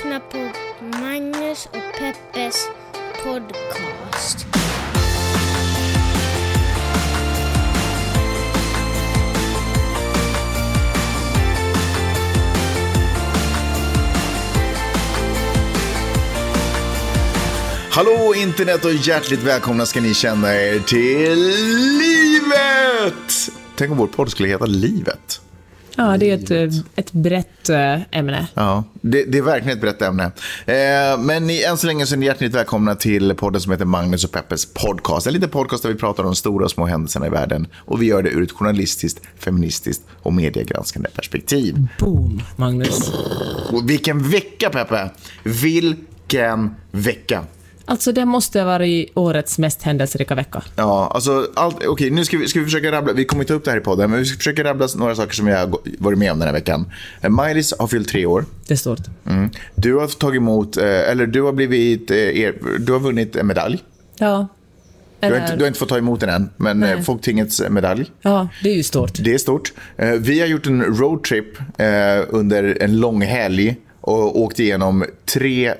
lyssnar 0.00 0.20
på 0.20 0.52
Magnus 0.98 1.66
och 1.66 1.98
Peppes 1.98 2.68
podcast. 3.24 4.46
Hallå 17.90 18.34
internet 18.36 18.84
och 18.84 18.92
hjärtligt 18.92 19.42
välkomna 19.42 19.86
ska 19.86 20.00
ni 20.00 20.14
känna 20.14 20.54
er 20.54 20.78
till 20.78 21.38
livet! 21.98 23.50
Tänk 23.76 23.90
om 23.90 23.98
vår 23.98 24.06
podd 24.06 24.30
skulle 24.30 24.48
heta 24.48 24.66
Livet. 24.66 25.40
Ja, 26.00 26.16
det 26.16 26.30
är 26.30 26.34
ett, 26.34 26.50
eh, 26.50 26.80
ett 26.96 27.12
brett 27.12 27.68
eh, 27.68 28.00
ämne. 28.10 28.46
Ja, 28.54 28.84
det, 28.92 29.24
det 29.24 29.38
är 29.38 29.42
verkligen 29.42 29.76
ett 29.76 29.80
brett 29.80 30.02
ämne. 30.02 30.24
Eh, 30.66 31.18
men 31.18 31.46
ni, 31.46 31.62
än 31.62 31.76
så 31.76 31.86
länge 31.86 32.06
så 32.06 32.14
är 32.14 32.18
ni 32.18 32.26
hjärtligt 32.26 32.54
välkomna 32.54 32.94
till 32.94 33.34
podden 33.34 33.60
som 33.60 33.72
heter 33.72 33.84
Magnus 33.84 34.24
och 34.24 34.32
Peppes 34.32 34.74
podcast. 34.74 35.26
En 35.26 35.32
liten 35.32 35.48
podcast 35.48 35.82
där 35.82 35.90
vi 35.90 35.98
pratar 35.98 36.24
om 36.24 36.34
stora 36.34 36.64
och 36.64 36.70
små 36.70 36.86
händelserna 36.86 37.26
i 37.26 37.30
världen. 37.30 37.66
Och 37.76 38.02
vi 38.02 38.06
gör 38.06 38.22
det 38.22 38.30
ur 38.30 38.42
ett 38.42 38.52
journalistiskt, 38.52 39.20
feministiskt 39.38 40.02
och 40.22 40.32
mediegranskande 40.32 41.08
perspektiv. 41.10 41.86
Boom, 41.98 42.42
Magnus. 42.56 43.12
Och 43.72 43.90
vilken 43.90 44.30
vecka 44.30 44.70
Peppe! 44.70 45.10
Vilken 45.42 46.74
vecka! 46.90 47.44
Alltså, 47.84 48.12
det 48.12 48.24
måste 48.24 48.58
ha 48.58 48.66
varit 48.66 49.10
årets 49.14 49.58
mest 49.58 49.82
händelserika 49.82 50.34
vecka. 50.34 50.62
Ja, 50.76 51.10
alltså, 51.14 51.48
allt, 51.54 51.86
okej, 51.86 52.10
nu 52.10 52.24
ska 52.24 52.38
vi, 52.38 52.48
ska 52.48 52.58
vi 52.58 52.64
försöka 52.64 52.92
rabbla, 52.92 53.12
vi 53.12 53.24
kommer 53.24 53.42
inte 53.42 53.54
upp 53.54 53.64
det 53.64 53.70
här 53.70 53.78
i 53.78 53.80
podden, 53.80 54.10
men 54.10 54.18
vi 54.18 54.24
ska 54.24 54.36
försöka 54.36 54.64
rabbla 54.64 54.88
några 54.96 55.14
saker 55.14 55.34
som 55.34 55.46
jag 55.46 55.76
varit 55.98 56.18
med 56.18 56.32
om 56.32 56.38
den 56.38 56.48
här 56.48 56.52
veckan. 56.52 56.92
Eh, 57.20 57.30
Miley's 57.30 57.72
har 57.78 57.86
fyllt 57.86 58.08
tre 58.08 58.26
år. 58.26 58.44
Det 58.66 58.74
är 58.74 58.78
stort. 58.78 59.00
Mm. 59.26 59.50
Du 59.74 59.94
har 59.94 60.06
tagit 60.06 60.36
emot, 60.36 60.76
eh, 60.76 60.84
eller 60.84 61.26
du 61.26 61.42
har 61.42 61.52
blivit, 61.52 62.10
eh, 62.10 62.16
er, 62.16 62.54
du 62.78 62.92
har 62.92 63.00
vunnit 63.00 63.36
en 63.36 63.46
medalj. 63.46 63.78
Ja. 64.18 64.48
Du 65.20 65.26
har, 65.26 65.36
inte, 65.36 65.56
du 65.56 65.60
har 65.60 65.66
inte 65.66 65.78
fått 65.78 65.88
ta 65.88 65.98
emot 65.98 66.20
den 66.20 66.28
än, 66.28 66.50
men 66.56 66.80
Nej. 66.80 67.02
Folktingets 67.02 67.62
medalj. 67.70 68.10
Ja, 68.22 68.48
det 68.62 68.70
är 68.70 68.74
ju 68.74 68.82
stort. 68.82 69.10
Det 69.14 69.34
är 69.34 69.38
stort. 69.38 69.72
Vi 70.18 70.40
har 70.40 70.46
gjort 70.46 70.66
en 70.66 70.82
roadtrip 70.82 71.58
under 72.28 72.82
en 72.82 73.00
lång 73.00 73.22
helg 73.22 73.76
och 74.00 74.40
åkt 74.40 74.60
igenom 74.60 75.04
tre, 75.24 75.74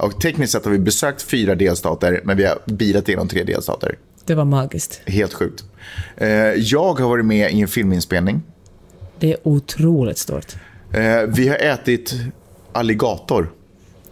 och 0.00 0.20
tekniskt 0.20 0.52
sett 0.52 0.64
har 0.64 0.72
vi 0.72 0.78
besökt 0.78 1.22
fyra 1.22 1.54
delstater, 1.54 2.20
men 2.24 2.36
vi 2.36 2.44
har 2.44 2.58
bilat 2.64 3.08
igenom 3.08 3.28
tre 3.28 3.44
delstater. 3.44 3.98
Det 4.24 4.34
var 4.34 4.44
magiskt. 4.44 5.00
Helt 5.06 5.34
sjukt. 5.34 5.64
Eh, 6.16 6.28
Jag 6.54 6.98
har 7.00 7.08
varit 7.08 7.24
med 7.24 7.52
i 7.52 7.60
en 7.60 7.68
filminspelning. 7.68 8.42
Det 9.18 9.32
är 9.32 9.36
otroligt 9.42 10.18
stort. 10.18 10.54
Eh, 10.92 11.22
Vi 11.28 11.48
har 11.48 11.56
ätit 11.56 12.14
alligator. 12.72 13.52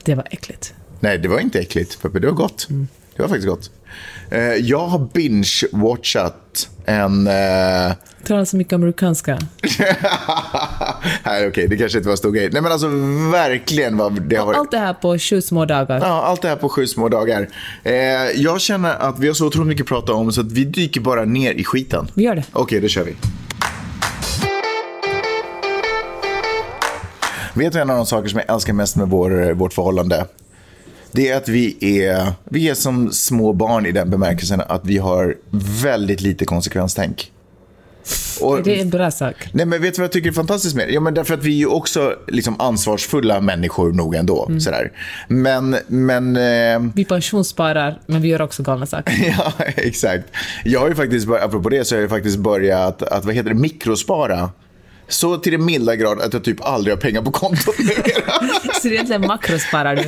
Det 0.05 0.14
var 0.14 0.27
äckligt. 0.30 0.75
Nej, 1.00 1.19
det 1.19 1.28
var 1.28 1.39
inte 1.41 1.58
äckligt, 1.61 2.02
Peppe. 2.02 2.19
Det 2.19 2.27
var 2.27 2.34
gott. 2.34 2.67
Det 3.17 3.23
var 3.23 3.28
faktiskt 3.28 3.48
gott. 3.48 3.70
Eh, 4.30 4.40
Jag 4.40 4.86
har 4.86 4.98
binge-watchat 4.98 6.68
en... 6.86 7.26
eh, 7.26 7.92
Talar 8.26 8.44
så 8.44 8.56
mycket 8.56 8.72
amerikanska. 8.72 9.38
Nej, 11.24 11.48
okej, 11.48 11.66
det 11.68 11.76
kanske 11.76 11.98
inte 11.98 12.08
var 12.08 12.12
en 12.12 12.18
stor 12.18 12.32
grej. 12.32 12.48
Nej, 12.52 12.62
men 12.62 12.72
alltså 12.72 12.88
verkligen 13.32 13.96
vad 13.96 14.22
det 14.22 14.36
har 14.36 14.46
varit. 14.46 14.58
Allt 14.58 14.70
det 14.70 14.78
här 14.78 14.94
på 14.94 15.18
sju 15.18 15.40
små 15.42 15.64
dagar. 15.64 15.98
Ja, 16.00 16.22
allt 16.22 16.42
det 16.42 16.48
här 16.48 16.56
på 16.56 16.68
sju 16.68 16.86
små 16.86 17.08
dagar. 17.08 17.48
Eh, 17.82 17.92
jag 18.36 18.60
känner 18.60 18.94
att 18.94 19.18
vi 19.18 19.26
har 19.26 19.34
så 19.34 19.46
otroligt 19.46 19.68
mycket 19.68 19.82
att 19.84 19.88
prata 19.88 20.12
om 20.12 20.32
så 20.32 20.40
att 20.40 20.52
vi 20.52 20.64
dyker 20.64 21.00
bara 21.00 21.24
ner 21.24 21.52
i 21.54 21.64
skiten. 21.64 22.10
Vi 22.14 22.22
gör 22.24 22.34
det. 22.34 22.44
Okej, 22.52 22.80
då 22.80 22.88
kör 22.88 23.04
vi. 23.04 23.16
Vet 27.54 27.72
du 27.72 27.78
en 27.80 27.90
av 27.90 27.96
de 27.96 28.06
saker 28.06 28.28
som 28.28 28.40
jag 28.46 28.54
älskar 28.54 28.72
mest 28.72 28.96
med 28.96 29.08
vår, 29.08 29.52
vårt 29.52 29.72
förhållande? 29.72 30.27
Det 31.13 31.29
är 31.29 31.36
att 31.36 31.48
vi 31.48 31.77
är, 31.80 32.33
vi 32.45 32.69
är 32.69 32.74
som 32.74 33.13
små 33.13 33.52
barn 33.52 33.86
i 33.86 33.92
den 33.92 34.11
bemärkelsen 34.11 34.63
att 34.69 34.86
vi 34.86 34.98
har 34.98 35.36
väldigt 35.83 36.20
lite 36.20 36.45
konsekvenstänk. 36.45 37.33
Och, 38.41 38.63
Det 38.63 38.77
är 38.79 38.83
en 38.83 38.91
bra 38.91 39.11
sak. 39.11 39.35
Nej, 39.52 39.67
men 39.67 39.83
vet 39.83 39.95
du 39.95 40.01
vad 40.01 40.05
jag 40.05 40.13
tycker 40.13 40.29
är 40.29 40.33
fantastiskt 40.33 40.77
med 40.77 40.89
det? 40.89 40.92
Ja, 40.92 41.01
men 41.01 41.14
därför 41.14 41.35
att 41.35 41.45
vi 41.45 41.52
är 41.52 41.58
ju 41.58 41.67
också 41.67 42.14
liksom 42.29 42.61
ansvarsfulla 42.61 43.41
människor 43.41 43.92
nog 43.92 44.14
ändå. 44.14 44.47
Mm. 44.48 44.61
Sådär. 44.61 44.92
Men, 45.29 45.77
men 45.86 46.36
eh, 46.36 46.91
Vi 46.95 47.05
pensionssparar, 47.05 48.01
men 48.07 48.23
vi 48.23 48.29
gör 48.29 48.42
också 48.42 48.63
galna 48.63 48.86
saker. 48.86 49.14
ja, 49.39 49.52
exakt. 49.77 50.24
Jag 50.64 50.80
har 50.80 50.89
ju 50.89 50.95
faktiskt, 50.95 51.29
apropå 51.29 51.68
det, 51.68 51.85
så 51.85 51.95
har 51.95 52.01
jag 52.01 52.11
faktiskt 52.11 52.39
börjat 52.39 53.02
att, 53.02 53.24
vad 53.24 53.35
heter 53.35 53.51
det, 53.51 53.57
mikrospara. 53.57 54.51
Så 55.08 55.36
till 55.36 55.52
den 55.52 55.64
milda 55.64 55.97
grad 55.97 56.20
att 56.20 56.33
jag 56.33 56.45
typ 56.45 56.64
aldrig 56.64 56.97
har 56.97 57.01
pengar 57.01 57.23
på 57.23 57.30
kontot 57.30 57.74
numera. 57.79 58.33
Så 58.74 58.80
det 58.83 58.89
är 58.89 58.92
egentligen 58.92 59.27
makrosparar 59.27 59.97
du. 59.97 60.02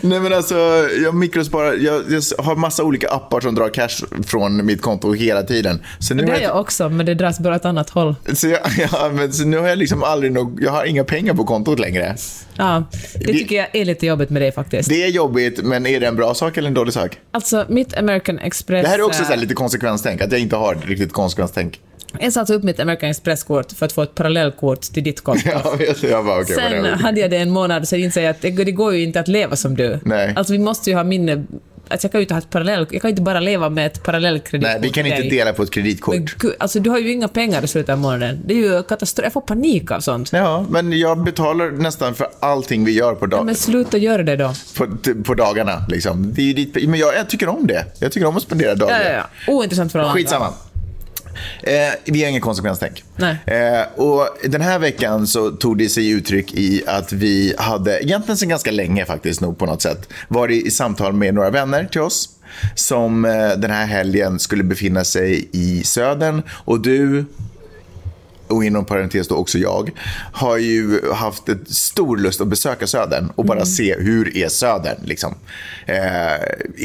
Nej 0.00 0.20
men 0.20 0.32
alltså, 0.32 0.88
jag 1.04 1.14
mikrosparar, 1.14 1.72
jag, 1.72 2.02
jag 2.08 2.44
har 2.44 2.56
massa 2.56 2.84
olika 2.84 3.08
appar 3.08 3.40
som 3.40 3.54
drar 3.54 3.68
cash 3.68 4.06
från 4.26 4.66
mitt 4.66 4.82
konto 4.82 5.12
hela 5.12 5.42
tiden. 5.42 5.82
Så 5.98 6.14
nu 6.14 6.22
Det 6.22 6.32
har 6.32 6.38
jag 6.38 6.60
också, 6.60 6.88
men 6.88 7.06
det 7.06 7.14
dras 7.14 7.40
bara 7.40 7.56
åt 7.56 7.64
annat 7.64 7.90
håll. 7.90 8.14
så, 8.34 8.48
jag, 8.48 8.60
ja, 8.92 9.10
men, 9.14 9.32
så 9.32 9.44
nu 9.44 9.58
har 9.58 9.68
jag 9.68 9.78
liksom 9.78 10.02
aldrig 10.02 10.32
nog, 10.32 10.62
jag 10.62 10.72
har 10.72 10.84
inga 10.84 11.04
pengar 11.04 11.34
på 11.34 11.44
kontot 11.44 11.78
längre. 11.78 12.16
Ja, 12.56 12.84
det 13.14 13.32
tycker 13.32 13.56
jag 13.56 13.66
är 13.72 13.84
lite 13.84 14.06
jobbigt 14.06 14.30
med 14.30 14.42
dig 14.42 14.52
faktiskt. 14.52 14.88
Det 14.88 15.04
är 15.04 15.08
jobbigt, 15.08 15.62
men 15.62 15.86
är 15.86 16.00
det 16.00 16.06
en 16.06 16.16
bra 16.16 16.34
sak 16.34 16.56
eller 16.56 16.68
en 16.68 16.74
dålig 16.74 16.94
sak? 16.94 17.18
Alltså, 17.30 17.66
mitt 17.68 17.96
American 17.98 18.38
Express... 18.38 18.82
Det 18.82 18.88
här 18.88 18.98
är 18.98 19.02
också 19.02 19.24
så 19.24 19.30
här 19.30 19.36
lite 19.36 19.54
konsekvenstänk, 19.54 20.20
att 20.20 20.32
jag 20.32 20.40
inte 20.40 20.56
har 20.56 20.74
riktigt 20.74 21.12
konsekvenstänk. 21.12 21.80
Jag 22.18 22.32
satte 22.32 22.54
upp 22.54 22.62
mitt 22.62 22.80
American 22.80 23.10
Express-kort 23.10 23.72
för 23.72 23.86
att 23.86 23.92
få 23.92 24.02
ett 24.02 24.14
parallellkort 24.14 24.80
till 24.80 25.04
ditt 25.04 25.20
konto. 25.20 25.48
Jag 25.64 25.76
vet, 25.78 26.02
jag 26.02 26.24
bara 26.24 26.40
okej, 26.40 26.54
Sen 26.56 26.84
hade 26.86 27.20
jag 27.20 27.30
det 27.30 27.36
en 27.36 27.50
månad, 27.50 27.88
så 27.88 27.94
jag 27.94 28.00
insåg 28.00 28.24
att 28.24 28.40
det, 28.42 28.50
det 28.50 28.72
går 28.72 28.94
ju 28.94 29.02
inte 29.02 29.20
att 29.20 29.28
leva 29.28 29.56
som 29.56 29.76
du. 29.76 29.98
Nej. 30.04 30.32
Alltså 30.36 30.52
vi 30.52 30.58
måste 30.58 30.90
ju 30.90 30.96
ha 30.96 31.04
minne... 31.04 31.44
Alltså 31.88 32.04
jag 32.04 32.12
kan 32.12 32.18
ju 32.20 32.22
inte 32.22 32.34
ha 32.34 32.38
ett 32.38 32.50
parallell... 32.50 32.86
Jag 32.90 33.02
kan 33.02 33.10
inte 33.10 33.22
bara 33.22 33.40
leva 33.40 33.68
med 33.70 33.86
ett 33.86 34.02
parallellkreditkort 34.02 34.72
Nej, 34.72 34.80
vi 34.82 34.88
kan 34.90 35.06
inte 35.06 35.22
dela 35.22 35.52
på 35.52 35.62
ett 35.62 35.68
Men 35.76 35.82
kreditkort. 35.82 36.14
gud, 36.38 36.54
alltså 36.58 36.80
du 36.80 36.90
har 36.90 36.98
ju 36.98 37.12
inga 37.12 37.28
pengar 37.28 37.64
i 37.64 37.66
slutet 37.66 37.92
av 37.92 37.98
månaden. 37.98 38.40
Det 38.46 38.54
är 38.54 38.58
ju 38.58 38.82
katastrof. 38.82 39.24
Jag 39.24 39.32
får 39.32 39.40
panik 39.40 39.90
av 39.90 40.00
sånt. 40.00 40.32
Ja, 40.32 40.66
men 40.70 40.98
jag 40.98 41.24
betalar 41.24 41.70
nästan 41.70 42.14
för 42.14 42.26
allting 42.40 42.84
vi 42.84 42.92
gör 42.92 43.14
på, 43.14 43.26
dag- 43.26 43.46
Men 43.46 43.54
sluta 43.54 43.98
göra 43.98 44.22
det 44.22 44.36
då. 44.36 44.52
på, 44.76 44.86
på 45.24 45.34
dagarna. 45.34 45.84
Liksom. 45.88 46.32
Det 46.34 46.42
är 46.42 46.46
ju 46.46 46.52
dit, 46.52 46.88
men 46.88 47.00
jag, 47.00 47.14
jag 47.16 47.28
tycker 47.30 47.48
om 47.48 47.66
det. 47.66 47.84
Jag 47.98 48.12
tycker 48.12 48.26
om 48.26 48.36
att 48.36 48.42
spendera 48.42 48.74
dagar. 48.74 49.00
Ja, 49.04 49.10
ja, 49.10 49.26
ja. 49.46 49.52
Ointressant 49.52 49.92
för 49.92 49.98
alla 49.98 50.08
andra. 50.10 50.52
Eh, 51.62 51.72
vi 52.04 52.22
har 52.22 52.28
ingen 52.28 52.40
konsekvenstänk. 52.40 53.04
Nej. 53.16 53.36
Eh, 53.46 54.00
och 54.00 54.28
den 54.44 54.60
här 54.60 54.78
veckan 54.78 55.26
så 55.26 55.50
tog 55.50 55.78
det 55.78 55.88
sig 55.88 56.10
uttryck 56.10 56.54
i 56.54 56.82
att 56.86 57.12
vi 57.12 57.54
hade, 57.58 58.04
egentligen 58.04 58.36
sedan 58.36 58.48
ganska 58.48 58.70
länge 58.70 59.04
faktiskt 59.04 59.40
nog 59.40 59.58
på 59.58 59.66
något 59.66 59.82
sätt, 59.82 60.08
varit 60.28 60.66
i 60.66 60.70
samtal 60.70 61.12
med 61.12 61.34
några 61.34 61.50
vänner 61.50 61.84
till 61.84 62.00
oss 62.00 62.28
som 62.74 63.24
eh, 63.24 63.48
den 63.56 63.70
här 63.70 63.86
helgen 63.86 64.38
skulle 64.38 64.64
befinna 64.64 65.04
sig 65.04 65.48
i 65.52 65.82
södern 65.84 66.42
och 66.50 66.80
du 66.80 67.24
och 68.50 68.64
inom 68.64 68.84
parentes 68.84 69.28
då 69.28 69.34
också 69.34 69.58
jag, 69.58 69.90
har 70.32 70.56
ju 70.56 71.12
haft 71.12 71.48
ett 71.48 71.70
stor 71.70 72.16
lust 72.16 72.40
att 72.40 72.48
besöka 72.48 72.86
Södern 72.86 73.32
och 73.36 73.44
bara 73.44 73.64
se 73.64 73.96
hur 73.98 74.36
är 74.36 74.48
Södern. 74.48 74.96
Liksom. 75.04 75.34
Eh, 75.86 75.96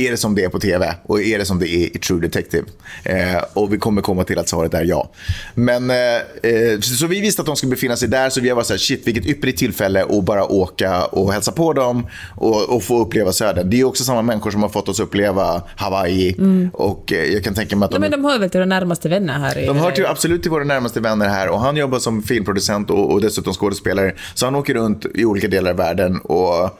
är 0.05 0.11
det 0.11 0.17
som 0.17 0.35
det 0.35 0.43
är 0.43 0.49
på 0.49 0.59
tv 0.59 0.95
och 1.03 1.21
är 1.21 1.39
det 1.39 1.45
som 1.45 1.59
det 1.59 1.69
är 1.69 1.95
i 1.95 1.99
True 1.99 2.21
Detective? 2.21 2.65
Eh, 3.03 3.43
och 3.53 3.73
vi 3.73 3.77
kommer 3.77 4.01
komma 4.01 4.23
till 4.23 4.39
att 4.39 4.49
svaret 4.49 4.73
är 4.73 4.83
ja. 4.83 5.11
Men, 5.53 5.89
eh, 5.89 5.95
eh, 6.43 6.79
så, 6.81 7.07
vi 7.07 7.21
visste 7.21 7.41
att 7.41 7.45
de 7.45 7.55
skulle 7.55 7.69
befinna 7.69 7.95
sig 7.95 8.09
där 8.09 8.29
så 8.29 8.41
vi 8.41 8.49
var 8.49 8.63
så 8.63 8.73
här, 8.73 8.77
shit 8.77 9.07
vilket 9.07 9.25
ypperligt 9.25 9.59
tillfälle 9.59 10.03
att 10.03 10.23
bara 10.23 10.45
åka 10.45 11.05
och 11.05 11.33
hälsa 11.33 11.51
på 11.51 11.73
dem 11.73 12.07
och, 12.35 12.69
och 12.69 12.83
få 12.83 13.01
uppleva 13.01 13.31
Södern. 13.31 13.69
Det 13.69 13.79
är 13.79 13.83
också 13.83 14.03
samma 14.03 14.21
människor 14.21 14.51
som 14.51 14.61
har 14.61 14.69
fått 14.69 14.89
oss 14.89 14.99
uppleva 14.99 15.61
Hawaii 15.75 16.35
och 16.73 17.13
eh, 17.13 17.33
jag 17.33 17.43
kan 17.43 17.53
tänka 17.53 17.75
mig 17.75 17.85
att 17.85 17.91
de 17.91 17.99
Nej, 17.99 18.09
men 18.09 18.21
de 18.21 18.29
hör 18.29 18.39
väl 18.39 18.49
till 18.49 18.59
de 18.59 18.69
närmaste 18.69 19.09
vänner 19.09 19.33
här 19.33 19.65
de 19.67 19.77
hör 19.77 19.91
till, 19.91 20.05
absolut 20.05 20.41
till 20.41 20.51
våra 20.51 20.63
närmaste 20.63 20.99
vänner 20.99 21.29
här 21.29 21.49
och 21.55 21.61
han 21.61 21.77
jobbar 21.77 21.99
som 21.99 22.21
filmproducent 22.23 22.89
och, 22.89 23.11
och 23.11 23.21
dessutom 23.21 23.53
skådespelare. 23.53 24.13
Så 24.33 24.45
han 24.45 24.55
åker 24.55 24.73
runt 24.73 25.05
i 25.15 25.25
olika 25.25 25.47
delar 25.47 25.71
av 25.71 25.77
världen 25.77 26.19
och, 26.19 26.79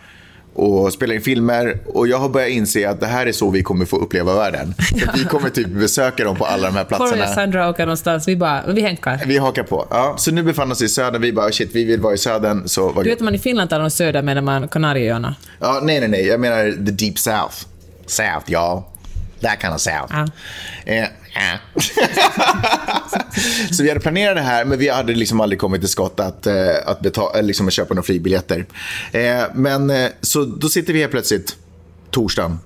och 0.54 0.94
spelar 0.94 1.16
in 1.16 1.22
filmer. 1.22 1.78
Och 1.86 2.08
jag 2.08 2.18
har 2.18 2.30
börjat 2.30 2.50
inse 2.50 2.90
att 2.90 3.00
det 3.00 3.06
här 3.08 3.26
är 3.26 3.32
så 3.32 3.50
vi 3.50 3.64
kommer 3.64 3.86
få 3.86 3.98
uppleva 3.98 4.36
världen. 4.36 4.74
Att 5.08 5.20
vi 5.20 5.24
kommer 5.24 5.50
typ 5.50 5.68
besöka 5.68 6.24
dem 6.24 6.36
på 6.36 6.46
alla 6.46 6.68
de 6.68 6.76
här 6.76 6.84
platserna. 6.84 7.28
Sandra 7.28 7.70
åker 7.70 7.86
någonstans. 7.86 8.28
Vi 8.28 8.36
bara, 8.36 8.64
vi 8.68 8.82
hänkar. 8.82 9.22
Vi 9.26 9.38
hakar 9.38 9.64
på. 9.64 9.88
Ja, 9.90 10.16
så 10.18 10.32
nu 10.32 10.44
befann 10.44 10.72
oss 10.72 10.82
i 10.82 10.90
södern. 10.90 11.22
Vi 11.22 11.34
bara, 11.34 11.52
shit, 11.52 11.70
vi 11.74 11.84
vill 11.84 12.02
vara 12.02 12.14
i 12.14 12.18
södern. 12.18 12.68
Så 12.68 12.92
var 12.92 13.04
Du 13.04 13.10
vet, 13.10 13.20
man 13.20 13.36
i 13.36 13.40
Finland 13.40 13.70
talar 13.70 13.84
om 13.84 13.92
söder 13.92 14.22
menar 14.22 14.42
man 14.42 14.68
Kanarieöarna. 14.68 15.36
Ja, 15.60 15.80
nej, 15.84 16.00
nej, 16.00 16.10
nej. 16.10 16.28
Jag 16.28 16.40
menar 16.40 16.86
the 16.86 16.92
deep 16.92 17.20
south. 17.20 17.56
South, 18.06 18.46
ja. 18.46 18.92
That 19.46 19.62
kind 19.62 19.74
of 19.74 19.82
south. 19.82 20.14
Ja. 20.14 20.28
Eh, 20.86 21.04
eh. 21.04 21.60
så 23.72 23.84
vi 23.84 23.90
hade 23.90 24.02
planerat 24.02 24.36
det 24.36 24.42
här, 24.42 24.66
men 24.66 24.80
vi 24.80 24.90
hade 24.90 25.16
liksom 25.16 25.42
aldrig 25.42 25.60
kommit 25.60 25.82
till 25.82 25.90
skott 25.90 26.20
att, 26.20 26.48
eh, 26.48 26.54
att, 26.86 27.02
betala, 27.02 27.42
liksom 27.42 27.68
att 27.68 27.74
köpa 27.74 27.94
några 27.94 28.04
flygbiljetter. 28.04 28.66
Eh, 29.12 29.44
men 29.54 29.90
eh, 29.90 30.10
så 30.22 30.46
då 30.46 30.70
sitter 30.70 30.94
vi 30.94 31.00
helt 31.00 31.12
plötsligt 31.12 31.56
torsdagen. 32.12 32.60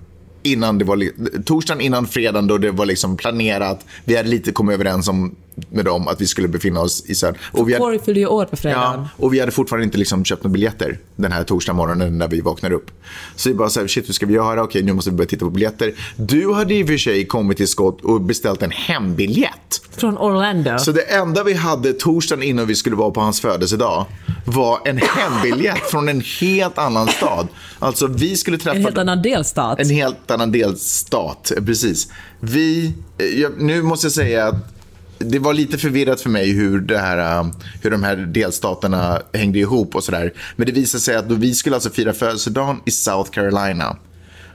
Innan 0.44 0.78
det 0.78 0.86
var, 0.86 1.04
torsdagen 1.44 1.82
innan 1.82 2.08
fredagen 2.08 2.48
då 2.48 2.58
det 2.58 2.72
var 2.72 2.86
liksom 2.86 3.18
planerat. 3.18 3.86
Vi 4.06 4.18
hade 4.18 4.30
lite 4.30 4.52
kommit 4.52 4.74
överens 4.74 5.08
om 5.08 5.36
med 5.70 5.86
dem 5.86 6.08
att 6.08 6.22
vi 6.22 6.28
skulle 6.28 6.48
befinna 6.48 6.82
oss 6.82 7.04
i 7.06 7.16
Söder. 7.16 7.40
Och 7.52 7.70
vi 7.70 7.74
hade, 7.74 7.86
Corey 7.86 8.00
fyllde 8.00 8.20
ju 8.20 8.28
år 8.28 8.46
på 8.46 8.56
fredagen. 8.56 9.00
ja, 9.00 9.10
och 9.18 9.34
vi 9.34 9.40
hade 9.40 9.52
fortfarande 9.52 9.86
inte 9.86 9.98
liksom 9.98 10.26
köpt 10.26 10.44
några 10.44 10.54
biljetter 10.54 11.00
den 11.16 11.32
här 11.32 11.44
torsdag 11.44 11.74
morgonen 11.74 12.18
när 12.18 12.28
vi 12.28 12.42
vaknar 12.42 12.72
upp. 12.72 12.92
Så 13.36 13.50
vi 13.50 13.56
bara 13.56 13.70
så 13.70 13.80
här, 13.80 13.88
shit 13.88 14.10
hur 14.10 14.14
ska 14.14 14.26
vi 14.26 14.34
göra? 14.34 14.64
Okej, 14.64 14.84
nu 14.84 14.94
måste 14.94 15.10
vi 15.10 15.16
börja 15.16 15.28
titta 15.28 15.46
på 15.46 15.52
biljetter. 15.52 15.94
Du 16.16 16.54
hade 16.54 16.74
i 16.74 16.84
och 16.84 16.88
för 16.88 16.98
sig 16.98 17.26
kommit 17.26 17.58
till 17.58 17.68
skott 17.68 18.02
och 18.02 18.22
beställt 18.22 18.62
en 18.62 18.72
hembiljett. 18.72 19.82
Från 19.92 20.18
Orlando. 20.18 20.78
Så 20.80 20.92
det 20.92 21.02
enda 21.02 21.44
vi 21.44 21.54
hade 21.54 21.94
torsdagen 21.94 22.44
innan 22.44 22.68
vi 22.68 22.76
skulle 22.76 22.96
vara 22.96 23.12
på 23.12 23.22
hans 23.22 23.42
födelsedag 23.42 24.06
var 24.46 24.80
en 24.86 24.98
hembiljett 24.98 25.90
från 25.92 26.10
en 26.10 26.24
helt 26.42 26.78
annan 26.78 27.08
stad. 27.08 27.48
Alltså 27.80 28.08
vi 28.08 28.38
skulle 28.38 28.58
träffa... 28.58 28.78
en 28.78 28.84
helt 28.84 28.98
annan 28.98 29.22
delstat. 29.22 29.80
En 29.80 29.90
helt 29.90 30.32
annan 30.32 30.52
delstat, 30.52 31.52
precis. 31.66 32.08
Vi, 32.40 32.94
eh, 33.18 33.26
jag, 33.26 33.62
nu 33.62 33.82
måste 33.82 34.06
jag 34.06 34.14
säga 34.14 34.48
att 34.48 34.79
det 35.20 35.40
var 35.40 35.54
lite 35.54 35.78
förvirrat 35.78 36.22
för 36.22 36.30
mig 36.30 36.52
hur, 36.52 36.80
det 36.80 36.98
här, 36.98 37.40
um, 37.40 37.52
hur 37.82 37.92
de 37.92 38.04
här 38.04 38.16
delstaterna 38.16 39.22
hängde 39.34 39.60
ihop 39.60 39.96
och 39.96 40.04
sådär. 40.04 40.34
Men 40.56 40.66
det 40.66 40.72
visade 40.72 41.02
sig 41.02 41.16
att 41.16 41.30
då 41.30 41.36
vi 41.36 41.54
skulle 41.54 41.76
alltså 41.76 41.90
fira 41.90 42.14
födelsedagen 42.14 42.78
i 42.86 42.92
South 42.92 43.32
Carolina. 43.32 43.98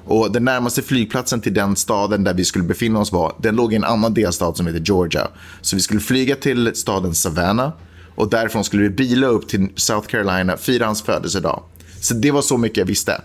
Och 0.04 0.32
den 0.32 0.44
närmaste 0.44 0.82
flygplatsen 0.82 1.40
till 1.40 1.54
den 1.54 1.76
staden 1.76 2.24
där 2.24 2.34
vi 2.34 2.44
skulle 2.44 2.64
befinna 2.64 3.00
oss 3.00 3.12
var, 3.12 3.32
den 3.38 3.56
låg 3.56 3.72
i 3.72 3.76
en 3.76 3.84
annan 3.84 4.14
delstat 4.14 4.56
som 4.56 4.66
heter 4.66 4.82
Georgia. 4.84 5.28
Så 5.60 5.76
vi 5.76 5.82
skulle 5.82 6.00
flyga 6.00 6.36
till 6.36 6.72
staden 6.74 7.14
Savannah 7.14 7.72
och 8.14 8.30
därifrån 8.30 8.64
skulle 8.64 8.82
vi 8.82 8.90
bila 8.90 9.26
upp 9.26 9.48
till 9.48 9.68
South 9.76 10.08
Carolina, 10.08 10.56
fira 10.56 10.86
hans 10.86 11.02
födelsedag. 11.02 11.62
Så 12.04 12.14
det 12.14 12.30
var 12.30 12.42
så 12.42 12.56
mycket 12.56 12.78
jag 12.78 12.86
visste. 12.86 13.20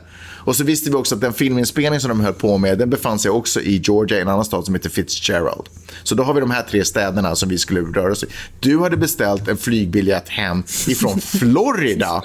Och 0.50 0.56
så 0.56 0.64
visste 0.64 0.90
vi 0.90 0.96
också 0.96 1.16
att 1.16 1.22
den 1.22 1.34
filminspelning 1.34 2.00
som 2.00 2.10
de 2.10 2.20
höll 2.20 2.34
på 2.34 2.58
med, 2.58 2.78
den 2.78 2.90
befann 2.90 3.20
sig 3.20 3.32
också 3.32 3.62
i 3.62 3.82
Georgia, 3.84 4.22
en 4.22 4.28
annan 4.28 4.46
stad 4.46 4.66
som 4.66 4.76
heter 4.76 4.90
Fitzgerald. 4.90 5.70
Så 6.04 6.16
då 6.16 6.24
har 6.24 6.34
vi 6.34 6.40
de 6.40 6.52
här 6.52 6.62
tre 6.62 6.86
städerna 6.86 7.36
som 7.36 7.50
vi 7.50 7.58
skulle 7.58 7.82
röra 7.82 8.12
oss 8.12 8.24
i. 8.24 8.28
Du 8.60 8.80
hade 8.80 8.98
beställt 8.98 9.48
en 9.48 9.58
flygbiljett 9.58 10.30
hem 10.30 10.64
ifrån 10.88 11.22
Florida. 11.22 12.24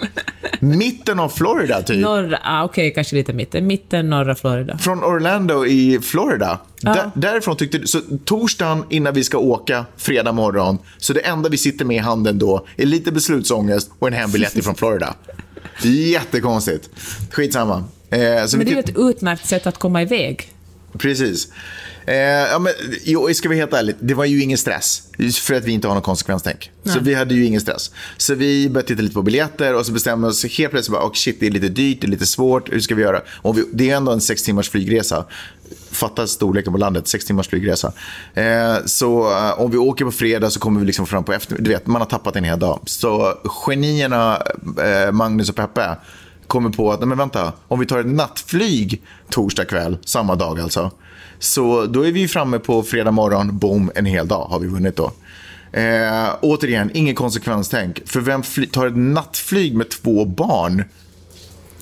Mitten 0.60 1.18
av 1.18 1.28
Florida, 1.28 1.82
typ. 1.82 2.02
Norra, 2.02 2.38
ah, 2.42 2.64
okej, 2.64 2.92
kanske 2.94 3.16
lite 3.16 3.32
mitten. 3.32 3.66
Mitten, 3.66 4.10
norra 4.10 4.34
Florida. 4.34 4.78
Från 4.78 5.04
Orlando 5.04 5.66
i 5.66 5.98
Florida. 6.02 6.58
Där, 6.80 7.10
därifrån 7.14 7.56
tyckte 7.56 7.78
du, 7.78 7.86
så 7.86 8.00
torsdagen 8.24 8.84
innan 8.90 9.14
vi 9.14 9.24
ska 9.24 9.38
åka, 9.38 9.86
fredag 9.96 10.32
morgon, 10.32 10.78
så 10.98 11.12
det 11.12 11.20
enda 11.20 11.48
vi 11.48 11.56
sitter 11.56 11.84
med 11.84 11.96
i 11.96 12.00
handen 12.00 12.38
då 12.38 12.66
är 12.76 12.86
lite 12.86 13.12
beslutsångest 13.12 13.90
och 13.98 14.08
en 14.08 14.14
hembiljett 14.14 14.56
ifrån 14.56 14.74
Florida. 14.74 15.14
Jättekonstigt. 15.82 16.90
Skitsamma. 17.30 17.84
Eh, 18.10 18.18
Men 18.18 18.48
det 18.48 18.54
är 18.56 18.64
ju 18.66 18.78
ett 18.78 18.96
utmärkt 18.98 19.46
sätt 19.46 19.66
att 19.66 19.78
komma 19.78 20.02
iväg. 20.02 20.53
Precis. 20.98 21.48
Eh, 22.06 22.16
ja, 22.16 22.58
men, 22.58 22.72
jo, 23.04 23.34
ska 23.34 23.48
vi 23.48 23.56
helt 23.56 23.72
ärligt, 23.72 23.96
det 24.00 24.14
var 24.14 24.24
ju 24.24 24.42
ingen 24.42 24.58
stress. 24.58 25.02
För 25.42 25.54
att 25.54 25.64
vi 25.64 25.72
inte 25.72 25.88
har 25.88 25.94
någon 25.94 26.02
konsekvenstänk. 26.02 26.70
Så 26.84 27.00
vi 27.00 27.14
hade 27.14 27.34
ju 27.34 27.44
ingen 27.44 27.60
stress. 27.60 27.90
Så 28.16 28.34
vi 28.34 28.68
började 28.68 28.88
titta 28.88 29.02
lite 29.02 29.14
på 29.14 29.22
biljetter 29.22 29.74
och 29.74 29.86
så 29.86 29.92
bestämde 29.92 30.28
oss 30.28 30.44
helt 30.44 30.70
plötsligt 30.70 30.92
bara, 30.92 31.06
oh, 31.06 31.12
shit, 31.12 31.40
det 31.40 31.46
är 31.46 31.50
lite 31.50 31.68
dyrt, 31.68 32.00
det 32.00 32.06
är 32.06 32.10
lite 32.10 32.26
svårt, 32.26 32.72
hur 32.72 32.80
ska 32.80 32.94
vi 32.94 33.02
göra? 33.02 33.22
Och 33.28 33.58
vi, 33.58 33.64
det 33.72 33.90
är 33.90 33.96
ändå 33.96 34.12
en 34.12 34.20
sex 34.20 34.42
timmars 34.42 34.70
flygresa. 34.70 35.24
Fatta 35.90 36.26
storleken 36.26 36.72
på 36.72 36.78
landet, 36.78 37.08
sex 37.08 37.24
timmars 37.24 37.48
flygresa. 37.48 37.92
Eh, 38.34 38.76
så 38.84 39.30
eh, 39.30 39.60
om 39.60 39.70
vi 39.70 39.76
åker 39.76 40.04
på 40.04 40.12
fredag 40.12 40.50
så 40.50 40.60
kommer 40.60 40.80
vi 40.80 40.86
liksom 40.86 41.06
fram 41.06 41.24
på 41.24 41.32
efter, 41.32 41.56
du 41.58 41.70
vet, 41.70 41.86
man 41.86 42.00
har 42.00 42.08
tappat 42.08 42.36
en 42.36 42.44
hel 42.44 42.58
dag. 42.58 42.80
Så 42.86 43.38
genierna 43.44 44.42
eh, 44.82 45.12
Magnus 45.12 45.48
och 45.48 45.56
Peppe 45.56 45.96
kommer 46.46 46.70
på 46.70 46.92
att, 46.92 47.00
nej 47.00 47.08
men 47.08 47.18
vänta, 47.18 47.52
om 47.68 47.80
vi 47.80 47.86
tar 47.86 47.98
ett 47.98 48.06
nattflyg 48.06 49.02
torsdag 49.34 49.64
kväll, 49.64 49.98
samma 50.04 50.34
dag 50.34 50.60
alltså. 50.60 50.90
Så 51.38 51.86
då 51.86 52.06
är 52.06 52.12
vi 52.12 52.28
framme 52.28 52.58
på 52.58 52.82
fredag 52.82 53.10
morgon, 53.10 53.58
boom, 53.58 53.90
en 53.94 54.06
hel 54.06 54.28
dag 54.28 54.44
har 54.44 54.58
vi 54.58 54.66
vunnit 54.66 54.96
då. 54.96 55.12
Eh, 55.72 56.28
återigen, 56.42 56.90
ingen 56.94 57.14
konsekvenstänk. 57.14 58.00
För 58.06 58.20
vem 58.20 58.42
tar 58.72 58.86
ett 58.86 58.96
nattflyg 58.96 59.74
med 59.76 59.88
två 59.90 60.24
barn? 60.24 60.84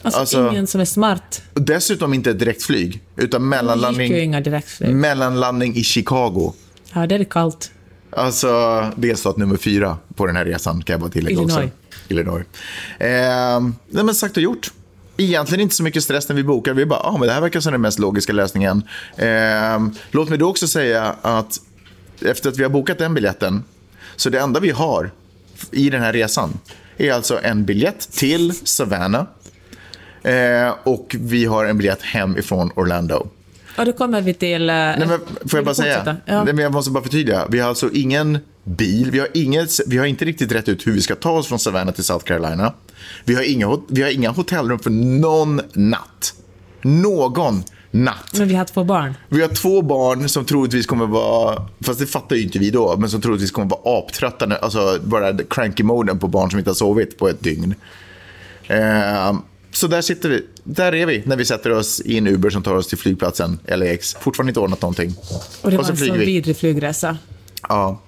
Alltså, 0.03 0.21
Alltså- 0.21 0.51
ingen 0.51 0.67
som 0.67 0.81
är 0.81 0.85
smart. 0.85 1.43
Dessutom 1.55 2.15
inte 2.15 2.31
ett 2.31 2.39
direktflyg, 2.39 3.03
utan 3.17 3.49
mellanlandning, 3.49 4.31
mellanlandning 4.81 5.75
i 5.77 5.85
Chicago. 5.85 6.53
Ja, 6.93 7.07
det 7.07 7.15
är 7.15 7.25
kallt. 7.25 7.71
Alltså 8.17 8.87
delstat 8.97 9.37
nummer 9.37 9.57
fyra 9.57 9.99
på 10.15 10.27
den 10.27 10.37
här 10.37 10.45
resan 10.45 10.83
kan 10.83 10.95
jag 10.95 11.01
bara 11.01 11.11
tillägga 11.11 11.37
Illinois. 11.41 11.57
också. 11.57 11.69
Illinois. 12.09 12.45
Eh, 12.99 13.61
nej, 13.91 14.05
men 14.05 14.15
sagt 14.15 14.37
och 14.37 14.43
gjort. 14.43 14.71
Egentligen 15.17 15.61
inte 15.63 15.75
så 15.75 15.83
mycket 15.83 16.03
stress 16.03 16.29
när 16.29 16.37
vi 16.37 16.43
bokar. 16.45 16.75
Vi 16.75 16.87
bara, 16.87 17.01
ah, 17.01 17.19
men 17.19 17.29
det 17.29 17.35
här 17.35 17.41
verkar 17.41 17.61
som 17.61 17.73
den 17.73 17.81
mest 17.81 17.99
logiska 17.99 18.33
lösningen. 18.33 18.83
Eh, 19.17 19.81
låt 20.11 20.29
mig 20.29 20.39
då 20.39 20.49
också 20.51 20.69
säga 20.69 21.15
att 21.23 21.61
efter 22.21 22.49
att 22.49 22.59
vi 22.59 22.63
har 22.63 22.71
bokat 22.71 22.99
den 22.99 23.15
biljetten, 23.15 23.65
så 24.17 24.31
det 24.31 24.41
enda 24.41 24.61
vi 24.61 24.71
har 24.71 25.11
i 25.71 25.91
den 25.91 26.03
här 26.03 26.13
resan 26.13 26.59
är 26.97 27.13
alltså 27.13 27.41
en 27.43 27.65
biljett 27.65 28.13
till 28.13 28.53
Savannah 28.65 29.25
eh, 30.23 30.75
och 30.83 31.17
vi 31.21 31.45
har 31.45 31.65
en 31.65 31.79
biljett 31.79 32.03
hem 32.03 32.39
ifrån 32.39 32.71
Orlando. 32.77 33.27
Och 33.79 33.87
då 33.87 33.93
kommer 33.93 34.21
vi 34.21 34.35
till... 34.35 34.71
eh, 34.71 34.75
Nej, 34.75 34.99
men 35.07 35.19
får 35.49 35.59
jag 35.59 35.65
bara 35.65 35.75
säga? 35.75 36.17
Ja. 36.25 36.45
Nej, 36.45 36.55
men 36.55 36.63
jag 36.65 36.73
måste 36.73 36.91
bara 36.91 37.03
förtydliga. 37.03 37.47
Vi 37.49 37.59
har 37.61 37.69
alltså 37.69 37.91
ingen 37.93 38.39
bil. 38.65 39.11
Vi 39.11 39.19
har, 39.19 39.29
inget, 39.35 39.81
vi 39.87 39.99
har 39.99 40.07
inte 40.07 40.25
riktigt 40.25 40.53
rätt 40.53 40.69
ut 40.69 40.87
hur 40.87 40.93
vi 40.93 41.01
ska 41.01 41.15
ta 41.15 41.31
oss 41.31 41.47
från 41.47 41.59
Savannah 41.59 41.95
till 41.95 42.05
South 42.05 42.25
Carolina. 42.25 42.73
Vi 43.25 43.35
har 43.35 43.43
inga, 43.43 43.79
vi 43.89 44.03
har 44.03 44.11
inga 44.11 44.31
hotellrum 44.31 44.79
för 44.79 44.91
någon 44.91 45.61
natt. 45.73 46.35
Någon 46.83 47.63
natt. 47.91 48.33
Men 48.39 48.49
vi 48.49 48.55
har 48.55 48.65
två 48.65 48.85
barn. 48.85 49.15
Vi 49.29 49.41
har 49.43 49.49
två 49.49 49.83
barn 49.83 50.29
som 50.29 50.45
troligtvis 50.45 50.87
kommer 50.87 51.07
vara, 51.07 51.67
fast 51.81 52.01
det 52.01 52.07
fattar 52.07 52.37
ju 52.37 52.43
inte 52.43 52.59
vi 52.59 52.71
då, 52.71 52.97
men 52.97 53.11
som 53.11 53.21
troligtvis 53.21 53.51
kommer 53.51 53.69
vara 53.69 53.99
aptrötta, 53.99 54.57
alltså 54.57 54.99
bara 55.03 55.39
cranky 55.39 55.83
moden 55.83 56.19
på 56.19 56.29
barn 56.29 56.51
som 56.51 56.59
inte 56.59 56.71
har 56.71 56.75
sovit 56.75 57.19
på 57.19 57.29
ett 57.29 57.43
dygn. 57.43 57.75
Eh, 58.67 59.33
så 59.73 59.87
där 59.87 60.01
sitter 60.03 60.29
vi, 60.29 60.47
där 60.65 60.95
är 60.95 61.07
vi 61.07 61.23
när 61.27 61.37
vi 61.37 61.45
sätter 61.45 61.71
oss 61.71 62.01
i 62.05 62.19
en 62.19 62.27
Uber 62.27 62.51
som 62.51 62.63
tar 62.63 62.75
oss 62.75 62.87
till 62.87 62.99
flygplatsen 62.99 63.59
LAX. 63.69 64.15
Fortfarande 64.15 64.51
inte 64.51 64.61
ordnat 64.61 64.83
någonting. 64.83 65.15
Och 65.63 65.71
det 65.71 65.77
Och 65.79 65.85
var 65.85 65.85
så 65.85 65.91
en 65.91 65.97
så 65.97 66.05
flyger 66.05 66.19
vi. 66.19 66.25
vidrig 66.25 66.57
flygresa. 66.57 67.17
Ja. 67.69 68.01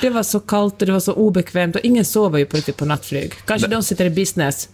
Det 0.00 0.10
var 0.10 0.22
så 0.22 0.40
kallt 0.40 0.82
och 0.82 0.86
det 0.86 0.92
var 0.92 1.00
så 1.00 1.12
obekvämt 1.12 1.76
och 1.76 1.80
ingen 1.84 2.04
sover 2.04 2.38
ju 2.38 2.46
på 2.46 2.56
riktigt 2.56 2.76
på 2.76 2.84
nattflyg. 2.84 3.32
Kanske 3.46 3.68
de 3.68 3.82
sitter 3.82 4.04
i 4.04 4.10
business, 4.10 4.68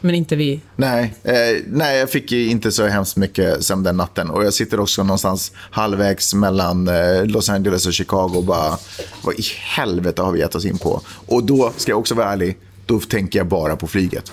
men 0.00 0.14
inte 0.14 0.36
vi. 0.36 0.60
Nej, 0.76 1.14
eh, 1.22 1.34
nej, 1.66 1.98
jag 1.98 2.10
fick 2.10 2.32
inte 2.32 2.72
så 2.72 2.86
hemskt 2.86 3.16
mycket 3.16 3.64
sömn 3.64 3.82
den 3.82 3.96
natten. 3.96 4.30
Och 4.30 4.44
jag 4.44 4.54
sitter 4.54 4.80
också 4.80 5.02
någonstans 5.02 5.52
halvvägs 5.56 6.34
mellan 6.34 6.88
eh, 6.88 7.24
Los 7.24 7.48
Angeles 7.48 7.86
och 7.86 7.92
Chicago 7.92 8.32
och 8.36 8.44
bara, 8.44 8.78
vad 9.22 9.34
i 9.34 9.42
helvete 9.76 10.22
har 10.22 10.32
vi 10.32 10.38
gett 10.38 10.54
oss 10.54 10.64
in 10.64 10.78
på? 10.78 11.00
Och 11.26 11.44
då, 11.44 11.72
ska 11.76 11.92
jag 11.92 11.98
också 11.98 12.14
vara 12.14 12.32
ärlig, 12.32 12.58
då 12.86 13.00
tänker 13.00 13.38
jag 13.38 13.46
bara 13.46 13.76
på 13.76 13.86
flyget. 13.86 14.32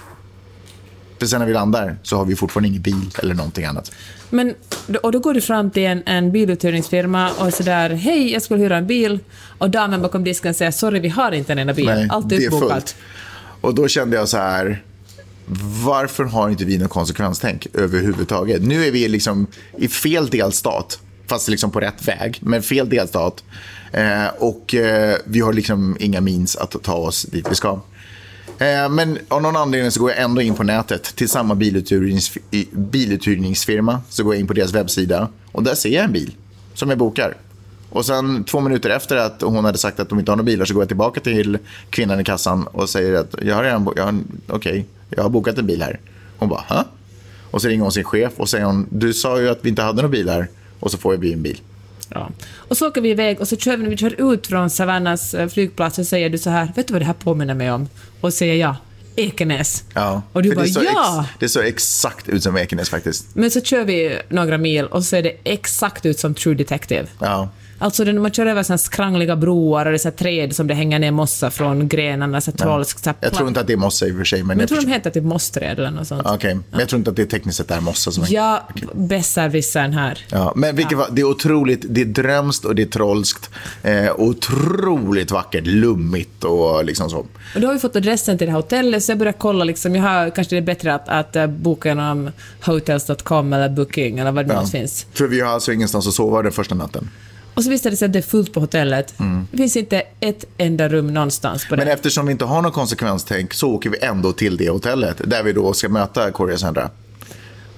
För 1.19 1.25
sen 1.25 1.39
när 1.39 1.47
vi 1.47 1.53
landar 1.53 1.97
så 2.03 2.17
har 2.17 2.25
vi 2.25 2.35
fortfarande 2.35 2.69
ingen 2.69 2.81
bil 2.81 3.09
eller 3.23 3.35
någonting 3.35 3.65
annat. 3.65 3.91
Men, 4.29 4.53
och 5.03 5.11
då 5.11 5.19
går 5.19 5.33
du 5.33 5.41
fram 5.41 5.71
till 5.71 5.85
en, 5.85 6.03
en 6.05 6.31
biluthyrningsfirma 6.31 7.29
och 7.31 7.53
sådär, 7.53 7.89
hej, 7.89 8.31
jag 8.31 8.41
skulle 8.41 8.63
hyra 8.63 8.77
en 8.77 8.87
bil. 8.87 9.19
Och 9.57 9.69
damen 9.69 10.01
bakom 10.01 10.23
disken 10.23 10.53
säger, 10.53 10.71
sorry, 10.71 10.99
vi 10.99 11.09
har 11.09 11.31
inte 11.31 11.51
en 11.51 11.59
enda 11.59 11.73
bil. 11.73 11.85
Nej, 11.85 12.07
Allt 12.09 12.31
är 12.31 12.47
uppbokat. 12.47 12.95
Och 13.61 13.75
då 13.75 13.87
kände 13.87 14.15
jag 14.15 14.29
så 14.29 14.37
här, 14.37 14.83
varför 15.85 16.23
har 16.23 16.49
inte 16.49 16.65
vi 16.65 16.77
någon 16.77 16.89
konsekvenstänk 16.89 17.67
överhuvudtaget? 17.73 18.61
Nu 18.61 18.85
är 18.85 18.91
vi 18.91 19.07
liksom 19.07 19.47
i 19.77 19.87
fel 19.87 20.27
delstat, 20.29 20.99
fast 21.27 21.49
liksom 21.49 21.71
på 21.71 21.79
rätt 21.79 22.07
väg, 22.07 22.37
men 22.41 22.63
fel 22.63 22.89
delstat. 22.89 23.43
Eh, 23.91 24.27
och 24.37 24.75
eh, 24.75 25.17
vi 25.25 25.39
har 25.39 25.53
liksom 25.53 25.97
inga 25.99 26.21
means 26.21 26.55
att 26.55 26.83
ta 26.83 26.93
oss 26.93 27.23
dit 27.23 27.47
vi 27.51 27.55
ska. 27.55 27.79
Eh, 28.59 28.89
men 28.89 29.17
av 29.27 29.41
någon 29.41 29.55
anledning 29.55 29.91
så 29.91 29.99
går 29.99 30.09
jag 30.09 30.19
ändå 30.19 30.41
in 30.41 30.55
på 30.55 30.63
nätet 30.63 31.03
till 31.03 31.29
samma 31.29 31.55
biluthyrnings, 31.55 32.37
biluthyrningsfirma. 32.71 34.01
Så 34.09 34.23
går 34.23 34.33
jag 34.33 34.39
in 34.39 34.47
på 34.47 34.53
deras 34.53 34.73
webbsida 34.73 35.29
och 35.51 35.63
där 35.63 35.75
ser 35.75 35.89
jag 35.89 36.03
en 36.03 36.11
bil 36.11 36.35
som 36.73 36.89
jag 36.89 36.97
bokar. 36.97 37.37
Och 37.89 38.05
sen 38.05 38.43
två 38.43 38.59
minuter 38.59 38.89
efter 38.89 39.17
att 39.17 39.41
hon 39.41 39.65
hade 39.65 39.77
sagt 39.77 39.99
att 39.99 40.09
de 40.09 40.19
inte 40.19 40.31
har 40.31 40.35
några 40.35 40.45
bilar 40.45 40.65
så 40.65 40.73
går 40.73 40.83
jag 40.83 40.87
tillbaka 40.87 41.21
till 41.21 41.57
kvinnan 41.89 42.19
i 42.19 42.23
kassan 42.23 42.67
och 42.67 42.89
säger 42.89 43.13
att 43.13 43.35
jag 43.41 43.55
har 43.55 43.63
redan 43.63 43.93
jag 43.95 44.03
har, 44.03 44.15
okay, 44.47 44.83
jag 45.09 45.23
har 45.23 45.29
bokat 45.29 45.57
en 45.57 45.67
bil 45.67 45.81
här. 45.81 45.99
Hon 46.37 46.49
bara, 46.49 46.63
Hä? 46.67 46.83
Och 47.51 47.61
så 47.61 47.67
ringer 47.67 47.83
hon 47.83 47.91
sin 47.91 48.03
chef 48.03 48.33
och 48.37 48.49
säger 48.49 48.65
hon, 48.65 48.87
du 48.89 49.13
sa 49.13 49.39
ju 49.41 49.49
att 49.49 49.59
vi 49.61 49.69
inte 49.69 49.81
hade 49.81 49.95
några 49.95 50.09
bilar. 50.09 50.47
Och 50.79 50.91
så 50.91 50.97
får 50.97 51.17
vi 51.17 51.33
en 51.33 51.41
bil. 51.41 51.61
Ja. 52.09 52.31
Och 52.55 52.77
så 52.77 52.87
åker 52.87 53.01
vi 53.01 53.09
iväg 53.09 53.39
och 53.39 53.47
så 53.47 53.57
kör 53.57 53.77
vi, 53.77 53.89
vi 53.89 53.97
kör 53.97 54.33
ut 54.33 54.47
från 54.47 54.69
Savannas 54.69 55.33
eh, 55.33 55.49
flygplats 55.49 55.99
och 55.99 56.05
säger 56.05 56.29
du 56.29 56.37
så 56.37 56.49
här, 56.49 56.71
vet 56.75 56.87
du 56.87 56.93
vad 56.93 57.01
det 57.01 57.05
här 57.05 57.13
påminner 57.13 57.53
mig 57.53 57.71
om? 57.71 57.89
Och 58.21 58.33
säger 58.33 58.55
jag, 58.55 58.75
Ekenäs. 59.15 59.83
Ja. 59.93 60.21
Och 60.33 60.43
du 60.43 60.55
bara, 60.55 60.65
det, 60.65 60.83
ja! 60.83 61.25
ex, 61.29 61.39
det 61.39 61.49
såg 61.49 61.65
exakt 61.65 62.29
ut 62.29 62.43
som 62.43 62.57
Ekenäs 62.57 62.89
faktiskt. 62.89 63.27
Men 63.33 63.51
så 63.51 63.61
kör 63.61 63.83
vi 63.83 64.19
några 64.29 64.57
mil 64.57 64.85
och 64.85 65.03
så 65.03 65.07
ser 65.09 65.23
det 65.23 65.37
exakt 65.43 66.05
ut 66.05 66.19
som 66.19 66.35
True 66.35 66.55
Detective. 66.55 67.07
Ja. 67.19 67.49
Alltså 67.81 68.03
när 68.03 68.13
man 68.13 68.31
kör 68.31 68.45
över 68.45 68.63
såna 68.63 68.77
skrangliga 68.77 69.35
broar 69.35 69.85
och 69.85 69.91
det 69.91 69.95
är 69.95 69.97
så 69.97 70.11
träd 70.11 70.55
som 70.55 70.67
det 70.67 70.73
hänger 70.73 70.99
ner 70.99 71.11
mossa 71.11 71.51
från 71.51 71.87
grenarna, 71.87 72.41
så 72.41 72.51
trolsk, 72.51 72.99
så 72.99 73.13
Jag 73.21 73.33
tror 73.33 73.47
inte 73.47 73.59
att 73.59 73.67
det 73.67 73.73
är 73.73 73.77
mossa 73.77 74.07
i 74.07 74.11
och 74.11 74.15
för 74.17 74.23
sig. 74.23 74.43
Men 74.43 74.59
jag 74.59 74.69
tror 74.69 74.81
de 74.81 74.87
heter 74.87 75.09
typ 75.09 75.23
mossträd 75.23 75.79
eller 75.79 75.91
något 75.91 76.07
sånt. 76.07 76.21
Okej, 76.25 76.59
men 76.71 76.79
jag 76.79 76.89
tror 76.89 76.97
inte 76.97 77.09
att 77.09 77.15
det 77.15 77.25
tekniskt 77.25 77.57
sett 77.57 77.71
är 77.71 77.81
mossa 77.81 78.11
som. 78.11 78.23
Ja, 78.29 78.67
besserwissern 78.93 79.93
här. 79.93 80.25
Ja, 80.31 80.53
men 80.55 80.75
vilket 80.75 80.97
var, 80.97 81.07
det 81.11 81.21
är 81.21 81.25
otroligt, 81.25 81.85
det 81.89 82.01
är 82.01 82.05
drömskt 82.05 82.65
och 82.65 82.75
det 82.75 82.81
är 82.81 82.85
trollskt. 82.85 83.49
Eh, 83.83 84.11
otroligt 84.17 85.31
vackert, 85.31 85.65
lummigt 85.67 86.43
och 86.43 86.85
liksom 86.85 87.09
så. 87.09 87.17
Och 87.55 87.61
då 87.61 87.67
har 87.67 87.73
vi 87.73 87.79
fått 87.79 87.95
adressen 87.95 88.37
till 88.37 88.47
det 88.47 88.51
här 88.51 88.59
hotellet, 88.61 89.03
så 89.03 89.11
jag 89.11 89.17
börjar 89.19 89.33
kolla. 89.33 89.63
Liksom, 89.63 89.95
jag 89.95 90.03
har, 90.03 90.29
kanske 90.29 90.55
det 90.55 90.59
är 90.59 90.65
bättre 90.65 90.93
att, 90.93 91.09
att 91.09 91.35
eh, 91.35 91.47
boka 91.47 91.89
genom 91.89 92.29
hotels.com 92.65 93.53
eller 93.53 93.69
booking 93.69 94.19
eller 94.19 94.31
vad 94.31 94.47
det 94.47 94.53
nu 94.53 94.59
Ja. 94.59 94.67
finns. 94.67 95.05
För 95.13 95.27
vi 95.27 95.39
har 95.41 95.49
alltså 95.53 95.73
ingenstans 95.73 96.07
att 96.07 96.13
sova 96.13 96.41
den 96.41 96.51
första 96.51 96.75
natten. 96.75 97.09
Och 97.59 97.63
så 97.63 97.69
visade 97.69 97.89
det 97.89 97.97
sig 97.97 98.05
att 98.05 98.13
det 98.13 98.19
är 98.19 98.23
fullt 98.23 98.53
på 98.53 98.59
hotellet. 98.59 99.13
Det 99.51 99.57
finns 99.57 99.75
inte 99.75 100.03
ett 100.19 100.45
enda 100.57 100.89
rum 100.89 101.13
någonstans 101.13 101.67
på 101.69 101.75
det. 101.75 101.81
Mm. 101.81 101.87
Men 101.87 101.93
eftersom 101.93 102.25
vi 102.25 102.31
inte 102.31 102.45
har 102.45 102.61
någon 102.61 102.71
konsekvenstänk 102.71 103.53
så 103.53 103.69
åker 103.71 103.89
vi 103.89 103.97
ändå 104.01 104.33
till 104.33 104.57
det 104.57 104.69
hotellet 104.69 105.21
där 105.25 105.43
vi 105.43 105.53
då 105.53 105.73
ska 105.73 105.89
möta 105.89 106.31
och 106.31 106.59
Sandra. 106.59 106.89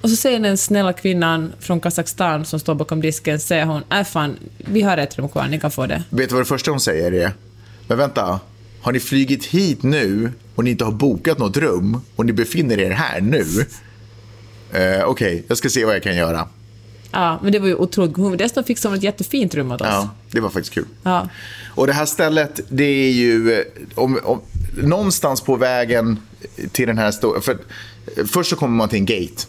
Och 0.00 0.10
så 0.10 0.16
säger 0.16 0.40
den 0.40 0.58
snälla 0.58 0.92
kvinnan 0.92 1.52
från 1.60 1.80
Kazakstan 1.80 2.44
som 2.44 2.60
står 2.60 2.74
bakom 2.74 3.00
disken, 3.00 3.40
säger 3.40 3.64
hon, 3.64 3.82
äh 3.90 4.04
fan, 4.04 4.36
vi 4.58 4.82
har 4.82 4.98
ett 4.98 5.18
rum 5.18 5.28
kvar, 5.28 5.46
ni 5.48 5.60
kan 5.60 5.70
få 5.70 5.86
det. 5.86 6.02
Vet 6.10 6.28
du 6.28 6.34
vad 6.34 6.44
det 6.44 6.48
första 6.48 6.70
hon 6.70 6.80
säger 6.80 7.12
är? 7.12 7.32
Men 7.86 7.98
vänta, 7.98 8.40
har 8.82 8.92
ni 8.92 9.00
flygit 9.00 9.44
hit 9.44 9.82
nu 9.82 10.32
och 10.54 10.64
ni 10.64 10.70
inte 10.70 10.84
har 10.84 10.92
bokat 10.92 11.38
något 11.38 11.56
rum 11.56 12.00
och 12.16 12.26
ni 12.26 12.32
befinner 12.32 12.80
er 12.80 12.90
här 12.90 13.20
nu? 13.20 13.44
Eh, 14.72 15.04
Okej, 15.04 15.44
jag 15.48 15.58
ska 15.58 15.68
se 15.68 15.84
vad 15.84 15.94
jag 15.94 16.02
kan 16.02 16.16
göra. 16.16 16.48
Ja, 17.12 17.38
men 17.42 17.52
det 17.52 17.58
var 17.58 17.68
ju 17.68 17.74
otroligt. 17.74 18.16
Hon 18.16 18.36
dessutom 18.36 18.64
fixade 18.64 18.92
hon 18.92 18.98
ett 18.98 19.04
jättefint 19.04 19.54
rum 19.54 19.72
åt 19.72 19.80
oss. 19.80 19.86
Ja, 19.90 20.08
det 20.30 20.40
var 20.40 20.50
faktiskt 20.50 20.74
kul. 20.74 20.86
Ja. 21.02 21.28
Och 21.74 21.86
det 21.86 21.92
här 21.92 22.06
stället, 22.06 22.60
det 22.68 22.84
är 22.84 23.10
ju 23.10 23.52
eh, 23.52 23.64
om, 23.94 24.18
om, 24.24 24.40
någonstans 24.82 25.40
på 25.40 25.56
vägen 25.56 26.18
till 26.72 26.86
den 26.86 26.98
här 26.98 27.10
stora... 27.10 27.40
För 27.40 27.58
först 28.26 28.50
så 28.50 28.56
kommer 28.56 28.76
man 28.76 28.88
till 28.88 28.98
en 28.98 29.06
gate 29.06 29.46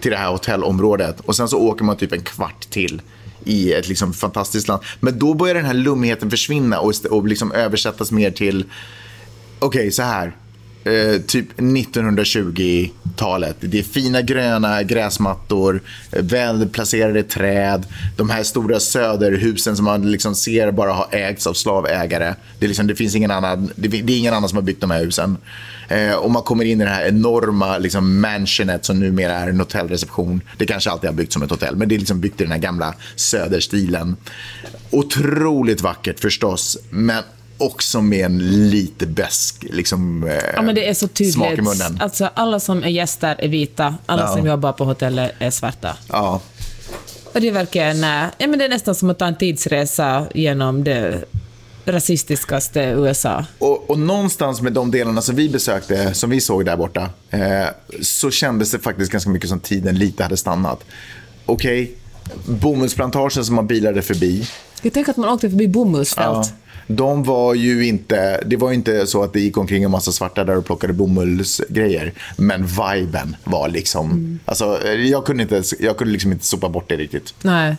till 0.00 0.10
det 0.10 0.16
här 0.16 0.30
hotellområdet 0.30 1.20
och 1.20 1.36
sen 1.36 1.48
så 1.48 1.58
åker 1.58 1.84
man 1.84 1.96
typ 1.96 2.12
en 2.12 2.22
kvart 2.22 2.70
till 2.70 3.02
i 3.44 3.72
ett 3.72 3.88
liksom 3.88 4.12
fantastiskt 4.12 4.68
land. 4.68 4.82
Men 5.00 5.18
då 5.18 5.34
börjar 5.34 5.54
den 5.54 5.64
här 5.64 5.74
lummigheten 5.74 6.30
försvinna 6.30 6.80
och, 6.80 6.92
och 7.10 7.26
liksom 7.26 7.52
översättas 7.52 8.12
mer 8.12 8.30
till, 8.30 8.64
okej 9.58 9.90
så 9.90 10.02
här, 10.02 10.36
eh, 10.88 11.20
typ 11.20 11.58
1920-talet. 11.58 13.56
Det 13.60 13.78
är 13.78 13.82
fina 13.82 14.22
gröna 14.22 14.82
gräsmattor, 14.82 15.82
eh, 16.12 16.22
välplacerade 16.22 17.22
träd, 17.22 17.86
de 18.16 18.30
här 18.30 18.42
stora 18.42 18.80
söderhusen 18.80 19.76
som 19.76 19.84
man 19.84 20.10
liksom 20.10 20.34
ser 20.34 20.70
bara 20.70 20.92
har 20.92 21.06
ägts 21.10 21.46
av 21.46 21.54
slavägare. 21.54 22.34
Det, 22.58 22.66
är 22.66 22.68
liksom, 22.68 22.86
det 22.86 22.94
finns 22.94 23.14
ingen 23.14 23.30
annan, 23.30 23.70
det, 23.76 23.88
det 23.88 24.12
är 24.12 24.18
ingen 24.18 24.34
annan 24.34 24.48
som 24.48 24.56
har 24.56 24.62
byggt 24.62 24.80
de 24.80 24.90
här 24.90 25.04
husen. 25.04 25.36
Eh, 25.88 26.14
och 26.14 26.30
man 26.30 26.42
kommer 26.42 26.64
in 26.64 26.80
i 26.80 26.84
det 26.84 26.90
här 26.90 27.06
enorma 27.06 27.78
liksom, 27.78 28.20
mansionet 28.20 28.84
som 28.84 29.00
numera 29.00 29.32
är 29.32 29.48
en 29.48 29.60
hotellreception. 29.60 30.40
Det 30.56 30.66
kanske 30.66 30.90
alltid 30.90 31.10
har 31.10 31.14
byggts 31.14 31.34
som 31.34 31.42
ett 31.42 31.50
hotell, 31.50 31.76
men 31.76 31.88
det 31.88 31.94
är 31.94 31.98
liksom 31.98 32.20
byggt 32.20 32.40
i 32.40 32.44
den 32.44 32.52
här 32.52 32.58
gamla 32.58 32.94
söderstilen. 33.16 34.16
Otroligt 34.90 35.80
vackert 35.80 36.20
förstås, 36.20 36.78
men 36.90 37.22
också 37.58 38.00
med 38.00 38.24
en 38.26 38.38
lite 38.70 39.06
besk 39.06 39.64
liksom, 39.70 40.28
eh, 40.28 40.34
Ja, 40.54 40.62
men 40.62 40.74
det 40.74 40.88
är 40.88 40.94
så 40.94 41.08
tydligt. 41.08 41.34
smak 41.34 41.58
i 41.58 41.62
munnen. 41.62 41.98
Alltså, 42.00 42.30
alla 42.34 42.60
som 42.60 42.82
är 42.84 42.88
gäster 42.88 43.36
är 43.38 43.48
vita, 43.48 43.94
alla 44.06 44.22
Ja. 44.22 44.36
som 44.36 44.46
jobbar 44.46 44.72
på 44.72 44.84
hotellet 44.84 45.32
är 45.38 45.50
svarta. 45.50 45.96
Ja, 46.08 46.40
Och 47.34 47.40
det 47.40 47.48
är 47.48 47.52
verkligen... 47.52 48.04
eh, 48.04 48.24
Ja, 48.38 48.46
men 48.46 48.58
det 48.58 48.64
är 48.64 48.68
nästan 48.68 48.94
som 48.94 49.10
att 49.10 49.18
ta 49.18 49.26
en 49.26 49.36
tidsresa 49.36 50.26
genom 50.34 50.84
det 50.84 51.24
rasistiskaste 51.84 52.80
USA. 52.80 53.44
Och, 53.58 53.90
och 53.90 53.98
någonstans 53.98 54.60
med 54.60 54.72
de 54.72 54.90
delarna 54.90 55.22
som 55.22 55.36
vi 55.36 55.48
besökte, 55.48 56.14
som 56.14 56.30
vi 56.30 56.40
såg 56.40 56.64
där 56.64 56.76
borta, 56.76 57.10
eh, 57.30 57.66
så 58.02 58.30
kändes 58.30 58.70
det 58.70 58.78
faktiskt 58.78 59.12
ganska 59.12 59.30
mycket 59.30 59.48
som 59.48 59.60
tiden 59.60 59.98
lite 59.98 60.22
hade 60.22 60.36
stannat. 60.36 60.84
Okej, 61.46 61.92
bomullsplantagen 62.46 63.44
som 63.44 63.54
man 63.54 63.66
bilade 63.66 64.02
förbi, 64.02 64.48
Jag 64.82 64.92
tänker 64.92 65.10
att 65.10 65.16
man 65.16 65.28
åkte 65.28 65.50
förbi 65.50 65.68
bomullsfält. 65.68 66.52
De 66.90 67.22
var 67.22 67.54
ju 67.54 67.86
inte, 67.86 68.40
det 68.46 68.56
var 68.56 68.72
inte 68.72 69.06
så 69.06 69.22
att 69.22 69.32
det 69.32 69.40
gick 69.40 69.56
omkring 69.56 69.82
en 69.82 69.90
massa 69.90 70.12
svarta 70.12 70.44
där 70.44 70.56
och 70.56 70.64
plockade 70.66 70.92
bomullsgrejer. 70.92 72.12
Men 72.36 72.66
viben 72.66 73.36
var 73.44 73.68
liksom, 73.68 74.38
alltså 74.44 74.78
jag 74.96 75.24
kunde, 75.26 75.42
inte, 75.42 75.62
jag 75.80 75.96
kunde 75.96 76.12
liksom 76.12 76.32
inte 76.32 76.44
sopa 76.44 76.68
bort 76.68 76.88
det 76.88 76.96
riktigt. 76.96 77.34
Nej. 77.42 77.76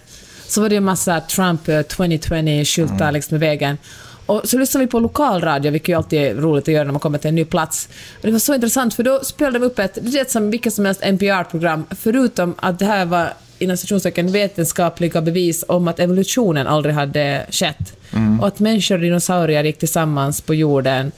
Så 0.47 0.61
var 0.61 0.69
det 0.69 0.75
en 0.75 0.83
massa 0.83 1.21
Trump 1.21 1.67
eh, 1.67 1.73
2020-skyltar 1.79 2.95
Mm. 3.01 3.13
liksom 3.13 3.35
med 3.35 3.39
vägen. 3.39 3.77
Och 4.25 4.41
så 4.45 4.57
lyssnade 4.57 4.85
vi 4.85 4.91
på 4.91 4.99
lokalradio, 4.99 5.71
vilket 5.71 5.89
ju 5.89 5.93
alltid 5.93 6.19
är 6.21 6.35
roligt 6.35 6.63
att 6.67 6.73
göra 6.73 6.83
när 6.83 6.91
man 6.91 6.99
kommer 6.99 7.17
till 7.17 7.27
en 7.29 7.35
ny 7.35 7.45
plats. 7.45 7.89
Och 8.15 8.25
det 8.25 8.31
var 8.31 8.39
så 8.39 8.53
intressant, 8.53 8.93
för 8.93 9.03
då 9.03 9.19
spelade 9.23 9.59
de 9.59 9.65
upp 9.65 9.79
ett, 9.79 9.97
det 10.01 10.31
som 10.31 10.51
vilket 10.51 10.73
som 10.73 10.85
helst 10.85 11.01
NPR-program, 11.03 11.85
förutom 11.99 12.55
att 12.57 12.79
det 12.79 12.85
här 12.85 13.05
var 13.05 13.33
inom 13.59 13.77
citationstecken 13.77 14.31
vetenskapliga 14.31 15.21
bevis 15.21 15.65
om 15.67 15.87
att 15.87 15.99
evolutionen 15.99 16.67
aldrig 16.67 16.95
hade 16.95 17.45
skett. 17.51 17.93
Mm. 18.13 18.39
Och 18.39 18.47
att 18.47 18.59
människor 18.59 18.95
och 18.95 19.01
dinosaurier 19.01 19.63
gick 19.63 19.77
tillsammans 19.79 20.41
på 20.41 20.53
jorden. 20.55 21.11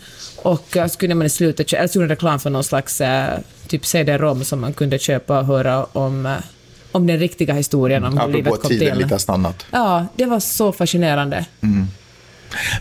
Och 0.43 0.77
eh, 0.77 0.88
så 0.88 0.98
kunde 0.98 1.15
man 1.15 1.25
i 1.25 1.29
slutet, 1.29 1.74
eller 1.74 1.88
så 1.88 1.98
gjorde 2.00 2.07
de 2.07 2.13
reklam 2.15 2.39
för 2.39 2.50
någon 2.50 2.63
slags 2.63 3.01
eh, 3.01 3.39
typ 3.67 3.86
CD-ROM 3.86 4.43
som 4.43 4.62
man 4.62 4.74
kunde 4.74 5.00
köpa 5.00 5.39
och 5.39 5.45
höra 5.45 5.83
om, 5.83 6.25
eh, 6.25 6.31
om 6.91 7.07
den 7.07 7.19
riktiga 7.19 7.53
historien 7.53 8.03
om 8.03 8.12
hur 8.13 8.19
Apropå 8.19 8.38
livet 8.38 8.62
kom 8.62 8.69
tiden 8.69 8.93
till. 8.98 9.03
lite 9.05 9.19
stannat. 9.19 9.65
Ja, 9.71 10.05
det 10.15 10.25
var 10.25 10.39
så 10.39 10.71
fascinerande. 10.71 11.45